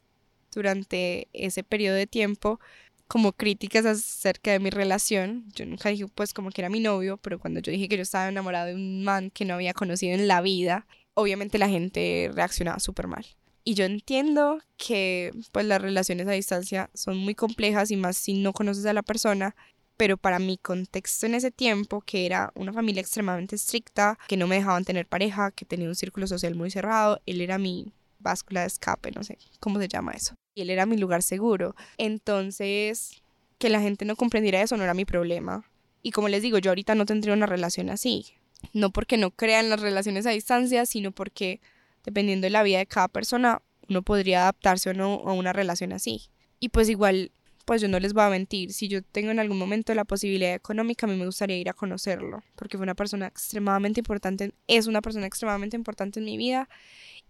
durante 0.52 1.28
ese 1.34 1.64
periodo 1.64 1.98
de 1.98 2.08
tiempo 2.08 2.60
como 3.08 3.32
críticas 3.32 3.86
acerca 3.86 4.52
de 4.52 4.58
mi 4.58 4.72
relación. 4.72 5.46
Yo 5.54 5.68
nunca 5.68 5.90
dije 5.90 6.08
pues 6.08 6.34
como 6.34 6.50
que 6.50 6.62
era 6.62 6.70
mi 6.70 6.80
novio, 6.80 7.18
pero 7.18 7.38
cuando 7.38 7.60
yo 7.60 7.72
dije 7.72 7.88
que 7.88 7.98
yo 7.98 8.02
estaba 8.02 8.28
enamorada 8.28 8.66
de 8.66 8.74
un 8.74 9.04
man 9.04 9.30
que 9.30 9.46
no 9.46 9.54
había 9.54 9.76
conocido 9.76 10.16
en 10.16 10.28
la 10.28 10.42
vida, 10.42 10.88
obviamente 11.14 11.60
la 11.60 11.70
gente 11.70 12.32
reaccionaba 12.34 12.80
súper 12.80 13.06
mal. 13.06 13.28
Y 13.64 13.76
yo 13.76 13.86
entiendo 13.86 14.64
que 14.78 15.32
pues 15.52 15.68
las 15.68 15.80
relaciones 15.80 16.28
a 16.28 16.32
distancia 16.32 16.90
son 16.96 17.18
muy 17.18 17.36
complejas 17.36 17.92
y 17.92 17.98
más 17.98 18.18
si 18.18 18.34
no 18.34 18.52
conoces 18.52 18.88
a 18.88 18.94
la 18.94 19.04
persona, 19.04 19.56
pero 20.00 20.16
para 20.16 20.40
mi 20.40 20.58
contexto 20.58 21.26
en 21.26 21.36
ese 21.36 21.52
tiempo, 21.52 22.00
que 22.00 22.26
era 22.26 22.54
una 22.56 22.72
familia 22.72 23.02
extremadamente 23.02 23.58
estricta, 23.58 24.18
que 24.30 24.38
no 24.38 24.48
me 24.48 24.56
dejaban 24.56 24.86
tener 24.86 25.06
pareja, 25.06 25.52
que 25.52 25.66
tenía 25.66 25.90
un 25.90 25.96
círculo 25.96 26.26
social 26.26 26.56
muy 26.56 26.72
cerrado, 26.72 27.20
él 27.26 27.42
era 27.42 27.58
mi 27.58 27.92
báscula 28.18 28.62
de 28.62 28.68
escape, 28.68 29.12
no 29.12 29.26
sé 29.26 29.38
cómo 29.60 29.78
se 29.78 29.90
llama 29.90 30.14
eso. 30.14 30.36
Y 30.56 30.62
él 30.62 30.70
era 30.70 30.86
mi 30.86 30.96
lugar 30.96 31.22
seguro. 31.22 31.76
Entonces, 31.98 33.22
que 33.58 33.68
la 33.68 33.82
gente 33.82 34.06
no 34.06 34.16
comprendiera 34.16 34.62
eso 34.62 34.78
no 34.78 34.86
era 34.86 34.94
mi 34.94 35.04
problema. 35.04 35.70
Y 36.02 36.12
como 36.12 36.30
les 36.30 36.44
digo, 36.44 36.60
yo 36.60 36.72
ahorita 36.72 36.96
no 36.96 37.06
tendría 37.06 37.34
una 37.34 37.46
relación 37.46 37.90
así. 37.90 38.26
No 38.72 38.92
porque 38.92 39.18
no 39.18 39.32
crean 39.32 39.70
las 39.70 39.82
relaciones 39.82 40.26
a 40.26 40.30
distancia, 40.30 40.86
sino 40.86 41.12
porque 41.12 41.60
dependiendo 42.06 42.46
de 42.46 42.52
la 42.52 42.64
vida 42.64 42.78
de 42.78 42.86
cada 42.86 43.10
persona, 43.10 43.62
uno 43.90 44.02
podría 44.02 44.44
adaptarse 44.44 44.92
o 44.92 44.94
no 44.94 45.24
a 45.26 45.34
una 45.34 45.52
relación 45.52 45.92
así. 45.92 46.30
Y 46.62 46.70
pues 46.70 46.88
igual, 46.88 47.34
pues 47.70 47.84
yo 47.84 47.88
no 47.88 48.00
les 48.00 48.14
voy 48.14 48.24
a 48.24 48.30
mentir, 48.30 48.74
si 48.74 48.88
yo 48.88 49.04
tengo 49.04 49.30
en 49.30 49.38
algún 49.38 49.60
momento 49.60 49.94
la 49.94 50.04
posibilidad 50.04 50.56
económica, 50.56 51.06
a 51.06 51.10
mí 51.10 51.16
me 51.16 51.28
gustaría 51.28 51.56
ir 51.56 51.70
a 51.70 51.74
conocerlo, 51.74 52.42
porque 52.56 52.78
fue 52.78 52.84
una 52.84 52.96
persona 52.96 53.28
extremadamente 53.28 54.00
importante, 54.00 54.56
es 54.66 54.88
una 54.88 55.04
persona 55.04 55.28
extremadamente 55.28 55.78
importante 55.78 56.18
en 56.18 56.26
mi 56.26 56.36
vida 56.36 56.68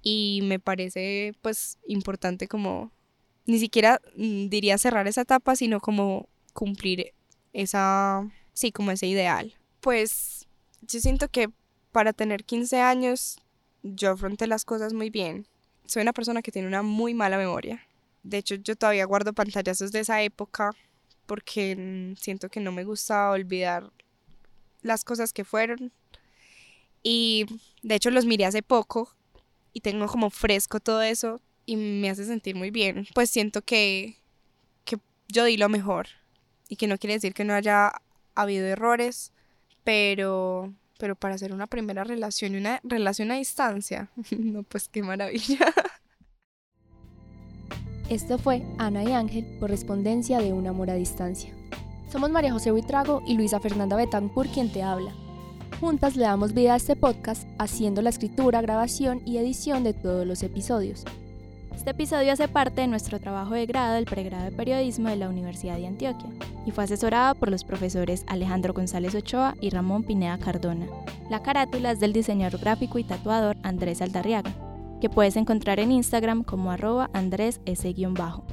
y 0.01 0.39
me 0.43 0.57
parece 0.57 1.33
pues 1.41 1.77
importante 1.85 2.47
como 2.47 2.89
ni 3.47 3.59
siquiera 3.59 3.99
mm, 4.15 4.47
diría 4.47 4.77
cerrar 4.77 5.09
esa 5.09 5.23
etapa, 5.23 5.57
sino 5.57 5.81
como 5.81 6.29
cumplir 6.53 7.11
esa, 7.51 8.25
sí, 8.53 8.71
como 8.71 8.91
ese 8.91 9.07
ideal. 9.07 9.55
Pues 9.81 10.47
yo 10.81 11.01
siento 11.01 11.27
que 11.27 11.49
para 11.91 12.13
tener 12.13 12.45
15 12.45 12.79
años 12.79 13.39
yo 13.83 14.11
afronté 14.11 14.47
las 14.47 14.63
cosas 14.63 14.93
muy 14.93 15.09
bien. 15.09 15.47
Soy 15.85 16.01
una 16.01 16.13
persona 16.13 16.41
que 16.41 16.53
tiene 16.53 16.69
una 16.69 16.81
muy 16.81 17.13
mala 17.13 17.37
memoria. 17.37 17.88
De 18.23 18.37
hecho, 18.37 18.55
yo 18.55 18.75
todavía 18.75 19.05
guardo 19.05 19.33
pantallazos 19.33 19.91
de 19.91 20.01
esa 20.01 20.21
época 20.21 20.71
porque 21.25 21.75
mm, 21.75 22.15
siento 22.15 22.49
que 22.49 22.59
no 22.59 22.71
me 22.71 22.83
gusta 22.83 23.29
olvidar 23.31 23.91
las 24.81 25.03
cosas 25.03 25.33
que 25.33 25.45
fueron. 25.45 25.91
Y 27.03 27.45
de 27.81 27.95
hecho 27.95 28.11
los 28.11 28.25
miré 28.25 28.45
hace 28.45 28.61
poco 28.61 29.13
y 29.73 29.81
tengo 29.81 30.07
como 30.07 30.29
fresco 30.29 30.79
todo 30.79 31.01
eso 31.01 31.39
y 31.65 31.75
me 31.75 32.09
hace 32.09 32.25
sentir 32.25 32.55
muy 32.55 32.71
bien. 32.71 33.07
Pues 33.13 33.29
siento 33.29 33.61
que, 33.61 34.17
que 34.85 34.97
yo 35.27 35.45
di 35.45 35.57
lo 35.57 35.69
mejor 35.69 36.07
y 36.67 36.75
que 36.75 36.87
no 36.87 36.97
quiere 36.97 37.13
decir 37.13 37.33
que 37.33 37.45
no 37.45 37.53
haya 37.53 37.93
habido 38.35 38.65
errores, 38.65 39.31
pero, 39.83 40.73
pero 40.97 41.15
para 41.15 41.35
hacer 41.35 41.53
una 41.53 41.67
primera 41.67 42.03
relación 42.03 42.55
y 42.55 42.57
una 42.57 42.79
relación 42.83 43.31
a 43.31 43.35
distancia, 43.35 44.09
no, 44.31 44.63
pues 44.63 44.89
qué 44.89 45.03
maravilla. 45.03 45.73
Esto 48.09 48.39
fue 48.39 48.63
Ana 48.79 49.03
y 49.03 49.13
Ángel, 49.13 49.45
correspondencia 49.59 50.39
de 50.39 50.51
un 50.51 50.65
amor 50.65 50.89
a 50.89 50.95
distancia. 50.95 51.53
Somos 52.11 52.31
María 52.31 52.51
José 52.51 52.71
Buitrago 52.71 53.21
y 53.27 53.35
Luisa 53.35 53.59
Fernanda 53.59 53.95
Betancourt 53.95 54.51
quien 54.51 54.71
te 54.71 54.81
habla. 54.81 55.13
Juntas 55.79 56.15
le 56.15 56.23
damos 56.23 56.55
vida 56.55 56.73
a 56.73 56.77
este 56.77 56.95
podcast 56.95 57.47
haciendo 57.59 58.01
la 58.01 58.09
escritura, 58.09 58.61
grabación 58.61 59.21
y 59.25 59.37
edición 59.37 59.83
de 59.83 59.93
todos 59.93 60.25
los 60.25 60.41
episodios. 60.41 61.05
Este 61.75 61.91
episodio 61.91 62.33
hace 62.33 62.47
parte 62.47 62.81
de 62.81 62.87
nuestro 62.87 63.19
trabajo 63.19 63.53
de 63.53 63.67
grado 63.67 63.93
del 63.93 64.05
pregrado 64.05 64.45
de 64.45 64.51
periodismo 64.53 65.09
de 65.09 65.15
la 65.15 65.29
Universidad 65.29 65.77
de 65.77 65.85
Antioquia 65.85 66.31
y 66.65 66.71
fue 66.71 66.85
asesorado 66.85 67.35
por 67.35 67.51
los 67.51 67.63
profesores 67.63 68.23
Alejandro 68.25 68.73
González 68.73 69.13
Ochoa 69.13 69.55
y 69.61 69.69
Ramón 69.69 70.03
Pineda 70.03 70.39
Cardona. 70.39 70.87
La 71.29 71.43
carátula 71.43 71.91
es 71.91 71.99
del 71.99 72.13
diseñador 72.13 72.59
gráfico 72.59 72.97
y 72.97 73.03
tatuador 73.03 73.55
Andrés 73.61 74.01
Aldarriaga, 74.01 74.51
que 74.99 75.09
puedes 75.09 75.35
encontrar 75.35 75.79
en 75.79 75.91
Instagram 75.91 76.43
como 76.43 76.71
arroba 76.71 77.09
Andrés 77.13 77.61
S-bajo. 77.65 78.43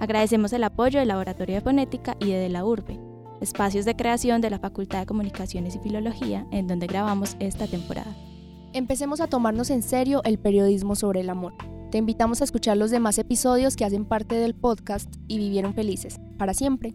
Agradecemos 0.00 0.52
el 0.52 0.64
apoyo 0.64 0.98
del 0.98 1.08
Laboratorio 1.08 1.54
de 1.54 1.60
Fonética 1.60 2.16
y 2.18 2.32
de, 2.32 2.48
la 2.48 2.64
Urbe, 2.64 2.98
espacios 3.40 3.84
de 3.84 3.94
creación 3.94 4.40
de 4.40 4.50
la 4.50 4.58
Facultad 4.58 5.00
de 5.00 5.06
Comunicaciones 5.06 5.76
y 5.76 5.78
Filología 5.78 6.46
en 6.50 6.66
donde 6.66 6.86
grabamos 6.86 7.36
esta 7.38 7.66
temporada. 7.66 8.14
Empecemos 8.72 9.20
a 9.20 9.26
tomarnos 9.26 9.70
en 9.70 9.82
serio 9.82 10.22
el 10.24 10.38
periodismo 10.38 10.96
sobre 10.96 11.20
el 11.20 11.30
amor. 11.30 11.54
Te 11.90 11.98
invitamos 11.98 12.40
a 12.40 12.44
escuchar 12.44 12.78
los 12.78 12.90
demás 12.90 13.18
episodios 13.18 13.76
que 13.76 13.84
hacen 13.84 14.06
parte 14.06 14.34
del 14.34 14.54
podcast 14.54 15.14
y 15.28 15.38
vivieron 15.38 15.74
felices, 15.74 16.18
para 16.38 16.54
siempre. 16.54 16.94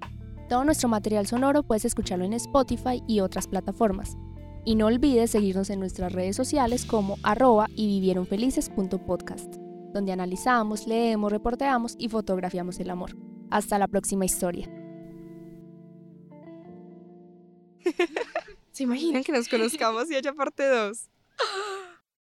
Todo 0.50 0.66
nuestro 0.66 0.90
material 0.90 1.28
sonoro 1.28 1.64
puedes 1.64 1.86
escucharlo 1.86 2.26
en 2.26 2.34
Spotify 2.34 3.04
y 3.08 3.20
otras 3.20 3.48
plataformas. 3.48 4.18
Y 4.68 4.76
no 4.76 4.88
olvides 4.88 5.32
seguirnos 5.32 5.70
en 5.70 5.80
nuestras 5.80 6.12
redes 6.12 6.36
sociales 6.36 6.84
como 6.84 7.16
arroba 7.24 7.68
y 7.74 7.88
vivieronfelices.podcast, 7.88 9.56
donde 9.94 10.12
analizamos, 10.12 10.88
leemos, 10.88 11.32
reporteamos 11.32 11.96
y 11.98 12.10
fotografiamos 12.10 12.78
el 12.82 12.90
amor. 12.90 13.16
Hasta 13.50 13.80
la 13.80 13.88
próxima 13.88 14.26
historia. 14.26 14.70
¿Se 18.74 18.84
imaginan 18.84 19.24
que 19.24 19.32
nos 19.32 19.48
conozcamos 19.48 20.12
y 20.12 20.16
haya 20.16 20.34
parte 20.34 20.68
2? 20.68 21.10